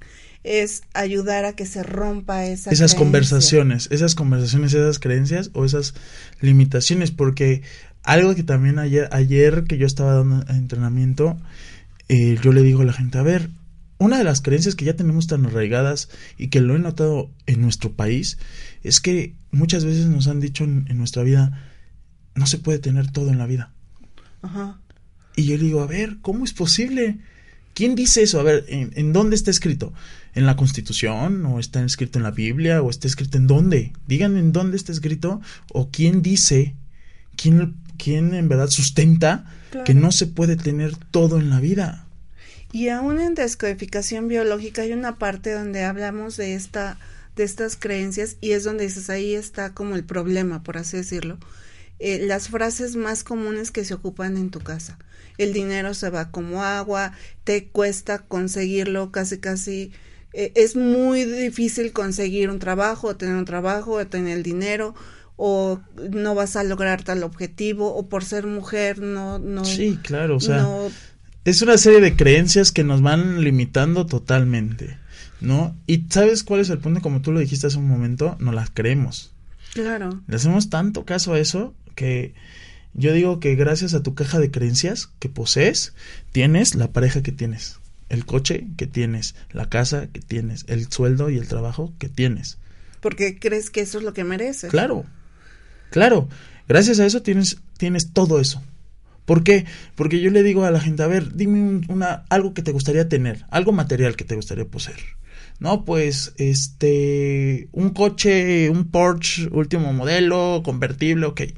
es 0.48 0.84
ayudar 0.94 1.46
a 1.46 1.54
que 1.54 1.66
se 1.66 1.84
rompa 1.84 2.46
esa 2.46 2.72
esas 2.72 2.92
creencia. 2.92 2.98
conversaciones, 2.98 3.88
esas 3.92 4.16
conversaciones, 4.16 4.74
esas 4.74 5.00
creencias 5.00 5.52
o 5.54 5.66
esas 5.66 5.94
limitaciones, 6.42 7.12
porque 7.12 7.62
algo 8.04 8.34
que 8.36 8.44
también 8.44 8.80
ayer, 8.80 9.10
ayer 9.12 9.66
que 9.66 9.78
yo 9.78 9.86
estaba 9.86 10.14
dando 10.14 10.46
entrenamiento, 10.54 11.38
eh, 12.10 12.38
yo 12.42 12.54
le 12.54 12.64
digo 12.64 12.82
a 12.82 12.86
la 12.86 12.94
gente, 12.94 13.18
a 13.18 13.24
ver, 13.24 13.50
una 14.00 14.18
de 14.18 14.24
las 14.24 14.42
creencias 14.42 14.76
que 14.76 14.86
ya 14.86 14.96
tenemos 14.96 15.28
tan 15.28 15.46
arraigadas 15.46 16.10
y 16.38 16.48
que 16.48 16.62
lo 16.62 16.76
he 16.76 16.80
notado 16.80 17.32
en 17.48 17.62
nuestro 17.62 17.94
país 17.94 18.38
es 18.84 19.02
que 19.02 19.34
muchas 19.52 19.86
veces 19.86 20.06
nos 20.06 20.28
han 20.28 20.40
dicho 20.40 20.64
en, 20.64 20.86
nuestra 20.98 21.24
vida, 21.24 21.68
no 22.36 22.46
se 22.46 22.60
puede 22.60 22.80
tener 22.80 23.12
todo 23.12 23.30
en 23.32 23.40
la 23.40 23.48
vida. 23.48 23.74
Ajá. 24.42 24.80
Y 25.36 25.46
yo 25.46 25.58
digo, 25.58 25.82
a 25.82 25.88
ver, 25.88 26.18
¿cómo 26.22 26.46
es 26.46 26.54
posible? 26.54 27.18
¿Quién 27.74 27.96
dice 27.96 28.24
eso? 28.24 28.40
A 28.40 28.44
ver, 28.44 28.66
¿en, 28.70 29.14
dónde 29.14 29.36
está 29.36 29.52
escrito? 29.52 29.94
¿En 30.38 30.46
la 30.46 30.56
Constitución? 30.56 31.44
¿O 31.48 31.60
está 31.60 31.84
escrito 31.84 32.20
en 32.20 32.24
la 32.24 32.30
Biblia? 32.30 32.84
¿O 32.84 32.92
está 32.92 33.08
escrito 33.08 33.40
en 33.40 33.48
dónde? 33.48 33.92
Digan 34.06 34.38
en 34.38 34.52
dónde 34.52 34.78
está 34.78 34.92
escrito 34.92 35.42
o 35.74 35.90
quién 35.90 36.22
dice, 36.22 36.76
quién, 37.36 37.76
quién 37.98 38.36
en 38.36 38.48
verdad 38.48 38.70
sustenta 38.70 39.52
que 39.84 39.96
no 39.96 40.12
se 40.12 40.28
puede 40.28 40.56
tener 40.56 40.96
todo 40.96 41.40
en 41.40 41.50
la 41.50 41.60
vida. 41.60 42.06
Y 42.72 42.90
aún 42.90 43.20
en 43.20 43.34
descodificación 43.34 44.28
biológica 44.28 44.84
hay 44.84 44.94
una 44.94 45.18
parte 45.18 45.54
donde 45.54 45.84
hablamos 45.84 46.38
de 46.38 46.54
esta 46.54 47.00
de 47.36 47.44
estas 47.44 47.76
creencias 47.76 48.38
y 48.40 48.52
es 48.52 48.64
donde 48.64 48.84
dices 48.84 49.10
ahí 49.10 49.34
está 49.34 49.74
como 49.74 49.96
el 49.96 50.04
problema, 50.04 50.62
por 50.62 50.78
así 50.78 50.98
decirlo. 50.98 51.40
Eh, 51.98 52.20
las 52.28 52.50
frases 52.50 52.96
más 52.96 53.24
comunes 53.24 53.72
que 53.72 53.84
se 53.84 53.96
ocupan 53.96 54.38
en 54.38 54.52
tu 54.52 54.60
casa. 54.60 55.00
El 55.40 55.52
dinero 55.54 55.96
se 55.96 56.12
va 56.12 56.30
como 56.30 56.64
agua, 56.64 57.14
te 57.44 57.70
cuesta 57.70 58.20
conseguirlo, 58.20 59.12
casi 59.12 59.40
casi 59.40 59.92
eh, 60.38 60.52
es 60.54 60.76
muy 60.76 61.26
difícil 61.26 61.92
conseguir 61.94 62.52
un 62.52 62.60
trabajo, 62.60 63.08
o 63.08 63.16
tener 63.16 63.36
un 63.36 63.46
trabajo, 63.46 63.94
o 63.94 64.06
tener 64.06 64.38
el 64.38 64.44
dinero, 64.44 64.94
o 65.36 65.80
no 66.12 66.36
vas 66.36 66.56
a 66.56 66.64
lograr 66.64 67.04
tal 67.04 67.24
objetivo, 67.24 67.96
o 67.96 68.08
por 68.08 68.24
ser 68.24 68.46
mujer 68.46 69.00
no, 69.00 69.40
no. 69.40 69.66
Sí, 69.66 69.98
claro, 70.04 70.38
o 70.38 70.40
sea, 70.40 70.68
es 71.44 71.64
una 71.64 71.80
serie 71.80 72.02
de 72.02 72.16
creencias 72.16 72.72
que 72.72 72.84
nos 72.84 73.02
van 73.02 73.44
limitando 73.44 74.06
totalmente, 74.06 75.00
¿no? 75.42 75.76
Y 75.88 76.06
¿sabes 76.10 76.44
cuál 76.44 76.62
es 76.62 76.70
el 76.70 76.78
punto? 76.78 77.02
Como 77.02 77.22
tú 77.22 77.32
lo 77.32 77.40
dijiste 77.40 77.66
hace 77.66 77.80
un 77.80 77.88
momento, 77.88 78.36
no 78.40 78.52
las 78.52 78.70
creemos. 78.70 79.32
Claro. 79.74 80.22
Le 80.28 80.36
hacemos 80.36 80.70
tanto 80.70 81.04
caso 81.04 81.34
a 81.34 81.40
eso 81.40 81.74
que 81.96 82.36
yo 82.94 83.12
digo 83.12 83.40
que 83.40 83.56
gracias 83.56 83.96
a 83.96 84.04
tu 84.04 84.14
caja 84.14 84.38
de 84.38 84.52
creencias 84.52 85.10
que 85.18 85.30
posees, 85.30 85.96
tienes 86.32 86.76
la 86.76 86.92
pareja 86.92 87.24
que 87.24 87.32
tienes, 87.32 87.80
el 88.10 88.26
coche 88.26 88.68
que 88.78 88.88
tienes, 88.88 89.36
la 89.52 89.70
casa 89.70 90.08
que 90.08 90.22
tienes, 90.22 90.66
el 90.68 90.92
sueldo 90.92 91.30
y 91.30 91.38
el 91.38 91.48
trabajo 91.48 91.94
que 91.98 92.10
tienes. 92.10 92.58
Porque 93.00 93.40
crees 93.40 93.70
que 93.70 93.82
eso 93.82 94.00
es 94.00 94.04
lo 94.04 94.14
que 94.14 94.24
mereces. 94.24 94.72
Claro, 94.72 95.06
claro. 95.92 96.28
Gracias 96.68 97.00
a 97.00 97.06
eso 97.06 97.22
tienes, 97.22 97.58
tienes 97.78 98.12
todo 98.12 98.40
eso. 98.40 98.62
¿Por 99.26 99.44
qué? 99.44 99.66
Porque 99.96 100.22
yo 100.22 100.32
le 100.32 100.44
digo 100.44 100.64
a 100.64 100.72
la 100.72 100.80
gente, 100.80 101.04
a 101.04 101.08
ver, 101.08 101.34
dime 101.34 101.82
una, 101.90 102.26
algo 102.30 102.54
que 102.54 102.62
te 102.62 102.72
gustaría 102.72 103.10
tener, 103.10 103.46
algo 103.50 103.74
material 103.74 104.16
que 104.16 104.24
te 104.24 104.36
gustaría 104.36 104.66
poseer. 104.66 105.00
No, 105.60 105.86
pues, 105.86 106.34
este, 106.38 107.68
un 107.72 107.90
coche, 107.90 108.70
un 108.70 108.90
Porsche 108.90 109.50
último 109.52 109.92
modelo, 109.92 110.62
convertible, 110.64 111.26
ok. 111.26 111.42
Le 111.42 111.56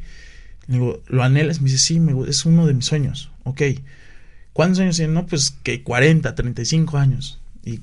digo, 0.68 1.04
¿lo 1.08 1.22
anhelas? 1.22 1.62
Me 1.62 1.70
dice, 1.70 1.78
sí, 1.78 2.00
me, 2.00 2.30
es 2.30 2.46
uno 2.46 2.66
de 2.66 2.74
mis 2.74 2.86
sueños, 2.86 3.32
ok. 3.44 3.62
¿Cuántos 4.60 4.80
años 4.82 4.98
tienes? 4.98 5.14
No, 5.14 5.26
pues 5.26 5.52
que 5.64 5.84
40, 5.84 6.36
35 6.36 6.98
años. 6.98 7.40
¿Y, 7.64 7.80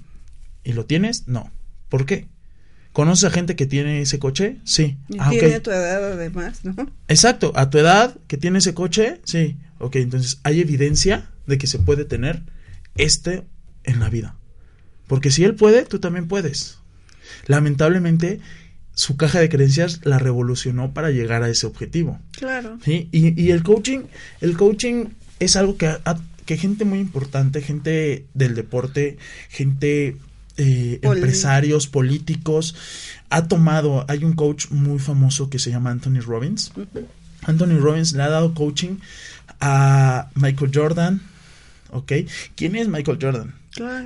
¿Y 0.63 0.75
lo 0.75 0.85
tienes? 0.85 1.27
No. 1.27 1.51
¿Por 1.89 2.05
qué? 2.05 2.27
¿Conoces 2.93 3.25
a 3.25 3.31
gente 3.31 3.57
que 3.57 3.65
tiene 3.65 4.03
ese 4.03 4.19
coche? 4.19 4.59
Sí. 4.65 4.99
Y 5.09 5.17
ah, 5.19 5.31
tiene 5.31 5.61
tu 5.61 5.71
edad 5.71 6.13
además, 6.13 6.67
¿no? 6.67 6.77
Exacto, 7.09 7.55
a 7.57 7.71
tu 7.71 7.79
edad 7.79 8.19
que 8.27 8.37
tiene 8.37 8.59
ese 8.59 8.75
coche, 8.75 9.23
sí. 9.25 9.57
Ok, 9.79 9.97
entonces 9.97 10.39
hay 10.43 10.61
evidencia 10.61 11.31
de 11.47 11.57
que 11.57 11.67
se 11.67 11.79
puede 11.79 12.05
tener 12.05 12.43
este 12.95 13.45
en 13.85 13.99
la 13.99 14.11
vida. 14.11 14.37
Porque 15.07 15.31
si 15.31 15.45
él 15.45 15.55
puede, 15.55 15.87
tú 15.87 15.99
también 15.99 16.29
puedes. 16.29 16.81
Lamentablemente, 17.47 18.41
su 18.93 19.17
caja 19.17 19.41
de 19.41 19.49
creencias 19.49 20.01
la 20.05 20.19
revolucionó 20.19 20.93
para 20.93 21.11
llegar 21.11 21.43
a 21.43 21.49
ese 21.49 21.67
objetivo. 21.67 22.21
Claro. 22.33 22.79
¿sí? 22.85 23.09
Y, 23.13 23.43
y 23.43 23.51
el 23.51 23.63
coaching, 23.63 24.01
el 24.43 24.59
coaching 24.59 25.07
es 25.39 25.57
algo 25.57 25.79
que, 25.79 25.89
que 26.47 26.57
gente 26.57 26.85
muy 26.85 27.01
importante, 27.01 27.61
gente 27.61 28.25
del 28.33 28.55
deporte, 28.55 29.19
gente 29.51 30.17
eh, 30.57 31.01
empresarios, 31.03 31.87
políticos, 31.87 32.75
ha 33.29 33.49
tomado, 33.49 34.07
hay 34.09 34.25
un 34.25 34.33
coach 34.33 34.71
muy 34.71 34.99
famoso 34.99 35.51
que 35.51 35.59
se 35.59 35.71
llama 35.71 35.91
Anthony 35.91 36.21
Robbins. 36.21 36.73
Anthony 37.43 37.79
Robbins 37.79 38.15
le 38.15 38.23
ha 38.23 38.31
dado 38.31 38.55
coaching 38.55 38.97
a 39.61 40.31
Michael 40.35 40.71
Jordan, 40.73 41.21
¿ok? 41.91 42.13
¿Quién 42.55 42.77
es 42.77 42.89
Michael 42.89 43.19
Jordan? 43.21 43.55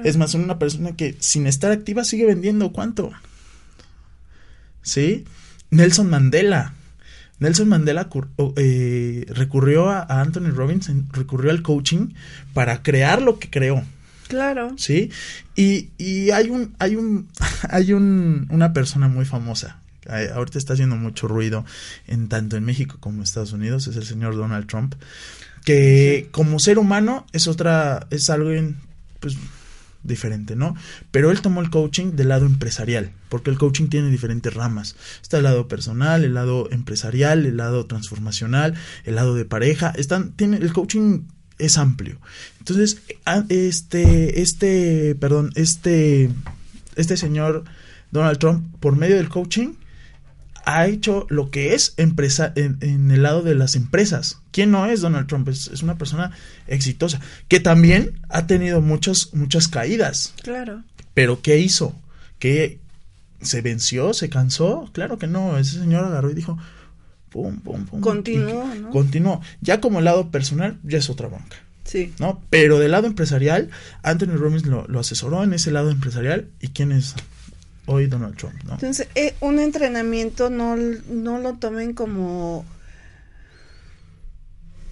Es 0.02 0.16
más, 0.16 0.34
una 0.34 0.58
persona 0.58 0.96
que 0.96 1.16
sin 1.20 1.46
estar 1.46 1.70
activa 1.70 2.04
sigue 2.04 2.26
vendiendo 2.26 2.72
cuánto. 2.72 3.12
¿Sí? 4.82 5.24
Nelson 5.70 6.10
Mandela. 6.10 6.74
Nelson 7.40 7.68
Mandela 7.68 8.08
eh, 8.56 9.26
recurrió 9.28 9.90
a, 9.90 10.02
Anthony 10.20 10.50
Robbins, 10.50 10.90
recurrió 11.12 11.50
al 11.50 11.62
coaching 11.62 12.10
para 12.54 12.82
crear 12.82 13.22
lo 13.22 13.38
que 13.38 13.50
creó. 13.50 13.82
Claro. 14.28 14.74
Sí. 14.76 15.10
Y, 15.56 15.90
y 15.98 16.30
hay 16.30 16.50
un, 16.50 16.74
hay 16.78 16.96
un, 16.96 17.28
hay 17.68 17.92
un, 17.92 18.46
una 18.50 18.72
persona 18.72 19.08
muy 19.08 19.24
famosa. 19.24 19.80
Ahorita 20.34 20.58
está 20.58 20.72
haciendo 20.72 20.96
mucho 20.96 21.28
ruido 21.28 21.64
en 22.06 22.28
tanto 22.28 22.56
en 22.56 22.64
México 22.64 22.96
como 23.00 23.18
en 23.18 23.22
Estados 23.22 23.52
Unidos, 23.52 23.86
es 23.86 23.96
el 23.96 24.04
señor 24.04 24.34
Donald 24.34 24.66
Trump 24.66 24.94
que 25.64 26.28
como 26.30 26.58
ser 26.58 26.78
humano 26.78 27.26
es 27.32 27.48
otra, 27.48 28.06
es 28.10 28.30
algo 28.30 28.50
pues 29.20 29.36
diferente, 30.02 30.56
¿no? 30.56 30.74
Pero 31.10 31.30
él 31.30 31.42
tomó 31.42 31.60
el 31.60 31.70
coaching 31.70 32.12
del 32.12 32.28
lado 32.28 32.46
empresarial, 32.46 33.12
porque 33.28 33.50
el 33.50 33.58
coaching 33.58 33.88
tiene 33.88 34.10
diferentes 34.10 34.52
ramas. 34.52 34.96
Está 35.22 35.38
el 35.38 35.44
lado 35.44 35.68
personal, 35.68 36.24
el 36.24 36.34
lado 36.34 36.70
empresarial, 36.70 37.46
el 37.46 37.56
lado 37.56 37.86
transformacional, 37.86 38.74
el 39.04 39.14
lado 39.14 39.34
de 39.34 39.44
pareja. 39.44 39.92
Están, 39.96 40.32
tiene, 40.32 40.56
el 40.58 40.72
coaching 40.72 41.22
es 41.58 41.78
amplio. 41.78 42.18
Entonces, 42.58 43.02
este, 43.48 44.40
este, 44.40 45.14
perdón, 45.16 45.52
este, 45.54 46.30
este 46.96 47.16
señor 47.16 47.64
Donald 48.10 48.38
Trump, 48.38 48.64
por 48.80 48.96
medio 48.96 49.16
del 49.16 49.28
coaching, 49.28 49.74
ha 50.64 50.86
hecho 50.86 51.26
lo 51.28 51.50
que 51.50 51.74
es 51.74 51.94
empresa 51.96 52.52
en, 52.56 53.10
el 53.10 53.22
lado 53.22 53.42
de 53.42 53.54
las 53.54 53.74
empresas. 53.74 54.40
¿Quién 54.50 54.70
no 54.70 54.86
es 54.86 55.00
Donald 55.00 55.26
Trump? 55.26 55.48
Es, 55.48 55.82
una 55.82 55.98
persona 55.98 56.32
exitosa, 56.66 57.20
que 57.48 57.60
también 57.60 58.20
ha 58.28 58.46
tenido 58.46 58.80
muchas, 58.80 59.34
muchas 59.34 59.68
caídas. 59.68 60.34
Claro. 60.42 60.82
Pero 61.14 61.42
¿qué 61.42 61.58
hizo? 61.58 61.94
¿Que 62.38 62.78
se 63.40 63.62
venció? 63.62 64.14
¿Se 64.14 64.28
cansó? 64.28 64.90
Claro 64.92 65.18
que 65.18 65.26
no. 65.26 65.58
Ese 65.58 65.78
señor 65.78 66.04
agarró 66.04 66.30
y 66.30 66.34
dijo, 66.34 66.58
pum, 67.30 67.60
pum, 67.60 67.86
pum. 67.86 68.00
Continuó, 68.00 68.74
¿no? 68.74 68.90
Continuó. 68.90 69.40
Ya 69.60 69.80
como 69.80 69.98
el 69.98 70.04
lado 70.04 70.30
personal, 70.30 70.78
ya 70.82 70.98
es 70.98 71.10
otra 71.10 71.28
banca. 71.28 71.56
Sí. 71.84 72.12
¿No? 72.18 72.40
Pero 72.50 72.78
del 72.78 72.92
lado 72.92 73.06
empresarial, 73.06 73.70
Anthony 74.02 74.36
Robbins 74.36 74.66
lo, 74.66 74.86
lo 74.86 75.00
asesoró 75.00 75.42
en 75.42 75.54
ese 75.54 75.70
lado 75.70 75.90
empresarial. 75.90 76.48
¿Y 76.60 76.68
quién 76.68 76.92
es 76.92 77.14
hoy 77.90 78.06
Donald 78.06 78.36
Trump, 78.36 78.54
¿no? 78.64 78.74
Entonces, 78.74 79.08
eh, 79.16 79.34
un 79.40 79.58
entrenamiento 79.58 80.48
no, 80.48 80.76
no 80.76 81.38
lo 81.38 81.54
tomen 81.54 81.92
como, 81.92 82.64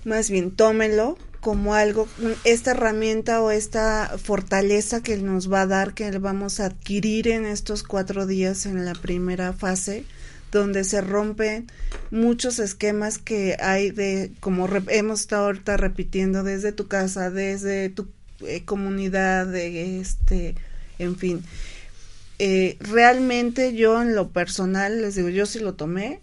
más 0.05 0.31
bien 0.31 0.51
tómenlo 0.51 1.17
como 1.41 1.75
algo, 1.75 2.09
esta 2.43 2.73
herramienta 2.73 3.41
o 3.41 3.53
esta 3.53 4.19
fortaleza 4.23 5.03
que 5.03 5.17
nos 5.19 5.51
va 5.51 5.63
a 5.63 5.67
dar, 5.67 5.95
que 5.95 6.11
vamos 6.19 6.59
a 6.59 6.67
adquirir 6.67 7.29
en 7.29 7.47
estos 7.47 7.85
cuatro 7.85 8.27
días 8.27 8.67
en 8.67 8.85
la 8.85 8.95
primera 8.95 9.53
fase, 9.53 10.05
donde 10.51 10.83
se 10.83 11.01
rompen 11.01 11.69
muchos 12.11 12.59
esquemas 12.59 13.19
que 13.19 13.57
hay 13.61 13.93
de, 13.93 14.33
como 14.41 14.69
hemos 14.89 15.21
estado 15.21 15.47
ahorita 15.47 15.77
repitiendo, 15.77 16.43
desde 16.43 16.73
tu 16.73 16.89
casa, 16.89 17.31
desde 17.31 17.89
tu 17.91 18.09
eh, 18.41 18.65
comunidad, 18.65 19.47
de 19.47 20.01
este, 20.01 20.57
en 20.99 21.17
fin. 21.17 21.45
Eh, 22.39 22.77
realmente 22.81 23.75
yo 23.75 24.01
en 24.01 24.15
lo 24.15 24.31
personal, 24.31 25.03
les 25.03 25.17
digo, 25.17 25.29
yo 25.29 25.47
sí 25.47 25.59
lo 25.59 25.75
tomé, 25.75 26.23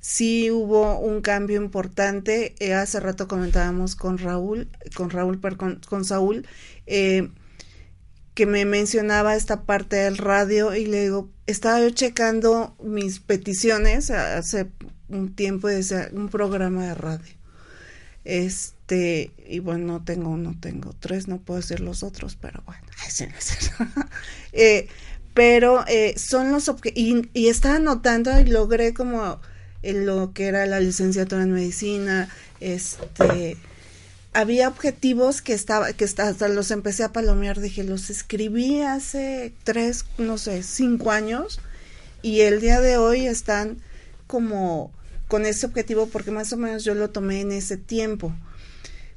sí 0.00 0.50
hubo 0.50 0.98
un 0.98 1.20
cambio 1.20 1.60
importante. 1.60 2.54
Eh, 2.58 2.74
hace 2.74 3.00
rato 3.00 3.28
comentábamos 3.28 3.94
con 3.96 4.18
Raúl, 4.18 4.68
con 4.94 5.10
Raúl, 5.10 5.40
con, 5.56 5.80
con 5.88 6.04
Saúl, 6.04 6.46
eh, 6.86 7.30
que 8.34 8.46
me 8.46 8.64
mencionaba 8.64 9.36
esta 9.36 9.62
parte 9.64 9.96
del 9.96 10.18
radio 10.18 10.74
y 10.74 10.86
le 10.86 11.02
digo, 11.02 11.30
estaba 11.46 11.80
yo 11.80 11.90
checando 11.90 12.76
mis 12.82 13.20
peticiones 13.20 14.10
hace 14.10 14.68
un 15.08 15.34
tiempo 15.34 15.70
y 15.70 15.74
decía 15.74 16.08
un 16.12 16.28
programa 16.28 16.86
de 16.86 16.94
radio. 16.94 17.34
Este, 18.24 19.32
y 19.46 19.58
bueno, 19.58 19.84
no 19.86 20.04
tengo, 20.04 20.36
no 20.36 20.58
tengo 20.58 20.92
tres, 20.92 21.28
no 21.28 21.38
puedo 21.38 21.60
decir 21.60 21.80
los 21.80 22.02
otros, 22.02 22.36
pero 22.36 22.62
bueno, 22.64 22.82
eh, 24.52 24.88
pero 25.34 25.84
eh, 25.88 26.14
son 26.16 26.52
los 26.52 26.70
y, 26.94 27.28
y 27.32 27.48
estaba 27.48 27.78
notando 27.78 28.38
y 28.38 28.44
logré 28.44 28.94
como 28.94 29.40
lo 29.82 30.32
que 30.32 30.46
era 30.46 30.66
la 30.66 30.80
licenciatura 30.80 31.42
en 31.42 31.52
medicina, 31.52 32.28
este 32.60 33.56
había 34.34 34.68
objetivos 34.68 35.42
que 35.42 35.52
estaba, 35.52 35.92
que 35.92 36.04
hasta 36.04 36.48
los 36.48 36.70
empecé 36.70 37.04
a 37.04 37.12
palomear, 37.12 37.60
dije, 37.60 37.84
los 37.84 38.08
escribí 38.08 38.80
hace 38.80 39.52
tres, 39.62 40.06
no 40.16 40.38
sé, 40.38 40.62
cinco 40.62 41.10
años 41.10 41.60
y 42.22 42.40
el 42.40 42.60
día 42.60 42.80
de 42.80 42.96
hoy 42.96 43.26
están 43.26 43.78
como 44.26 44.90
con 45.28 45.44
ese 45.44 45.66
objetivo 45.66 46.06
porque 46.06 46.30
más 46.30 46.52
o 46.52 46.56
menos 46.56 46.84
yo 46.84 46.94
lo 46.94 47.10
tomé 47.10 47.40
en 47.40 47.52
ese 47.52 47.76
tiempo. 47.76 48.34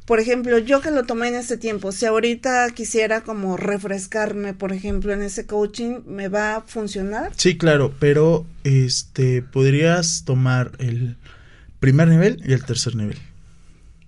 Por 0.06 0.20
ejemplo, 0.20 0.60
yo 0.60 0.82
que 0.82 0.92
lo 0.92 1.04
tomé 1.04 1.30
en 1.30 1.36
ese 1.36 1.58
tiempo, 1.58 1.92
si 1.92 2.06
ahorita 2.06 2.70
quisiera 2.72 3.22
como 3.22 3.58
refrescarme, 3.58 4.54
por 4.54 4.72
ejemplo, 4.72 5.12
en 5.14 5.24
ese 5.24 5.48
coaching, 5.48 6.02
¿me 6.06 6.28
va 6.28 6.58
a 6.58 6.62
funcionar? 6.62 7.32
Sí, 7.36 7.58
claro, 7.58 7.92
pero 8.00 8.46
este 8.64 9.42
podrías 9.42 10.24
tomar 10.24 10.74
el 10.78 11.18
primer 11.80 12.08
nivel 12.08 12.40
y 12.46 12.54
el 12.54 12.64
tercer 12.64 12.96
nivel. 12.96 13.18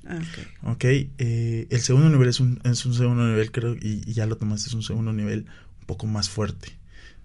Ah, 0.08 0.20
ok. 0.20 0.74
Ok, 0.74 0.86
eh, 0.86 1.68
el 1.70 1.80
segundo 1.80 2.10
nivel 2.10 2.30
es 2.30 2.40
un, 2.40 2.62
es 2.64 2.86
un 2.86 2.94
segundo 2.94 3.28
nivel, 3.28 3.52
creo, 3.52 3.76
y, 3.76 4.04
y, 4.06 4.14
ya 4.14 4.28
lo 4.28 4.38
tomaste, 4.38 4.70
es 4.70 4.76
un 4.76 4.84
segundo 4.84 5.14
nivel 5.14 5.48
un 5.82 5.86
poco 5.88 6.06
más 6.06 6.30
fuerte, 6.30 6.78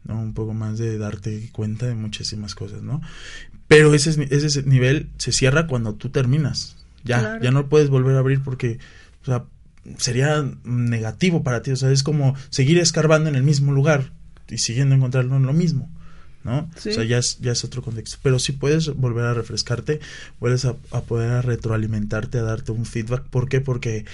¿no? 0.05 0.19
Un 0.19 0.33
poco 0.33 0.55
más 0.55 0.79
de 0.79 0.97
darte 0.97 1.51
cuenta 1.53 1.87
de 1.87 1.95
muchísimas 1.95 2.55
cosas, 2.55 2.83
¿no? 2.83 3.03
Pero 3.69 3.93
ese, 3.93 4.29
ese 4.31 4.63
nivel 4.63 5.11
se 5.19 5.33
cierra 5.33 5.67
cuando 5.67 5.95
tú 5.95 6.09
terminas. 6.09 6.82
Ya, 7.05 7.21
claro. 7.21 7.43
ya 7.43 7.51
no 7.51 7.69
puedes 7.69 7.91
volver 7.91 8.17
a 8.17 8.21
abrir 8.21 8.43
porque, 8.43 8.79
o 9.23 9.25
sea, 9.25 9.45
sería 9.99 10.45
negativo 10.65 11.43
para 11.43 11.63
ti. 11.63 11.71
O 11.73 11.77
sea, 11.77 11.91
es 11.91 12.03
como 12.03 12.37
seguir 12.51 12.79
escarbando 12.79 13.29
en 13.29 13.37
el 13.37 13.43
mismo 13.43 13.73
lugar 13.73 14.13
y 14.49 14.59
siguiendo 14.59 14.95
encontrando 14.95 15.39
lo 15.39 15.53
mismo. 15.53 15.91
¿no? 16.45 16.69
Sí. 16.77 16.91
O 16.91 16.93
sea, 16.93 17.05
ya 17.05 17.19
es, 17.19 17.39
ya 17.39 17.53
es 17.53 17.65
otro 17.65 17.83
contexto. 17.83 18.19
Pero 18.23 18.39
si 18.39 18.53
sí 18.53 18.59
puedes 18.59 18.89
volver 18.95 19.25
a 19.27 19.35
refrescarte, 19.35 20.01
vuelves 20.41 20.65
a, 20.65 20.77
a, 20.91 21.03
poder 21.03 21.31
a 21.31 21.43
retroalimentarte, 21.43 22.39
a 22.39 22.43
darte 22.43 22.73
un 22.73 22.85
feedback. 22.85 23.25
¿Por 23.25 23.49
qué? 23.49 23.61
Porque 23.61 24.05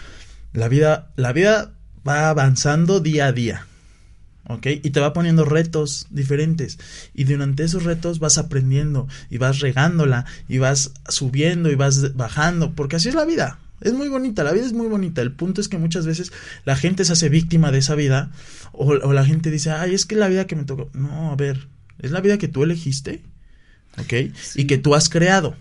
la 0.52 0.68
vida, 0.68 1.10
la 1.16 1.32
vida 1.32 1.72
va 2.06 2.28
avanzando 2.28 3.00
día 3.00 3.26
a 3.26 3.32
día. 3.32 3.66
¿Ok? 4.48 4.66
Y 4.82 4.90
te 4.90 5.00
va 5.00 5.12
poniendo 5.12 5.44
retos 5.44 6.06
diferentes. 6.10 6.78
Y 7.14 7.24
durante 7.24 7.62
esos 7.62 7.84
retos 7.84 8.18
vas 8.18 8.38
aprendiendo 8.38 9.06
y 9.30 9.38
vas 9.38 9.60
regándola 9.60 10.26
y 10.48 10.58
vas 10.58 10.92
subiendo 11.08 11.70
y 11.70 11.76
vas 11.76 12.16
bajando, 12.16 12.74
porque 12.74 12.96
así 12.96 13.08
es 13.08 13.14
la 13.14 13.24
vida. 13.24 13.60
Es 13.80 13.92
muy 13.92 14.08
bonita, 14.08 14.42
la 14.42 14.52
vida 14.52 14.66
es 14.66 14.72
muy 14.72 14.88
bonita. 14.88 15.22
El 15.22 15.32
punto 15.32 15.60
es 15.60 15.68
que 15.68 15.78
muchas 15.78 16.04
veces 16.04 16.32
la 16.64 16.74
gente 16.74 17.04
se 17.04 17.12
hace 17.12 17.28
víctima 17.28 17.70
de 17.70 17.78
esa 17.78 17.94
vida 17.94 18.32
o, 18.72 18.86
o 18.86 19.12
la 19.12 19.24
gente 19.24 19.50
dice, 19.50 19.70
ay, 19.70 19.94
es 19.94 20.04
que 20.04 20.16
es 20.16 20.18
la 20.18 20.28
vida 20.28 20.46
que 20.46 20.56
me 20.56 20.64
tocó. 20.64 20.90
No, 20.94 21.30
a 21.30 21.36
ver, 21.36 21.68
es 22.00 22.10
la 22.10 22.20
vida 22.20 22.38
que 22.38 22.48
tú 22.48 22.64
elegiste, 22.64 23.22
¿ok? 23.98 24.32
Sí. 24.34 24.62
Y 24.62 24.64
que 24.66 24.78
tú 24.78 24.94
has 24.94 25.08
creado. 25.08 25.56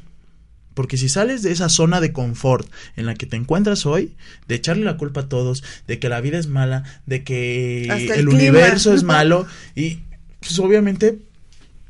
Porque 0.77 0.95
si 0.95 1.09
sales 1.09 1.41
de 1.41 1.51
esa 1.51 1.69
zona 1.69 1.99
de 2.01 2.13
confort 2.13 2.69
en 2.95 3.07
la 3.07 3.15
que 3.15 3.25
te 3.25 3.35
encuentras 3.35 3.87
hoy, 3.87 4.13
de 4.47 4.53
echarle 4.53 4.85
la 4.85 4.95
culpa 4.95 5.21
a 5.21 5.27
todos, 5.27 5.63
de 5.87 5.97
que 5.97 6.07
la 6.07 6.21
vida 6.21 6.37
es 6.37 6.45
mala, 6.45 6.83
de 7.07 7.23
que 7.23 7.87
Hasta 7.89 8.13
el, 8.13 8.19
el 8.19 8.29
universo 8.29 8.93
es 8.93 9.01
malo, 9.01 9.47
y 9.73 10.01
pues 10.39 10.59
obviamente 10.59 11.17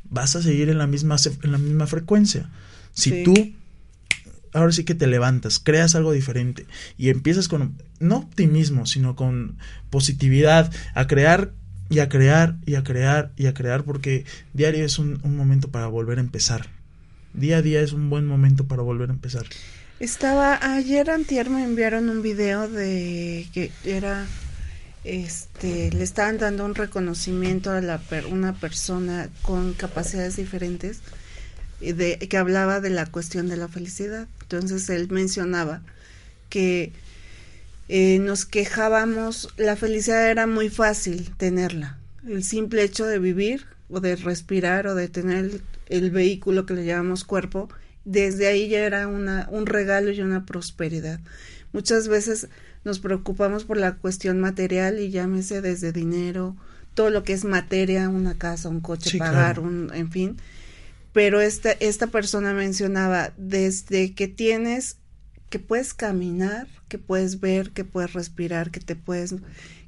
vas 0.08 0.36
a 0.36 0.42
seguir 0.42 0.70
en 0.70 0.78
la 0.78 0.86
misma, 0.86 1.16
en 1.42 1.52
la 1.52 1.58
misma 1.58 1.86
frecuencia. 1.86 2.48
Si 2.94 3.10
sí. 3.10 3.24
tú 3.24 3.34
ahora 4.54 4.72
sí 4.72 4.84
que 4.84 4.94
te 4.94 5.06
levantas, 5.06 5.58
creas 5.58 5.94
algo 5.94 6.12
diferente 6.12 6.64
y 6.96 7.10
empiezas 7.10 7.46
con, 7.46 7.76
no 8.00 8.16
optimismo, 8.16 8.86
sino 8.86 9.16
con 9.16 9.58
positividad, 9.90 10.72
a 10.94 11.06
crear 11.06 11.52
y 11.90 11.98
a 11.98 12.08
crear 12.08 12.56
y 12.64 12.76
a 12.76 12.84
crear 12.84 13.32
y 13.36 13.48
a 13.48 13.52
crear, 13.52 13.84
porque 13.84 14.24
diario 14.54 14.82
es 14.86 14.98
un, 14.98 15.20
un 15.24 15.36
momento 15.36 15.68
para 15.68 15.88
volver 15.88 16.16
a 16.16 16.22
empezar 16.22 16.77
día 17.34 17.58
a 17.58 17.62
día 17.62 17.80
es 17.80 17.92
un 17.92 18.10
buen 18.10 18.26
momento 18.26 18.64
para 18.64 18.82
volver 18.82 19.10
a 19.10 19.12
empezar. 19.12 19.46
Estaba 20.00 20.58
ayer 20.74 21.10
antier 21.10 21.50
me 21.50 21.64
enviaron 21.64 22.08
un 22.08 22.22
video 22.22 22.68
de 22.68 23.48
que 23.52 23.72
era 23.84 24.26
este 25.04 25.90
le 25.90 26.04
estaban 26.04 26.38
dando 26.38 26.64
un 26.64 26.74
reconocimiento 26.74 27.70
a 27.70 27.80
la 27.80 27.98
per, 27.98 28.26
una 28.26 28.54
persona 28.54 29.28
con 29.42 29.72
capacidades 29.72 30.36
diferentes 30.36 31.00
de 31.80 32.18
que 32.18 32.36
hablaba 32.36 32.80
de 32.80 32.90
la 32.90 33.06
cuestión 33.06 33.48
de 33.48 33.56
la 33.56 33.68
felicidad. 33.68 34.26
Entonces 34.42 34.88
él 34.90 35.08
mencionaba 35.10 35.82
que 36.48 36.92
eh, 37.88 38.18
nos 38.18 38.44
quejábamos, 38.44 39.48
la 39.56 39.76
felicidad 39.76 40.30
era 40.30 40.46
muy 40.46 40.68
fácil 40.68 41.30
tenerla. 41.36 41.98
El 42.26 42.44
simple 42.44 42.82
hecho 42.82 43.06
de 43.06 43.18
vivir 43.18 43.66
o 43.88 44.00
de 44.00 44.16
respirar 44.16 44.86
o 44.86 44.94
de 44.94 45.08
tener 45.08 45.60
el 45.88 46.10
vehículo 46.10 46.66
que 46.66 46.74
le 46.74 46.84
llamamos 46.84 47.24
cuerpo, 47.24 47.68
desde 48.04 48.46
ahí 48.46 48.68
ya 48.68 48.80
era 48.80 49.08
una, 49.08 49.48
un 49.50 49.66
regalo 49.66 50.10
y 50.10 50.20
una 50.20 50.46
prosperidad. 50.46 51.20
Muchas 51.72 52.08
veces 52.08 52.48
nos 52.84 52.98
preocupamos 52.98 53.64
por 53.64 53.76
la 53.76 53.96
cuestión 53.96 54.40
material 54.40 54.98
y 54.98 55.10
llámese 55.10 55.60
desde 55.60 55.92
dinero, 55.92 56.56
todo 56.94 57.10
lo 57.10 57.22
que 57.22 57.32
es 57.32 57.44
materia, 57.44 58.08
una 58.08 58.34
casa, 58.34 58.68
un 58.68 58.80
coche, 58.80 59.10
sí, 59.10 59.18
pagar, 59.18 59.56
claro. 59.56 59.62
un, 59.62 59.90
en 59.94 60.10
fin. 60.10 60.36
Pero 61.12 61.40
esta, 61.40 61.72
esta 61.72 62.06
persona 62.08 62.54
mencionaba, 62.54 63.32
desde 63.36 64.14
que 64.14 64.28
tienes, 64.28 64.96
que 65.50 65.58
puedes 65.58 65.94
caminar, 65.94 66.66
que 66.88 66.98
puedes 66.98 67.40
ver, 67.40 67.70
que 67.70 67.84
puedes 67.84 68.12
respirar, 68.12 68.70
que 68.70 68.80
te 68.80 68.96
puedes, 68.96 69.34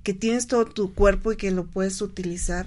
que 0.03 0.15
tienes 0.15 0.47
todo 0.47 0.67
tu 0.67 0.95
cuerpo 0.95 1.33
y 1.33 1.37
que 1.37 1.51
lo 1.51 1.67
puedes 1.67 2.01
utilizar, 2.03 2.67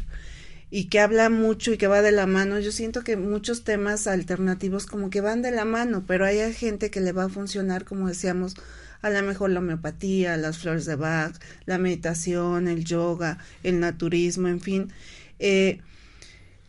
y 0.76 0.86
que 0.86 1.00
habla 1.00 1.30
mucho 1.30 1.72
y 1.72 1.78
que 1.78 1.86
va 1.86 2.02
de 2.02 2.12
la 2.12 2.26
mano. 2.26 2.60
Yo 2.60 2.72
siento 2.72 3.04
que 3.04 3.16
muchos 3.16 3.64
temas 3.64 4.08
alternativos 4.08 4.88
como 4.88 5.12
que 5.12 5.22
van 5.22 5.44
de 5.44 5.52
la 5.52 5.66
mano, 5.66 6.04
pero 6.08 6.26
hay 6.26 6.52
gente 6.52 6.90
que 6.90 7.00
le 7.00 7.12
va 7.12 7.26
a 7.26 7.30
funcionar, 7.30 7.86
como 7.86 8.08
decíamos, 8.08 8.56
a 9.04 9.12
lo 9.12 9.22
mejor 9.22 9.52
la 9.52 9.60
homeopatía, 9.60 10.36
las 10.36 10.58
flores 10.58 10.86
de 10.86 10.96
Bach, 10.96 11.36
la 11.68 11.78
meditación, 11.78 12.68
el 12.68 12.86
yoga, 12.86 13.38
el 13.62 13.80
naturismo, 13.80 14.48
en 14.48 14.62
fin. 14.62 14.92
Eh, 15.38 15.80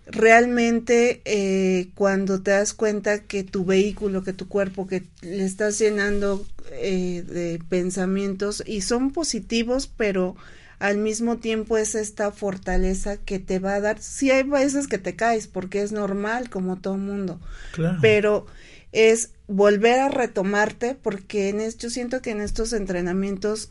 realmente 0.05 1.23
eh, 1.25 1.89
cuando 1.95 2.43
te 2.43 2.51
das 2.51 2.75
cuenta 2.75 3.21
que 3.21 3.43
tu 3.43 3.65
vehículo, 3.65 4.23
que 4.23 4.35
tu 4.35 4.49
cuerpo, 4.49 4.87
que 4.87 5.05
le 5.23 5.47
estás 5.47 5.79
llenando 5.79 6.47
eh, 6.73 7.25
de 7.27 7.59
pensamientos 7.71 8.63
y 8.67 8.83
son 8.83 9.13
positivos, 9.13 9.91
pero 9.97 10.37
al 10.79 10.99
mismo 10.99 11.39
tiempo 11.39 11.79
es 11.79 11.95
esta 11.95 12.31
fortaleza 12.33 13.17
que 13.17 13.39
te 13.39 13.59
va 13.59 13.75
a 13.75 13.81
dar. 13.81 14.01
Sí 14.01 14.31
hay 14.31 14.43
veces 14.43 14.87
que 14.87 14.99
te 14.99 15.17
caes 15.17 15.47
porque 15.47 15.83
es 15.83 15.93
normal 15.93 16.51
como 16.51 16.77
todo 16.77 16.97
mundo, 16.97 17.41
claro. 17.73 17.99
pero 18.01 18.47
es 18.93 19.31
volver 19.47 19.99
a 19.99 20.09
retomarte 20.09 20.95
porque 20.95 21.49
en 21.49 21.61
esto, 21.61 21.83
yo 21.87 21.91
siento 21.91 22.23
que 22.23 22.31
en 22.31 22.41
estos 22.41 22.73
entrenamientos 22.73 23.71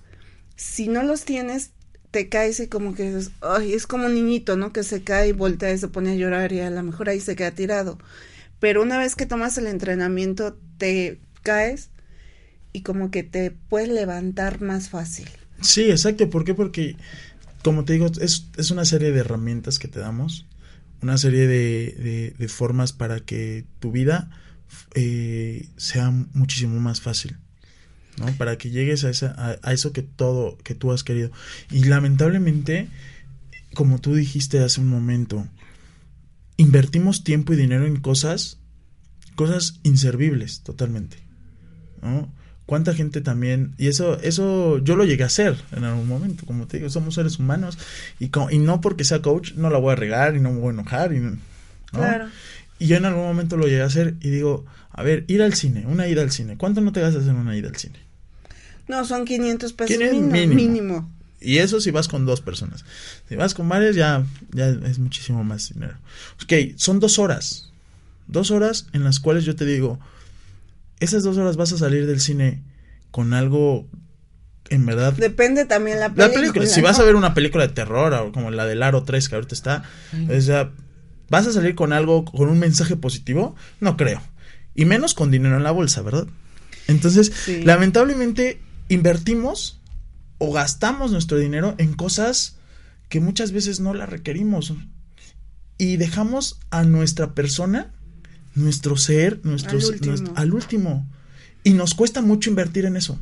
si 0.55 0.87
no 0.87 1.03
los 1.03 1.25
tienes 1.25 1.71
te 2.11 2.29
caes 2.29 2.59
y 2.59 2.67
como 2.67 2.93
que 2.93 3.17
es, 3.17 3.31
ay, 3.41 3.73
es 3.73 3.87
como 3.87 4.05
un 4.05 4.13
niñito, 4.13 4.55
¿no? 4.55 4.71
Que 4.71 4.83
se 4.83 5.03
cae 5.03 5.29
y 5.29 5.31
voltea 5.31 5.73
y 5.73 5.79
se 5.79 5.87
pone 5.87 6.11
a 6.11 6.15
llorar 6.15 6.51
y 6.51 6.59
a 6.59 6.69
lo 6.69 6.83
mejor 6.83 7.09
ahí 7.09 7.19
se 7.19 7.35
queda 7.35 7.51
tirado. 7.51 7.97
Pero 8.59 8.83
una 8.83 8.99
vez 8.99 9.15
que 9.15 9.25
tomas 9.25 9.57
el 9.57 9.65
entrenamiento 9.65 10.55
te 10.77 11.19
caes 11.41 11.89
y 12.71 12.83
como 12.83 13.09
que 13.09 13.23
te 13.23 13.49
puedes 13.49 13.89
levantar 13.89 14.61
más 14.61 14.89
fácil. 14.89 15.27
Sí, 15.61 15.89
exacto. 15.89 16.29
¿Por 16.29 16.43
qué? 16.43 16.53
Porque, 16.53 16.95
como 17.63 17.85
te 17.85 17.93
digo, 17.93 18.07
es, 18.19 18.47
es 18.57 18.71
una 18.71 18.85
serie 18.85 19.11
de 19.11 19.19
herramientas 19.19 19.79
que 19.79 19.87
te 19.87 19.99
damos, 19.99 20.45
una 21.01 21.17
serie 21.17 21.47
de, 21.47 22.33
de, 22.37 22.47
formas 22.47 22.93
para 22.93 23.19
que 23.19 23.65
tu 23.79 23.91
vida 23.91 24.29
eh, 24.95 25.67
sea 25.77 26.11
muchísimo 26.11 26.79
más 26.79 27.01
fácil. 27.01 27.37
¿no? 28.17 28.27
Para 28.37 28.57
que 28.57 28.69
llegues 28.69 29.03
a, 29.03 29.09
esa, 29.09 29.59
a, 29.61 29.73
eso 29.73 29.91
que 29.91 30.01
todo, 30.01 30.57
que 30.59 30.75
tú 30.75 30.91
has 30.91 31.03
querido. 31.03 31.31
Y 31.71 31.85
lamentablemente, 31.85 32.87
como 33.73 33.99
tú 33.99 34.13
dijiste 34.15 34.59
hace 34.59 34.81
un 34.81 34.87
momento, 34.87 35.47
invertimos 36.57 37.23
tiempo 37.23 37.53
y 37.53 37.57
dinero 37.57 37.85
en 37.85 37.99
cosas, 37.99 38.59
cosas 39.35 39.79
inservibles 39.83 40.61
totalmente, 40.61 41.17
¿no? 42.01 42.32
Cuánta 42.73 42.95
gente 42.95 43.21
también 43.21 43.75
y 43.77 43.85
eso 43.85 44.19
eso 44.23 44.79
yo 44.79 44.95
lo 44.95 45.05
llegué 45.05 45.21
a 45.21 45.27
hacer 45.27 45.55
en 45.73 45.83
algún 45.83 46.07
momento 46.07 46.43
como 46.47 46.65
te 46.65 46.77
digo 46.77 46.89
somos 46.89 47.13
seres 47.13 47.37
humanos 47.37 47.77
y 48.19 48.29
como, 48.29 48.49
y 48.49 48.57
no 48.57 48.81
porque 48.81 49.03
sea 49.03 49.21
coach 49.21 49.53
no 49.53 49.69
la 49.69 49.77
voy 49.77 49.91
a 49.91 49.95
regar 49.95 50.35
y 50.35 50.39
no 50.39 50.51
me 50.51 50.59
voy 50.59 50.69
a 50.69 50.73
enojar 50.73 51.13
y 51.13 51.19
¿no? 51.19 51.37
claro. 51.91 52.29
y 52.79 52.87
yo 52.87 52.97
en 52.97 53.05
algún 53.05 53.25
momento 53.25 53.57
lo 53.57 53.67
llegué 53.67 53.83
a 53.83 53.85
hacer 53.85 54.15
y 54.21 54.31
digo 54.31 54.65
a 54.91 55.03
ver 55.03 55.23
ir 55.27 55.43
al 55.43 55.53
cine 55.53 55.85
una 55.85 56.07
ida 56.07 56.23
al 56.23 56.31
cine 56.31 56.57
cuánto 56.57 56.81
no 56.81 56.91
te 56.91 57.01
gastas 57.01 57.27
en 57.27 57.35
una 57.35 57.55
ida 57.55 57.69
al 57.69 57.75
cine 57.75 57.99
no 58.87 59.05
son 59.05 59.25
500 59.25 59.71
pesos 59.73 59.95
mínimo, 59.95 60.31
mínimo, 60.31 60.55
mínimo. 60.55 61.11
y 61.39 61.59
eso 61.59 61.79
si 61.79 61.91
vas 61.91 62.07
con 62.07 62.25
dos 62.25 62.41
personas 62.41 62.85
si 63.29 63.35
vas 63.35 63.53
con 63.53 63.69
varias 63.69 63.95
ya 63.95 64.25
ya 64.51 64.69
es 64.69 64.97
muchísimo 64.97 65.43
más 65.43 65.71
dinero 65.71 65.93
ok 66.43 66.75
son 66.77 66.99
dos 66.99 67.19
horas 67.19 67.69
dos 68.25 68.49
horas 68.49 68.87
en 68.93 69.03
las 69.03 69.19
cuales 69.19 69.45
yo 69.45 69.55
te 69.55 69.63
digo 69.63 69.99
esas 70.99 71.23
dos 71.23 71.37
horas 71.37 71.57
vas 71.57 71.71
a 71.73 71.77
salir 71.77 72.05
del 72.07 72.19
cine 72.19 72.63
con 73.11 73.33
algo 73.33 73.87
en 74.69 74.85
verdad. 74.85 75.13
Depende 75.13 75.65
también 75.65 75.99
la 75.99 76.13
película. 76.13 76.27
La 76.27 76.33
película. 76.33 76.65
Si 76.65 76.81
vas 76.81 76.99
a 76.99 77.03
ver 77.03 77.15
una 77.15 77.33
película 77.33 77.67
de 77.67 77.73
terror 77.73 78.13
o 78.13 78.31
como 78.31 78.51
la 78.51 78.65
del 78.65 78.83
Aro 78.83 79.03
3 79.03 79.29
que 79.29 79.35
ahorita 79.35 79.55
está, 79.55 79.83
o 80.29 80.41
sea, 80.41 80.71
¿vas 81.29 81.47
a 81.47 81.53
salir 81.53 81.75
con 81.75 81.93
algo, 81.93 82.25
con 82.25 82.49
un 82.49 82.59
mensaje 82.59 82.95
positivo? 82.95 83.55
No 83.79 83.97
creo. 83.97 84.21
Y 84.75 84.85
menos 84.85 85.13
con 85.13 85.29
dinero 85.29 85.57
en 85.57 85.63
la 85.63 85.71
bolsa, 85.71 86.01
¿verdad? 86.01 86.27
Entonces, 86.87 87.31
sí. 87.45 87.61
lamentablemente, 87.63 88.59
invertimos 88.89 89.81
o 90.37 90.51
gastamos 90.51 91.11
nuestro 91.11 91.37
dinero 91.37 91.75
en 91.77 91.93
cosas 91.93 92.57
que 93.09 93.19
muchas 93.19 93.51
veces 93.51 93.79
no 93.79 93.93
la 93.93 94.05
requerimos 94.05 94.73
y 95.77 95.97
dejamos 95.97 96.59
a 96.71 96.83
nuestra 96.83 97.33
persona, 97.33 97.93
nuestro 98.55 98.97
ser, 98.97 99.39
nuestro, 99.43 99.77
Al 99.79 99.85
último. 99.85 100.05
nuestro- 100.07 100.33
al 100.37 100.53
último. 100.53 101.09
Y 101.63 101.73
nos 101.73 101.93
cuesta 101.93 102.21
mucho 102.21 102.49
invertir 102.49 102.85
en 102.85 102.97
eso. 102.97 103.19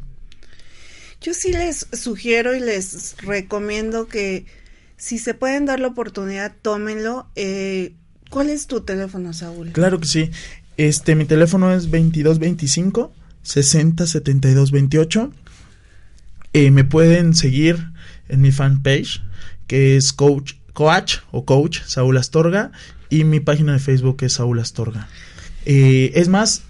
Yo 1.21 1.33
sí 1.33 1.51
les 1.51 1.85
sugiero 1.93 2.55
y 2.55 2.59
les 2.59 3.15
recomiendo 3.21 4.07
que 4.07 4.45
si 4.97 5.19
se 5.19 5.33
pueden 5.33 5.65
dar 5.65 5.79
la 5.79 5.87
oportunidad, 5.87 6.53
tómenlo. 6.61 7.27
Eh, 7.35 7.93
¿Cuál 8.29 8.49
es 8.49 8.65
tu 8.67 8.81
teléfono, 8.81 9.33
Saúl? 9.33 9.71
Claro 9.71 9.99
que 9.99 10.07
sí. 10.07 10.31
Este, 10.77 11.15
mi 11.15 11.25
teléfono 11.25 11.71
es 11.73 11.83
2225 11.91 13.13
60 13.43 14.07
72 14.07 14.71
28. 14.71 15.31
Eh, 16.53 16.71
me 16.71 16.83
pueden 16.83 17.33
seguir 17.35 17.77
en 18.29 18.41
mi 18.41 18.51
fanpage, 18.51 19.21
que 19.67 19.95
es 19.97 20.13
Coach, 20.13 20.53
Coach 20.73 21.17
o 21.31 21.45
Coach 21.45 21.81
Saúl 21.85 22.17
Astorga, 22.17 22.71
y 23.11 23.23
mi 23.25 23.39
página 23.39 23.73
de 23.73 23.79
Facebook 23.79 24.17
es 24.21 24.33
Saúl 24.33 24.59
Astorga. 24.59 25.07
Eh, 25.65 26.11
es 26.15 26.27
más, 26.29 26.63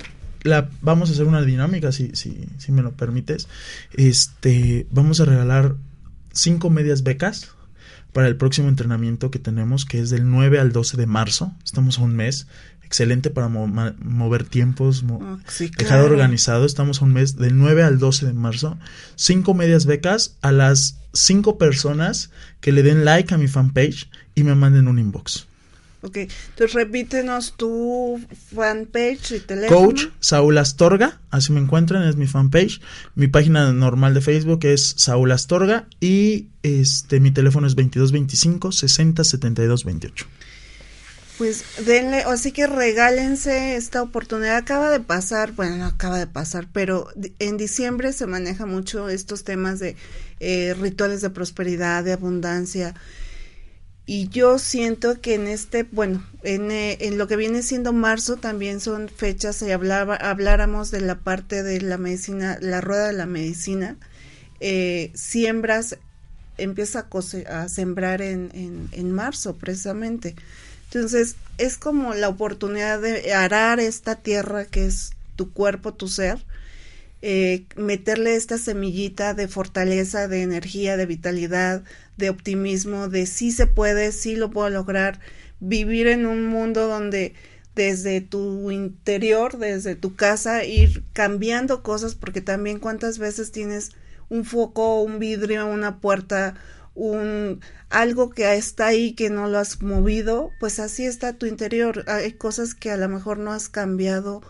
la, 0.44 0.70
vamos 0.82 1.10
a 1.10 1.14
hacer 1.14 1.26
una 1.28 1.42
dinámica, 1.44 1.94
si, 1.94 2.12
si, 2.16 2.46
si 2.58 2.72
me 2.74 2.82
lo 2.82 2.92
permites. 2.92 3.48
Este, 3.94 4.88
vamos 4.92 5.20
a 5.22 5.26
regalar 5.26 5.76
cinco 6.34 6.70
medias 6.70 7.04
becas 7.04 7.50
para 8.14 8.28
el 8.28 8.36
próximo 8.36 8.68
entrenamiento 8.68 9.32
que 9.32 9.40
tenemos, 9.40 9.86
que 9.86 10.00
es 10.00 10.10
del 10.10 10.30
9 10.30 10.60
al 10.60 10.72
12 10.74 10.98
de 10.98 11.08
marzo. 11.08 11.54
Estamos 11.64 12.00
a 12.00 12.02
un 12.02 12.16
mes. 12.16 12.48
Excelente 12.84 13.30
para 13.30 13.48
mo- 13.48 13.68
mover 14.04 14.44
tiempos, 14.44 15.04
mo- 15.04 15.40
sí, 15.48 15.68
dejar 15.78 16.00
claro. 16.00 16.06
organizado. 16.14 16.66
Estamos 16.66 17.02
a 17.02 17.06
un 17.06 17.14
mes 17.14 17.38
del 17.38 17.58
9 17.58 17.84
al 17.84 18.00
12 18.00 18.26
de 18.26 18.34
marzo. 18.34 18.78
Cinco 19.16 19.54
medias 19.54 19.86
becas 19.86 20.36
a 20.42 20.52
las 20.52 20.98
cinco 21.14 21.58
personas 21.58 22.32
que 22.60 22.74
le 22.74 22.84
den 22.84 23.06
like 23.06 23.34
a 23.34 23.38
mi 23.38 23.48
fanpage 23.48 24.10
y 24.36 24.44
me 24.44 24.56
manden 24.56 24.90
un 24.90 25.00
inbox. 25.00 25.48
Ok, 26.04 26.18
entonces 26.18 26.74
repítenos 26.74 27.54
tu 27.58 28.20
fanpage 28.56 29.34
y 29.34 29.40
teléfono. 29.40 29.86
Coach 29.86 30.06
Saúl 30.20 30.58
Astorga, 30.58 31.22
así 31.30 31.52
me 31.52 31.60
encuentran, 31.60 32.08
es 32.08 32.16
mi 32.16 32.26
fanpage. 32.26 32.82
Mi 33.14 33.28
página 33.28 33.72
normal 33.72 34.16
de 34.16 34.22
Facebook 34.22 34.66
es 34.66 34.96
Saúl 34.98 35.32
Astorga 35.32 35.88
y 36.00 36.48
este 36.64 37.20
mi 37.20 37.30
teléfono 37.30 37.68
es 37.68 37.76
2225 37.76 38.72
60 38.72 39.24
72 39.24 39.86
28. 39.86 40.26
Pues 41.38 41.64
denle, 41.86 42.24
así 42.24 42.52
que 42.52 42.68
regálense 42.68 43.76
esta 43.76 44.02
oportunidad. 44.02 44.58
Acaba 44.58 44.92
de 44.92 45.00
pasar, 45.00 45.54
bueno, 45.54 45.78
no 45.78 45.86
acaba 45.86 46.20
de 46.20 46.28
pasar, 46.28 46.68
pero 46.72 47.08
en 47.40 47.58
diciembre 47.58 48.14
se 48.14 48.28
maneja 48.28 48.66
mucho 48.66 49.10
estos 49.10 49.44
temas 49.44 49.80
de 49.80 49.96
eh, 50.40 50.76
rituales 50.80 51.22
de 51.22 51.30
prosperidad, 51.32 52.04
de 52.04 52.14
abundancia. 52.14 52.96
Y 54.14 54.28
yo 54.28 54.60
siento 54.60 55.22
que 55.22 55.36
en 55.36 55.48
este, 55.48 55.84
bueno, 55.84 56.26
en, 56.44 56.70
eh, 56.70 56.98
en 57.00 57.18
lo 57.18 57.28
que 57.28 57.38
viene 57.38 57.62
siendo 57.64 57.94
marzo 57.94 58.36
también 58.36 58.82
son 58.82 59.08
fechas, 59.08 59.56
si 59.56 59.72
hablaba, 59.72 60.16
habláramos 60.18 60.92
de 60.92 61.00
la 61.00 61.20
parte 61.20 61.64
de 61.64 61.80
la 61.80 61.98
medicina, 61.98 62.58
la 62.62 62.82
rueda 62.82 63.08
de 63.08 63.14
la 63.14 63.26
medicina, 63.26 63.96
eh, 64.60 65.12
siembras, 65.16 65.98
empieza 66.58 67.00
a, 67.00 67.10
cose- 67.10 67.48
a 67.48 67.70
sembrar 67.70 68.22
en, 68.22 68.52
en, 68.54 68.90
en 68.92 69.12
marzo 69.14 69.56
precisamente. 69.58 70.36
Entonces, 70.86 71.36
es 71.58 71.78
como 71.78 72.14
la 72.14 72.30
oportunidad 72.30 73.02
de 73.02 73.34
arar 73.34 73.80
esta 73.80 74.16
tierra 74.16 74.66
que 74.66 74.88
es 74.88 75.12
tu 75.38 75.54
cuerpo, 75.54 75.94
tu 75.94 76.10
ser, 76.10 76.46
eh, 77.22 77.66
meterle 77.76 78.36
esta 78.36 78.58
semillita 78.58 79.34
de 79.34 79.48
fortaleza, 79.48 80.28
de 80.28 80.42
energía, 80.42 80.98
de 80.98 81.06
vitalidad, 81.06 81.84
de 82.22 82.30
optimismo, 82.30 83.10
de 83.10 83.26
sí 83.26 83.52
se 83.52 83.68
puede, 83.68 84.14
sí 84.14 84.36
lo 84.38 84.52
puedo 84.52 84.70
lograr, 84.70 85.20
vivir 85.60 86.08
en 86.08 86.26
un 86.26 86.46
mundo 86.46 86.88
donde 86.88 87.34
desde 87.76 88.22
tu 88.22 88.70
interior, 88.72 89.58
desde 89.58 89.96
tu 89.96 90.16
casa, 90.16 90.64
ir 90.64 91.04
cambiando 91.14 91.84
cosas, 91.84 92.16
porque 92.16 92.42
también 92.42 92.80
cuántas 92.80 93.18
veces 93.18 93.52
tienes 93.52 93.92
un 94.30 94.46
foco, 94.46 95.02
un 95.02 95.20
vidrio, 95.20 95.66
una 95.66 96.00
puerta, 96.00 96.56
un 96.94 97.60
algo 97.90 98.30
que 98.30 98.54
está 98.56 98.88
ahí 98.88 99.14
que 99.14 99.30
no 99.30 99.50
lo 99.50 99.58
has 99.58 99.82
movido, 99.82 100.52
pues 100.60 100.80
así 100.80 101.06
está 101.06 101.34
tu 101.34 101.48
interior. 101.48 102.06
Hay 102.08 102.34
cosas 102.34 102.76
que 102.76 102.92
a 102.92 102.98
lo 102.98 103.10
mejor 103.10 103.40
no 103.40 103.52
has 103.52 103.68
cambiado 103.68 104.42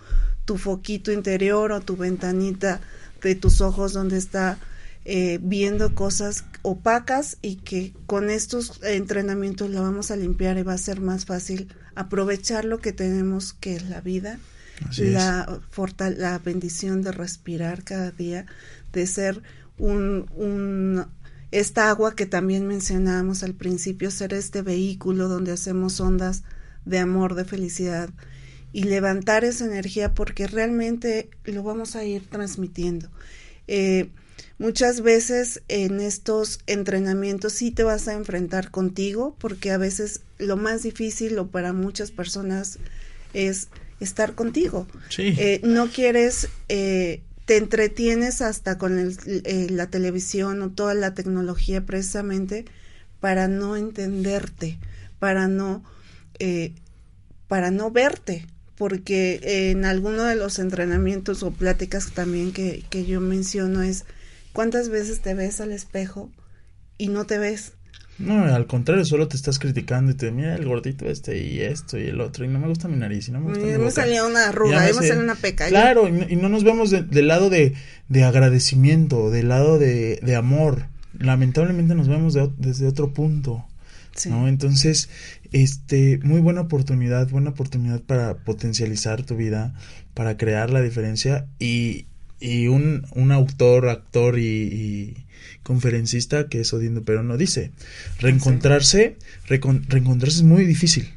tu 0.45 0.57
foquito 0.57 1.11
interior 1.11 1.71
o 1.71 1.79
tu 1.79 1.95
ventanita 1.95 2.81
de 3.21 3.35
tus 3.35 3.61
ojos 3.61 3.93
donde 3.93 4.17
está 4.17 4.57
eh, 5.05 5.39
viendo 5.41 5.95
cosas 5.95 6.45
opacas 6.61 7.37
y 7.41 7.57
que 7.57 7.93
con 8.05 8.29
estos 8.29 8.79
entrenamientos 8.83 9.69
la 9.69 9.81
vamos 9.81 10.11
a 10.11 10.15
limpiar 10.15 10.57
y 10.57 10.63
va 10.63 10.73
a 10.73 10.77
ser 10.77 11.01
más 11.01 11.25
fácil 11.25 11.73
aprovechar 11.95 12.65
lo 12.65 12.79
que 12.79 12.93
tenemos 12.93 13.53
que 13.53 13.75
es 13.75 13.89
la 13.89 14.01
vida, 14.01 14.39
Así 14.87 15.05
es. 15.07 15.11
la, 15.13 15.61
fortal- 15.71 16.17
la 16.17 16.39
bendición 16.39 17.01
de 17.01 17.11
respirar 17.11 17.83
cada 17.83 18.11
día, 18.11 18.45
de 18.93 19.07
ser 19.07 19.41
un, 19.77 20.29
un 20.35 21.05
esta 21.51 21.89
agua 21.89 22.15
que 22.15 22.25
también 22.25 22.67
mencionábamos 22.67 23.43
al 23.43 23.53
principio, 23.55 24.09
ser 24.11 24.33
este 24.33 24.61
vehículo 24.61 25.27
donde 25.27 25.51
hacemos 25.51 25.99
ondas 25.99 26.43
de 26.85 26.99
amor, 26.99 27.35
de 27.35 27.43
felicidad 27.45 28.09
y 28.71 28.83
levantar 28.85 29.43
esa 29.43 29.65
energía 29.65 30.13
porque 30.13 30.47
realmente 30.47 31.29
lo 31.43 31.63
vamos 31.63 31.95
a 31.95 32.05
ir 32.05 32.27
transmitiendo. 32.29 33.09
Eh, 33.67 34.11
muchas 34.61 35.01
veces 35.01 35.63
en 35.69 35.99
estos 35.99 36.59
entrenamientos 36.67 37.53
sí 37.53 37.71
te 37.71 37.83
vas 37.83 38.07
a 38.07 38.13
enfrentar 38.13 38.69
contigo 38.69 39.35
porque 39.39 39.71
a 39.71 39.77
veces 39.77 40.21
lo 40.37 40.55
más 40.55 40.83
difícil 40.83 41.37
o 41.39 41.47
para 41.47 41.73
muchas 41.73 42.11
personas 42.11 42.77
es 43.33 43.69
estar 43.99 44.35
contigo. 44.35 44.87
Sí. 45.09 45.33
Eh, 45.37 45.61
no 45.63 45.89
quieres, 45.89 46.47
eh, 46.69 47.21
te 47.45 47.57
entretienes 47.57 48.41
hasta 48.43 48.77
con 48.77 48.99
el- 48.99 49.17
eh, 49.45 49.67
la 49.71 49.87
televisión 49.87 50.61
o 50.61 50.69
toda 50.69 50.93
la 50.93 51.15
tecnología 51.15 51.83
precisamente 51.83 52.65
para 53.19 53.47
no 53.47 53.75
entenderte, 53.77 54.77
para 55.17 55.47
no, 55.47 55.83
eh, 56.37 56.73
para 57.47 57.71
no 57.71 57.89
verte, 57.89 58.45
porque 58.77 59.39
en 59.71 59.85
alguno 59.85 60.23
de 60.23 60.35
los 60.35 60.59
entrenamientos 60.59 61.41
o 61.41 61.49
pláticas 61.51 62.11
también 62.11 62.51
que, 62.51 62.83
que 62.91 63.05
yo 63.05 63.21
menciono 63.21 63.81
es 63.81 64.05
cuántas 64.53 64.89
veces 64.89 65.21
te 65.21 65.33
ves 65.33 65.61
al 65.61 65.71
espejo 65.71 66.31
y 66.97 67.07
no 67.09 67.25
te 67.25 67.37
ves. 67.37 67.73
No, 68.19 68.43
al 68.43 68.67
contrario, 68.67 69.03
solo 69.03 69.27
te 69.27 69.35
estás 69.35 69.57
criticando 69.57 70.11
y 70.11 70.15
te 70.15 70.31
mira 70.31 70.53
el 70.55 70.65
gordito 70.65 71.05
este 71.05 71.41
y 71.43 71.61
esto 71.61 71.97
y 71.97 72.03
el 72.07 72.21
otro 72.21 72.45
y 72.45 72.49
no 72.49 72.59
me 72.59 72.67
gusta 72.67 72.87
mi 72.87 72.97
nariz 72.97 73.27
y 73.27 73.31
no 73.31 73.39
me 73.39 73.47
gusta 73.47 73.63
mi 73.65 73.71
me 73.71 73.77
boca. 73.77 73.91
salía 73.91 74.25
una 74.25 74.49
arruga, 74.49 74.81
me 74.81 74.93
me 74.93 75.07
sale 75.07 75.19
una 75.23 75.33
peca. 75.35 75.67
Claro, 75.69 76.07
y 76.07 76.11
no, 76.11 76.29
y 76.29 76.35
no 76.35 76.47
nos 76.49 76.63
vemos 76.63 76.91
de- 76.91 77.01
del 77.01 77.27
lado 77.27 77.49
de, 77.49 77.73
de 78.09 78.23
agradecimiento, 78.23 79.31
del 79.31 79.49
lado 79.49 79.79
de, 79.79 80.19
de 80.21 80.35
amor. 80.35 80.85
Lamentablemente 81.17 81.95
nos 81.95 82.07
vemos 82.07 82.37
desde 82.57 82.85
otro 82.87 83.11
punto. 83.13 83.65
Sí. 84.15 84.29
¿no? 84.29 84.47
Entonces, 84.49 85.09
este, 85.51 86.19
muy 86.21 86.41
buena 86.41 86.61
oportunidad, 86.61 87.27
buena 87.29 87.51
oportunidad 87.51 88.01
para 88.01 88.35
potencializar 88.43 89.23
tu 89.23 89.35
vida, 89.35 89.73
para 90.13 90.37
crear 90.37 90.69
la 90.69 90.81
diferencia 90.81 91.47
y, 91.59 92.05
y 92.41 92.67
un, 92.67 93.07
un 93.15 93.31
autor, 93.31 93.87
actor 93.87 94.37
y, 94.37 94.43
y 94.43 95.25
conferencista 95.63 96.49
que 96.49 96.59
es 96.61 96.73
Odindo 96.73 97.03
Perón 97.03 97.37
dice, 97.37 97.71
reencontrarse, 98.19 99.15
recon- 99.47 99.85
reencontrarse 99.87 100.39
es 100.39 100.43
muy 100.43 100.65
difícil. 100.65 101.07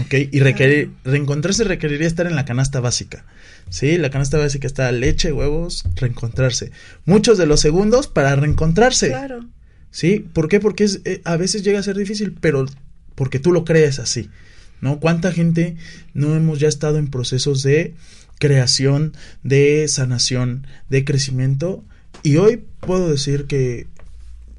¿Ok? 0.00 0.14
Y 0.32 0.40
requerir, 0.40 0.90
reencontrarse 1.04 1.64
requeriría 1.64 2.06
estar 2.06 2.26
en 2.26 2.36
la 2.36 2.44
canasta 2.44 2.80
básica. 2.80 3.24
Sí, 3.70 3.96
la 3.96 4.10
canasta 4.10 4.36
básica 4.36 4.66
está 4.66 4.92
leche, 4.92 5.32
huevos, 5.32 5.84
reencontrarse. 5.96 6.72
Muchos 7.06 7.38
de 7.38 7.46
los 7.46 7.60
segundos 7.60 8.06
para 8.06 8.36
reencontrarse. 8.36 9.08
Claro. 9.08 9.48
¿Sí? 9.90 10.26
¿Por 10.32 10.48
qué? 10.48 10.60
Porque 10.60 10.84
es, 10.84 11.00
eh, 11.06 11.22
a 11.24 11.36
veces 11.38 11.62
llega 11.62 11.78
a 11.78 11.82
ser 11.82 11.96
difícil, 11.96 12.36
pero 12.38 12.66
porque 13.14 13.38
tú 13.38 13.50
lo 13.50 13.64
crees 13.64 13.98
así, 13.98 14.28
¿no? 14.82 15.00
¿Cuánta 15.00 15.32
gente 15.32 15.76
no 16.12 16.36
hemos 16.36 16.60
ya 16.60 16.68
estado 16.68 16.98
en 16.98 17.08
procesos 17.08 17.62
de 17.62 17.94
creación, 18.38 19.14
de 19.42 19.86
sanación, 19.88 20.66
de 20.88 21.04
crecimiento? 21.04 21.84
Y 22.22 22.36
hoy 22.36 22.64
puedo 22.80 23.08
decir 23.10 23.46
que 23.46 23.86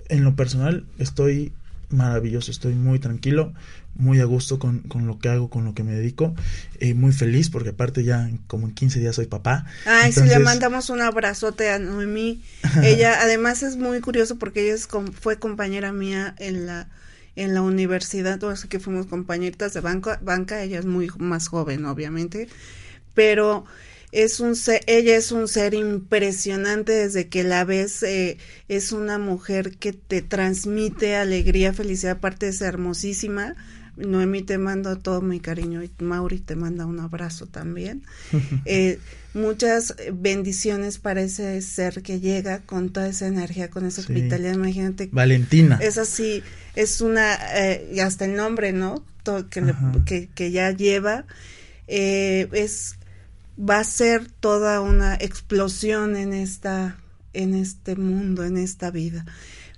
en 0.09 0.23
lo 0.23 0.35
personal 0.35 0.85
estoy 0.97 1.51
maravilloso, 1.89 2.51
estoy 2.51 2.75
muy 2.75 2.99
tranquilo, 2.99 3.53
muy 3.95 4.19
a 4.21 4.25
gusto 4.25 4.59
con, 4.59 4.79
con 4.79 5.07
lo 5.07 5.19
que 5.19 5.29
hago, 5.29 5.49
con 5.49 5.65
lo 5.65 5.73
que 5.73 5.83
me 5.83 5.91
dedico, 5.91 6.33
eh, 6.79 6.93
muy 6.93 7.11
feliz 7.11 7.49
porque 7.49 7.69
aparte 7.69 8.03
ya 8.03 8.29
como 8.47 8.67
en 8.67 8.73
15 8.73 8.99
días 8.99 9.15
soy 9.15 9.25
papá. 9.25 9.65
Ay, 9.85 10.11
sí, 10.11 10.19
le 10.21 10.25
Entonces- 10.27 10.45
mandamos 10.45 10.89
un 10.89 11.01
abrazote 11.01 11.69
a 11.69 11.79
Noemí. 11.79 12.41
Ella, 12.83 13.17
además, 13.21 13.63
es 13.63 13.75
muy 13.75 13.99
curioso 13.99 14.37
porque 14.37 14.63
ella 14.63 14.75
es 14.75 14.87
fue 15.19 15.37
compañera 15.37 15.91
mía 15.91 16.35
en 16.39 16.65
la 16.65 16.87
en 17.35 17.53
la 17.53 17.61
universidad, 17.61 18.37
todos 18.37 18.65
que 18.65 18.79
fuimos 18.81 19.05
compañeritas 19.05 19.73
de 19.73 19.79
banca, 19.79 20.19
banca, 20.21 20.61
ella 20.61 20.79
es 20.79 20.85
muy 20.85 21.09
más 21.19 21.47
joven, 21.47 21.85
obviamente, 21.85 22.49
pero 23.19 23.65
es 24.13 24.39
un 24.39 24.55
ser, 24.55 24.79
ella 24.87 25.17
es 25.17 25.33
un 25.33 25.49
ser 25.49 25.73
impresionante 25.73 26.93
desde 26.93 27.27
que 27.27 27.43
la 27.43 27.65
ves, 27.65 28.01
eh, 28.01 28.37
es 28.69 28.93
una 28.93 29.17
mujer 29.19 29.75
que 29.75 29.91
te 29.91 30.21
transmite 30.21 31.17
alegría, 31.17 31.73
felicidad, 31.73 32.13
aparte 32.13 32.53
ser 32.53 32.69
hermosísima. 32.69 33.55
Noemí 33.97 34.41
te 34.41 34.57
mando 34.57 34.97
todo 34.99 35.21
mi 35.21 35.41
cariño 35.41 35.83
y 35.83 35.91
Mauri 36.01 36.39
te 36.39 36.55
manda 36.55 36.85
un 36.85 37.01
abrazo 37.01 37.45
también. 37.45 38.03
eh, 38.65 38.99
muchas 39.33 39.93
bendiciones 40.13 40.97
para 40.97 41.21
ese 41.21 41.61
ser 41.61 42.01
que 42.01 42.21
llega 42.21 42.59
con 42.59 42.91
toda 42.91 43.09
esa 43.09 43.27
energía, 43.27 43.69
con 43.69 43.85
esa 43.85 44.01
vitalidad. 44.07 44.53
Imagínate. 44.53 45.09
Valentina. 45.11 45.77
Es 45.81 45.97
así, 45.97 46.41
es 46.73 47.01
una, 47.01 47.37
eh, 47.53 48.01
hasta 48.01 48.23
el 48.23 48.37
nombre, 48.37 48.71
¿no? 48.71 49.03
Todo, 49.23 49.49
que, 49.49 49.61
que, 50.05 50.29
que, 50.33 50.51
ya 50.51 50.71
lleva. 50.71 51.25
Eh, 51.91 52.47
es 52.53 52.98
va 53.59 53.79
a 53.79 53.83
ser 53.83 54.29
toda 54.29 54.81
una 54.81 55.15
explosión 55.15 56.15
en 56.15 56.33
esta 56.33 56.97
en 57.33 57.53
este 57.53 57.95
mundo, 57.95 58.43
en 58.43 58.57
esta 58.57 58.91
vida. 58.91 59.25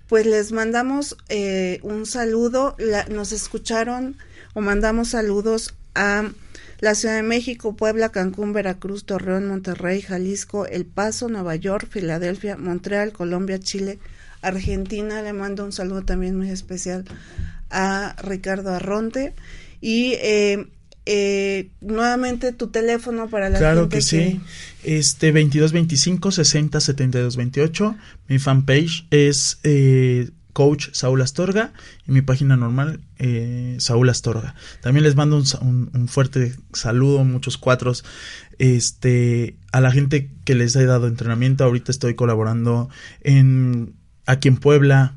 Pues 0.08 0.26
les 0.26 0.52
mandamos 0.52 1.18
eh, 1.30 1.80
un 1.84 2.06
saludo, 2.06 2.76
nos 3.10 3.32
escucharon 3.32 4.18
o 4.54 4.62
mandamos 4.62 5.10
saludos 5.10 5.74
a 5.96 6.30
la 6.80 6.96
Ciudad 6.96 7.16
de 7.16 7.24
México, 7.24 7.76
Puebla, 7.76 8.10
Cancún, 8.10 8.54
Veracruz, 8.54 9.06
Torreón, 9.06 9.48
Monterrey, 9.48 10.02
Jalisco, 10.02 10.66
El 10.66 10.86
Paso, 10.86 11.30
Nueva 11.30 11.56
York, 11.56 11.88
Filadelfia, 11.90 12.58
Montreal, 12.58 13.14
Colombia, 13.14 13.60
Chile, 13.60 14.00
Argentina. 14.42 15.22
Le 15.22 15.32
mando 15.32 15.64
un 15.64 15.72
saludo 15.72 16.04
también 16.04 16.36
muy 16.36 16.50
especial 16.50 17.06
a 17.70 18.16
Ricardo 18.24 18.74
Arronte. 18.74 19.34
Y 19.80 20.14
eh, 20.20 20.68
eh, 21.06 21.70
nuevamente 21.82 22.52
tu 22.54 22.68
teléfono 22.68 23.30
para 23.30 23.49
la 23.49 23.58
claro 23.58 23.89
que, 23.89 24.02
sí. 24.02 24.39
este 24.84 25.28
2225 25.28 26.32
60 26.32 26.80
72 26.80 27.36
28 27.38 27.95
mi 28.28 28.39
fanpage 28.39 29.08
es 29.10 29.60
eh, 29.64 30.30
coach 30.54 30.89
Saúl 30.91 31.22
Astorga. 31.22 31.74
Y 32.08 32.12
mi 32.12 32.22
página 32.22 32.56
normal 32.56 32.99
eh, 33.18 33.76
Saúl 33.80 34.10
Astorga. 34.10 34.56
También 34.82 35.04
les 35.04 35.16
mando 35.16 35.41
un, 35.62 36.08
fuerte 36.08 36.54
saludo 36.74 37.24
muchos 37.24 37.58
cuatros. 37.58 38.04
Este 38.60 39.56
a 39.72 39.82
la 39.82 39.91
gente 39.91 40.30
que 40.45 40.56
les 40.56 40.76
he 40.76 40.86
dado 40.86 41.08
entrenamiento. 41.08 41.64
Ahorita 41.64 41.91
estoy 41.91 42.16
colaborando 42.16 42.89
en 43.22 43.93
aquí 44.26 44.47
en 44.47 44.58
Puebla 44.58 45.16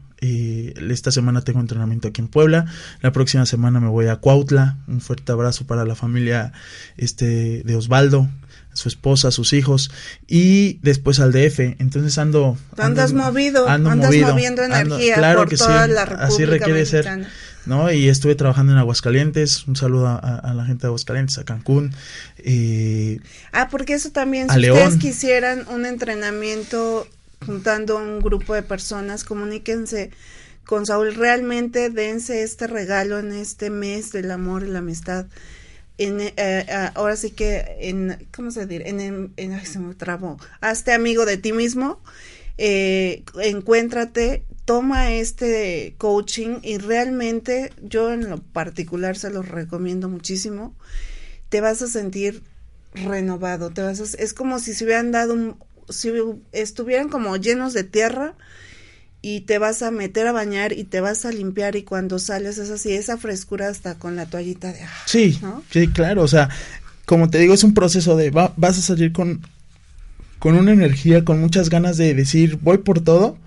esta 0.90 1.10
semana 1.10 1.42
tengo 1.42 1.60
entrenamiento 1.60 2.08
aquí 2.08 2.20
en 2.20 2.28
Puebla. 2.28 2.66
La 3.00 3.12
próxima 3.12 3.46
semana 3.46 3.80
me 3.80 3.88
voy 3.88 4.06
a 4.06 4.16
Cuautla. 4.16 4.78
Un 4.86 5.00
fuerte 5.00 5.32
abrazo 5.32 5.66
para 5.66 5.84
la 5.84 5.94
familia 5.94 6.52
este, 6.96 7.62
de 7.62 7.76
Osvaldo, 7.76 8.28
su 8.72 8.88
esposa, 8.88 9.30
sus 9.30 9.52
hijos. 9.52 9.90
Y 10.26 10.78
después 10.82 11.20
al 11.20 11.32
DF. 11.32 11.60
Entonces 11.78 12.18
ando. 12.18 12.56
Andas 12.76 13.12
movido. 13.12 13.68
andas 13.68 14.14
moviendo 14.16 14.62
energía 14.62 15.16
claro 15.16 15.40
por 15.40 15.48
que 15.48 15.56
toda 15.56 15.86
la 15.86 16.04
República 16.04 16.26
Así 16.26 16.44
requiere 16.44 16.86
ser. 16.86 17.26
¿no? 17.66 17.90
Y 17.90 18.08
estuve 18.08 18.34
trabajando 18.34 18.72
en 18.72 18.78
Aguascalientes, 18.78 19.66
un 19.66 19.76
saludo 19.76 20.08
a, 20.08 20.52
la 20.54 20.66
gente 20.66 20.82
de 20.82 20.88
Aguascalientes, 20.88 21.38
a 21.38 21.44
Cancún. 21.44 21.94
ah, 23.52 23.68
porque 23.70 23.94
eso 23.94 24.10
también, 24.10 24.50
si 24.50 24.70
ustedes 24.70 24.96
quisieran 24.96 25.66
un 25.68 25.86
entrenamiento 25.86 27.06
juntando 27.46 27.96
un 27.96 28.20
grupo 28.20 28.54
de 28.54 28.62
personas, 28.62 29.24
comuníquense 29.24 30.10
con 30.64 30.86
Saúl, 30.86 31.14
realmente 31.14 31.90
dense 31.90 32.42
este 32.42 32.66
regalo 32.66 33.18
en 33.18 33.32
este 33.32 33.70
mes 33.70 34.12
del 34.12 34.30
amor 34.30 34.64
y 34.64 34.68
la 34.68 34.78
amistad. 34.78 35.26
En, 35.98 36.20
eh, 36.20 36.34
eh, 36.36 36.90
ahora 36.94 37.16
sí 37.16 37.30
que 37.30 37.76
en, 37.80 38.26
¿cómo 38.34 38.50
se 38.50 38.66
dice? 38.66 38.88
En, 38.88 39.32
en, 39.36 39.52
ay, 39.52 39.66
se 39.66 39.78
me 39.78 39.94
trabó. 39.94 40.38
Hazte 40.60 40.92
amigo 40.92 41.24
de 41.26 41.36
ti 41.36 41.52
mismo, 41.52 42.00
eh, 42.58 43.24
encuéntrate, 43.40 44.44
toma 44.64 45.12
este 45.12 45.94
coaching 45.98 46.58
y 46.62 46.78
realmente 46.78 47.72
yo 47.82 48.12
en 48.12 48.28
lo 48.30 48.38
particular 48.38 49.16
se 49.16 49.30
los 49.30 49.48
recomiendo 49.48 50.08
muchísimo. 50.08 50.74
Te 51.48 51.60
vas 51.60 51.82
a 51.82 51.86
sentir 51.86 52.42
renovado, 52.94 53.70
te 53.70 53.82
vas 53.82 54.00
a, 54.00 54.22
es 54.22 54.34
como 54.34 54.58
si 54.58 54.74
se 54.74 54.84
hubieran 54.84 55.12
dado 55.12 55.34
un, 55.34 55.56
si 55.88 56.10
estuvieran 56.52 57.08
como 57.08 57.36
llenos 57.36 57.72
de 57.72 57.84
tierra 57.84 58.34
y 59.22 59.40
te 59.40 59.58
vas 59.58 59.82
a 59.82 59.90
meter 59.90 60.26
a 60.26 60.32
bañar 60.32 60.72
y 60.72 60.84
te 60.84 61.00
vas 61.00 61.24
a 61.24 61.32
limpiar 61.32 61.76
y 61.76 61.82
cuando 61.82 62.18
sales 62.18 62.58
es 62.58 62.70
así, 62.70 62.92
esa 62.92 63.16
frescura 63.16 63.68
hasta 63.68 63.98
con 63.98 64.16
la 64.16 64.26
toallita 64.26 64.72
de... 64.72 64.80
Sí, 65.06 65.40
sí, 65.70 65.88
claro, 65.88 66.22
o 66.22 66.28
sea, 66.28 66.50
como 67.06 67.30
te 67.30 67.38
digo, 67.38 67.54
es 67.54 67.64
un 67.64 67.74
proceso 67.74 68.16
de 68.16 68.30
vas 68.30 68.52
a 68.56 68.82
salir 68.82 69.12
con, 69.12 69.40
con 70.38 70.56
una 70.56 70.72
energía, 70.72 71.24
con 71.24 71.40
muchas 71.40 71.70
ganas 71.70 71.96
de 71.96 72.14
decir 72.14 72.58
voy 72.60 72.78
por 72.78 73.00
todo, 73.00 73.38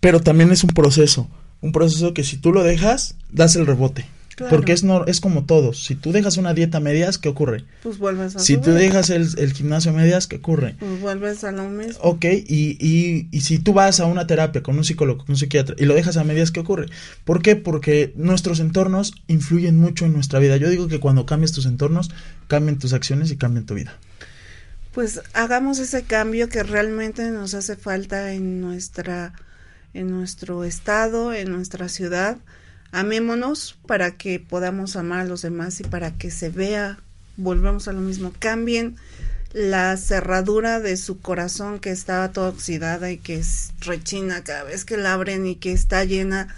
pero 0.00 0.20
también 0.20 0.52
es 0.52 0.62
un 0.62 0.70
proceso, 0.70 1.28
un 1.62 1.72
proceso 1.72 2.12
que 2.12 2.24
si 2.24 2.36
tú 2.36 2.52
lo 2.52 2.62
dejas, 2.62 3.16
das 3.30 3.56
el 3.56 3.66
rebote. 3.66 4.04
Porque 4.50 4.72
es, 4.72 4.84
no, 4.84 5.04
es 5.06 5.20
como 5.20 5.44
todo. 5.44 5.72
Si 5.72 5.94
tú 5.94 6.12
dejas 6.12 6.36
una 6.36 6.54
dieta 6.54 6.78
a 6.78 6.80
medias, 6.80 7.18
¿qué 7.18 7.28
ocurre? 7.28 7.64
Pues 7.82 7.98
vuelves 7.98 8.36
a 8.36 8.38
Si 8.38 8.56
tú 8.56 8.70
dejas 8.70 9.10
el, 9.10 9.26
el, 9.38 9.52
gimnasio 9.52 9.90
a 9.90 9.94
medias, 9.94 10.26
¿qué 10.26 10.36
ocurre? 10.36 10.76
Pues 10.78 11.00
vuelves 11.00 11.44
a 11.44 11.52
lo 11.52 11.68
mismo. 11.68 11.98
Ok, 12.02 12.24
y, 12.24 12.76
y, 12.80 13.28
y 13.30 13.40
si 13.40 13.58
tú 13.58 13.72
vas 13.72 14.00
a 14.00 14.06
una 14.06 14.26
terapia 14.26 14.62
con 14.62 14.76
un 14.76 14.84
psicólogo, 14.84 15.24
con 15.24 15.30
un 15.30 15.36
psiquiatra, 15.36 15.74
y 15.78 15.84
lo 15.84 15.94
dejas 15.94 16.16
a 16.16 16.24
medias, 16.24 16.50
¿qué 16.50 16.60
ocurre? 16.60 16.86
¿Por 17.24 17.42
qué? 17.42 17.56
Porque 17.56 18.12
nuestros 18.16 18.60
entornos 18.60 19.14
influyen 19.26 19.76
mucho 19.76 20.06
en 20.06 20.12
nuestra 20.12 20.38
vida. 20.38 20.56
Yo 20.56 20.70
digo 20.70 20.88
que 20.88 21.00
cuando 21.00 21.26
cambias 21.26 21.52
tus 21.52 21.66
entornos, 21.66 22.10
cambian 22.46 22.78
tus 22.78 22.92
acciones 22.92 23.30
y 23.30 23.36
cambian 23.36 23.66
tu 23.66 23.74
vida. 23.74 23.98
Pues 24.92 25.20
hagamos 25.32 25.78
ese 25.78 26.02
cambio 26.02 26.48
que 26.48 26.62
realmente 26.62 27.30
nos 27.30 27.54
hace 27.54 27.76
falta 27.76 28.32
en 28.32 28.60
nuestra 28.60 29.32
en 29.94 30.10
nuestro 30.10 30.64
estado, 30.64 31.32
en 31.32 31.50
nuestra 31.50 31.88
ciudad 31.88 32.38
amémonos 32.92 33.76
para 33.86 34.12
que 34.12 34.40
podamos 34.40 34.96
amar 34.96 35.20
a 35.20 35.24
los 35.24 35.42
demás 35.42 35.80
y 35.80 35.84
para 35.84 36.12
que 36.12 36.30
se 36.30 36.50
vea, 36.50 36.98
volvemos 37.36 37.88
a 37.88 37.92
lo 37.92 38.00
mismo, 38.00 38.32
cambien 38.38 38.96
la 39.52 39.96
cerradura 39.96 40.80
de 40.80 40.96
su 40.96 41.20
corazón 41.20 41.80
que 41.80 41.90
estaba 41.90 42.32
toda 42.32 42.50
oxidada 42.50 43.10
y 43.10 43.18
que 43.18 43.42
rechina 43.80 44.44
cada 44.44 44.64
vez 44.64 44.84
que 44.84 44.96
la 44.96 45.14
abren 45.14 45.46
y 45.46 45.56
que 45.56 45.72
está 45.72 46.04
llena 46.04 46.54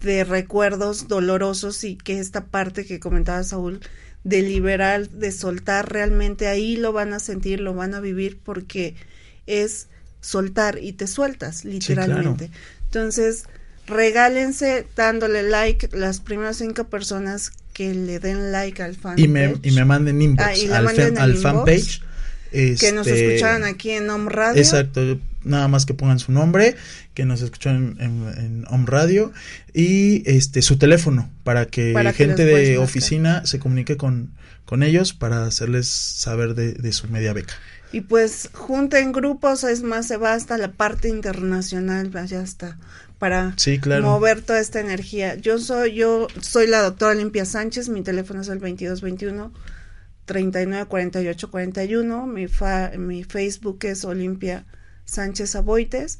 de 0.00 0.24
recuerdos 0.24 1.08
dolorosos 1.08 1.84
y 1.84 1.96
que 1.96 2.20
esta 2.20 2.44
parte 2.44 2.86
que 2.86 3.00
comentaba 3.00 3.42
Saúl 3.42 3.80
de 4.24 4.42
liberar, 4.42 5.08
de 5.08 5.32
soltar 5.32 5.92
realmente 5.92 6.46
ahí 6.46 6.76
lo 6.76 6.92
van 6.92 7.12
a 7.12 7.18
sentir, 7.18 7.60
lo 7.60 7.74
van 7.74 7.94
a 7.94 8.00
vivir 8.00 8.38
porque 8.42 8.94
es 9.46 9.88
soltar 10.20 10.78
y 10.78 10.92
te 10.92 11.06
sueltas 11.06 11.64
literalmente. 11.64 12.50
Entonces, 12.84 13.44
regálense 13.90 14.86
dándole 14.96 15.42
like 15.42 15.90
las 15.92 16.20
primeras 16.20 16.56
cinco 16.56 16.84
personas 16.84 17.52
que 17.72 17.94
le 17.94 18.18
den 18.18 18.52
like 18.52 18.82
al 18.82 18.94
fanpage. 18.94 19.24
Y 19.24 19.28
me, 19.28 19.54
y 19.62 19.70
me 19.72 19.84
manden 19.84 20.22
inbox 20.22 20.66
ah, 20.70 20.78
al, 21.18 21.36
fanpage. 21.36 22.02
que 22.50 22.92
nos 22.92 23.06
este, 23.06 23.34
escucharan 23.34 23.64
aquí 23.64 23.90
en 23.90 24.08
Home 24.08 24.30
Radio. 24.30 24.60
Exacto, 24.60 25.18
nada 25.44 25.68
más 25.68 25.86
que 25.86 25.94
pongan 25.94 26.18
su 26.18 26.32
nombre, 26.32 26.76
que 27.14 27.24
nos 27.24 27.42
escuchan 27.42 27.96
en, 28.00 28.64
Home 28.68 28.86
Radio 28.86 29.32
y 29.72 30.22
este 30.30 30.62
su 30.62 30.78
teléfono 30.78 31.30
para 31.44 31.66
que, 31.66 31.94
gente 32.14 32.44
de 32.44 32.78
oficina 32.78 33.46
se 33.46 33.58
comunique 33.58 33.96
con, 33.96 34.32
con 34.64 34.82
ellos 34.82 35.12
para 35.12 35.44
hacerles 35.44 35.88
saber 35.88 36.54
de, 36.54 36.72
de 36.74 36.92
su 36.92 37.08
media 37.08 37.32
beca. 37.32 37.54
Y 37.92 38.02
pues 38.02 38.50
junten 38.52 39.10
grupos, 39.10 39.64
es 39.64 39.82
más, 39.82 40.06
se 40.06 40.16
va 40.16 40.34
hasta 40.34 40.56
la 40.58 40.70
parte 40.70 41.08
internacional, 41.08 42.10
ya 42.26 42.40
está 42.40 42.78
para 43.20 43.54
mover 44.00 44.40
toda 44.40 44.60
esta 44.60 44.80
energía. 44.80 45.36
Yo 45.36 45.58
soy 45.58 45.94
yo 45.94 46.26
soy 46.40 46.66
la 46.66 46.80
doctora 46.80 47.12
Olimpia 47.12 47.44
Sánchez, 47.44 47.90
mi 47.90 48.02
teléfono 48.02 48.40
es 48.40 48.48
el 48.48 48.58
2221 48.58 49.52
394841, 50.24 52.26
mi 52.26 52.46
mi 52.98 53.24
Facebook 53.24 53.78
es 53.82 54.06
Olimpia 54.06 54.64
Sánchez 55.04 55.54
Aboites 55.54 56.18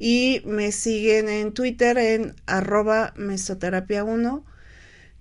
y 0.00 0.42
me 0.44 0.72
siguen 0.72 1.28
en 1.28 1.52
Twitter 1.52 1.96
en 1.96 2.34
arroba 2.46 3.14
mesoterapia 3.16 4.02
1 4.02 4.44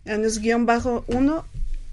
en 0.05 0.23
los 0.23 0.39
guion 0.39 0.65
bajo 0.65 1.05
1 1.05 1.45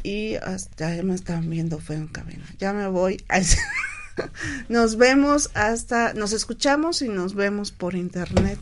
y 0.05 0.37
hasta 0.37 0.97
ya 0.97 1.03
me 1.03 1.15
están 1.15 1.51
viendo 1.51 1.81
feo 1.81 1.99
en 1.99 2.09
cabina. 2.09 2.47
Ya 2.59 2.73
me 2.73 2.87
voy. 2.87 3.23
nos 4.69 4.97
vemos 4.97 5.51
hasta, 5.55 6.15
nos 6.15 6.33
escuchamos 6.33 7.03
y 7.03 7.09
nos 7.09 7.35
vemos 7.35 7.73
por 7.73 7.95
internet 7.95 8.59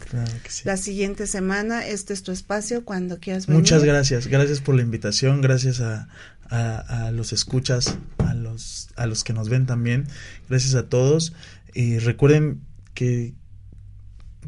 la 0.64 0.76
siguiente 0.76 1.26
semana. 1.26 1.86
Este 1.86 2.12
es 2.12 2.22
tu 2.22 2.32
espacio 2.32 2.84
cuando 2.84 3.18
quieras 3.18 3.46
venir. 3.46 3.61
Muchas 3.61 3.84
gracias, 3.84 4.26
gracias 4.26 4.61
por 4.61 4.74
la 4.74 4.82
invitación, 4.82 5.40
gracias 5.40 5.80
a, 5.80 6.09
a, 6.48 7.11
los 7.12 7.32
escuchas, 7.32 7.96
a 8.18 8.34
los, 8.34 8.88
a 8.96 9.07
los 9.07 9.24
que 9.24 9.32
nos 9.32 9.48
ven 9.48 9.66
también, 9.66 10.07
gracias 10.48 10.74
a 10.74 10.88
todos. 10.88 11.32
Y 11.74 11.98
recuerden 11.98 12.61
que 12.94 13.34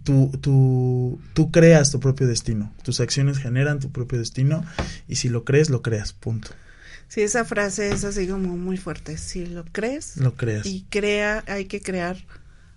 Tú, 0.04 0.30
tú, 0.40 1.20
tú, 1.34 1.50
creas 1.50 1.90
tu 1.90 1.98
propio 1.98 2.28
destino. 2.28 2.72
Tus 2.84 3.00
acciones 3.00 3.36
generan 3.36 3.80
tu 3.80 3.90
propio 3.90 4.20
destino 4.20 4.64
y 5.08 5.16
si 5.16 5.28
lo 5.28 5.44
crees, 5.44 5.70
lo 5.70 5.82
creas. 5.82 6.12
Punto. 6.12 6.50
Sí, 7.08 7.22
esa 7.22 7.44
frase 7.44 7.90
es 7.90 8.04
así 8.04 8.26
como 8.26 8.56
muy 8.56 8.76
fuerte. 8.76 9.16
Si 9.16 9.46
lo 9.46 9.64
crees, 9.64 10.18
lo 10.18 10.34
creas. 10.34 10.66
Y 10.66 10.84
crea, 10.90 11.42
hay 11.46 11.64
que 11.64 11.80
crear 11.80 12.18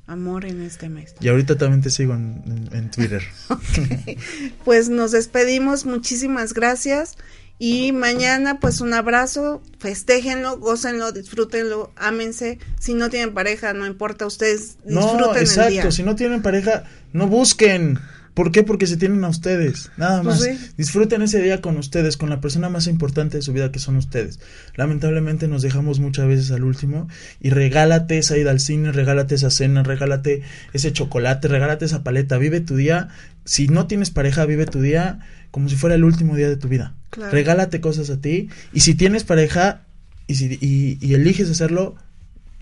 amor 0.07 0.45
en 0.45 0.61
este 0.61 0.89
mes. 0.89 1.15
Y 1.19 1.27
ahorita 1.27 1.57
también 1.57 1.81
te 1.81 1.89
sigo 1.89 2.13
en, 2.13 2.91
Twitter. 2.91 3.23
Pues 4.65 4.89
nos 4.89 5.11
despedimos, 5.11 5.85
muchísimas 5.85 6.53
gracias. 6.53 7.17
Y 7.59 7.91
mañana, 7.91 8.59
pues 8.59 8.81
un 8.81 8.93
abrazo, 8.93 9.61
festéjenlo, 9.77 10.57
gócenlo, 10.57 11.11
disfrútenlo, 11.11 11.91
ámense. 11.95 12.57
Si 12.79 12.95
no 12.95 13.09
tienen 13.09 13.35
pareja, 13.35 13.73
no 13.73 13.85
importa, 13.85 14.25
ustedes 14.25 14.77
disfruten 14.83 15.19
no, 15.19 15.35
exacto, 15.35 15.67
el 15.67 15.73
día. 15.73 15.91
si 15.91 16.01
no 16.01 16.15
tienen 16.15 16.41
pareja, 16.41 16.85
no 17.13 17.27
busquen. 17.27 17.99
¿Por 18.33 18.51
qué? 18.51 18.63
Porque 18.63 18.87
se 18.87 18.95
tienen 18.97 19.23
a 19.25 19.29
ustedes, 19.29 19.91
nada 19.97 20.23
pues 20.23 20.39
más. 20.39 20.75
Disfruten 20.77 21.21
ese 21.21 21.41
día 21.41 21.59
con 21.59 21.77
ustedes, 21.77 22.15
con 22.15 22.29
la 22.29 22.39
persona 22.39 22.69
más 22.69 22.87
importante 22.87 23.37
de 23.37 23.43
su 23.43 23.51
vida 23.51 23.71
que 23.71 23.79
son 23.79 23.97
ustedes. 23.97 24.39
Lamentablemente 24.75 25.47
nos 25.47 25.61
dejamos 25.61 25.99
muchas 25.99 26.27
veces 26.27 26.51
al 26.51 26.63
último 26.63 27.09
y 27.41 27.49
regálate 27.49 28.17
esa 28.17 28.37
ida 28.37 28.51
al 28.51 28.61
cine, 28.61 28.91
regálate 28.91 29.35
esa 29.35 29.49
cena, 29.49 29.83
regálate 29.83 30.43
ese 30.71 30.93
chocolate, 30.93 31.49
regálate 31.49 31.85
esa 31.85 32.03
paleta, 32.03 32.37
vive 32.37 32.61
tu 32.61 32.75
día. 32.75 33.09
Si 33.43 33.67
no 33.67 33.87
tienes 33.87 34.11
pareja, 34.11 34.45
vive 34.45 34.65
tu 34.65 34.81
día 34.81 35.19
como 35.51 35.67
si 35.67 35.75
fuera 35.75 35.95
el 35.95 36.05
último 36.05 36.35
día 36.35 36.47
de 36.47 36.57
tu 36.57 36.69
vida. 36.69 36.95
Regálate 37.31 37.81
cosas 37.81 38.09
a 38.09 38.21
ti 38.21 38.49
y 38.71 38.79
si 38.79 38.95
tienes 38.95 39.25
pareja 39.25 39.81
y, 40.27 40.35
si, 40.35 40.97
y 41.01 41.13
eliges 41.13 41.49
hacerlo, 41.49 41.95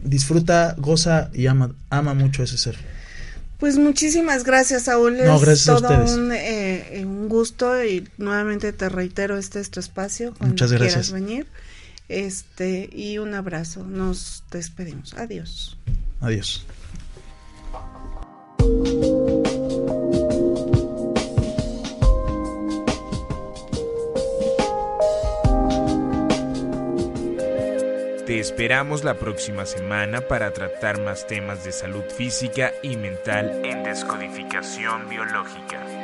disfruta, 0.04 0.76
goza 0.80 1.30
y 1.34 1.46
ama, 1.46 1.76
ama 1.92 2.16
mucho 2.16 2.42
ese 2.42 2.58
ser. 2.58 2.76
Pues 3.60 3.78
muchísimas 3.78 4.46
gracias, 4.46 4.84
Saúl. 4.84 5.18
No, 5.18 5.38
gracias 5.40 5.66
todo 5.66 5.88
a 5.90 6.00
ustedes. 6.00 6.12
Un, 6.18 6.32
eh, 6.32 7.04
un 7.06 7.28
gusto 7.28 7.84
y 7.84 8.08
nuevamente 8.18 8.72
te 8.72 8.88
reitero, 8.88 9.38
este 9.38 9.60
es 9.60 9.70
tu 9.70 9.82
espacio. 9.82 10.34
Cuando 10.38 10.54
Muchas 10.54 10.72
gracias. 10.72 10.94
quieras 10.94 11.12
venir. 11.12 11.48
Este, 12.08 12.90
y 12.92 13.18
un 13.18 13.34
abrazo. 13.36 13.84
Nos 13.84 14.44
despedimos. 14.50 15.14
Adiós. 15.14 15.78
Adiós. 16.22 16.66
Te 28.30 28.40
esperamos 28.40 29.04
la 29.04 29.16
próxima 29.16 29.66
semana 29.66 30.22
para 30.22 30.54
tratar 30.54 31.02
más 31.02 31.26
temas 31.26 31.64
de 31.64 31.72
salud 31.72 32.04
física 32.16 32.74
y 32.84 32.96
mental 32.96 33.60
en 33.66 33.82
descodificación 33.84 35.10
biológica. 35.10 35.99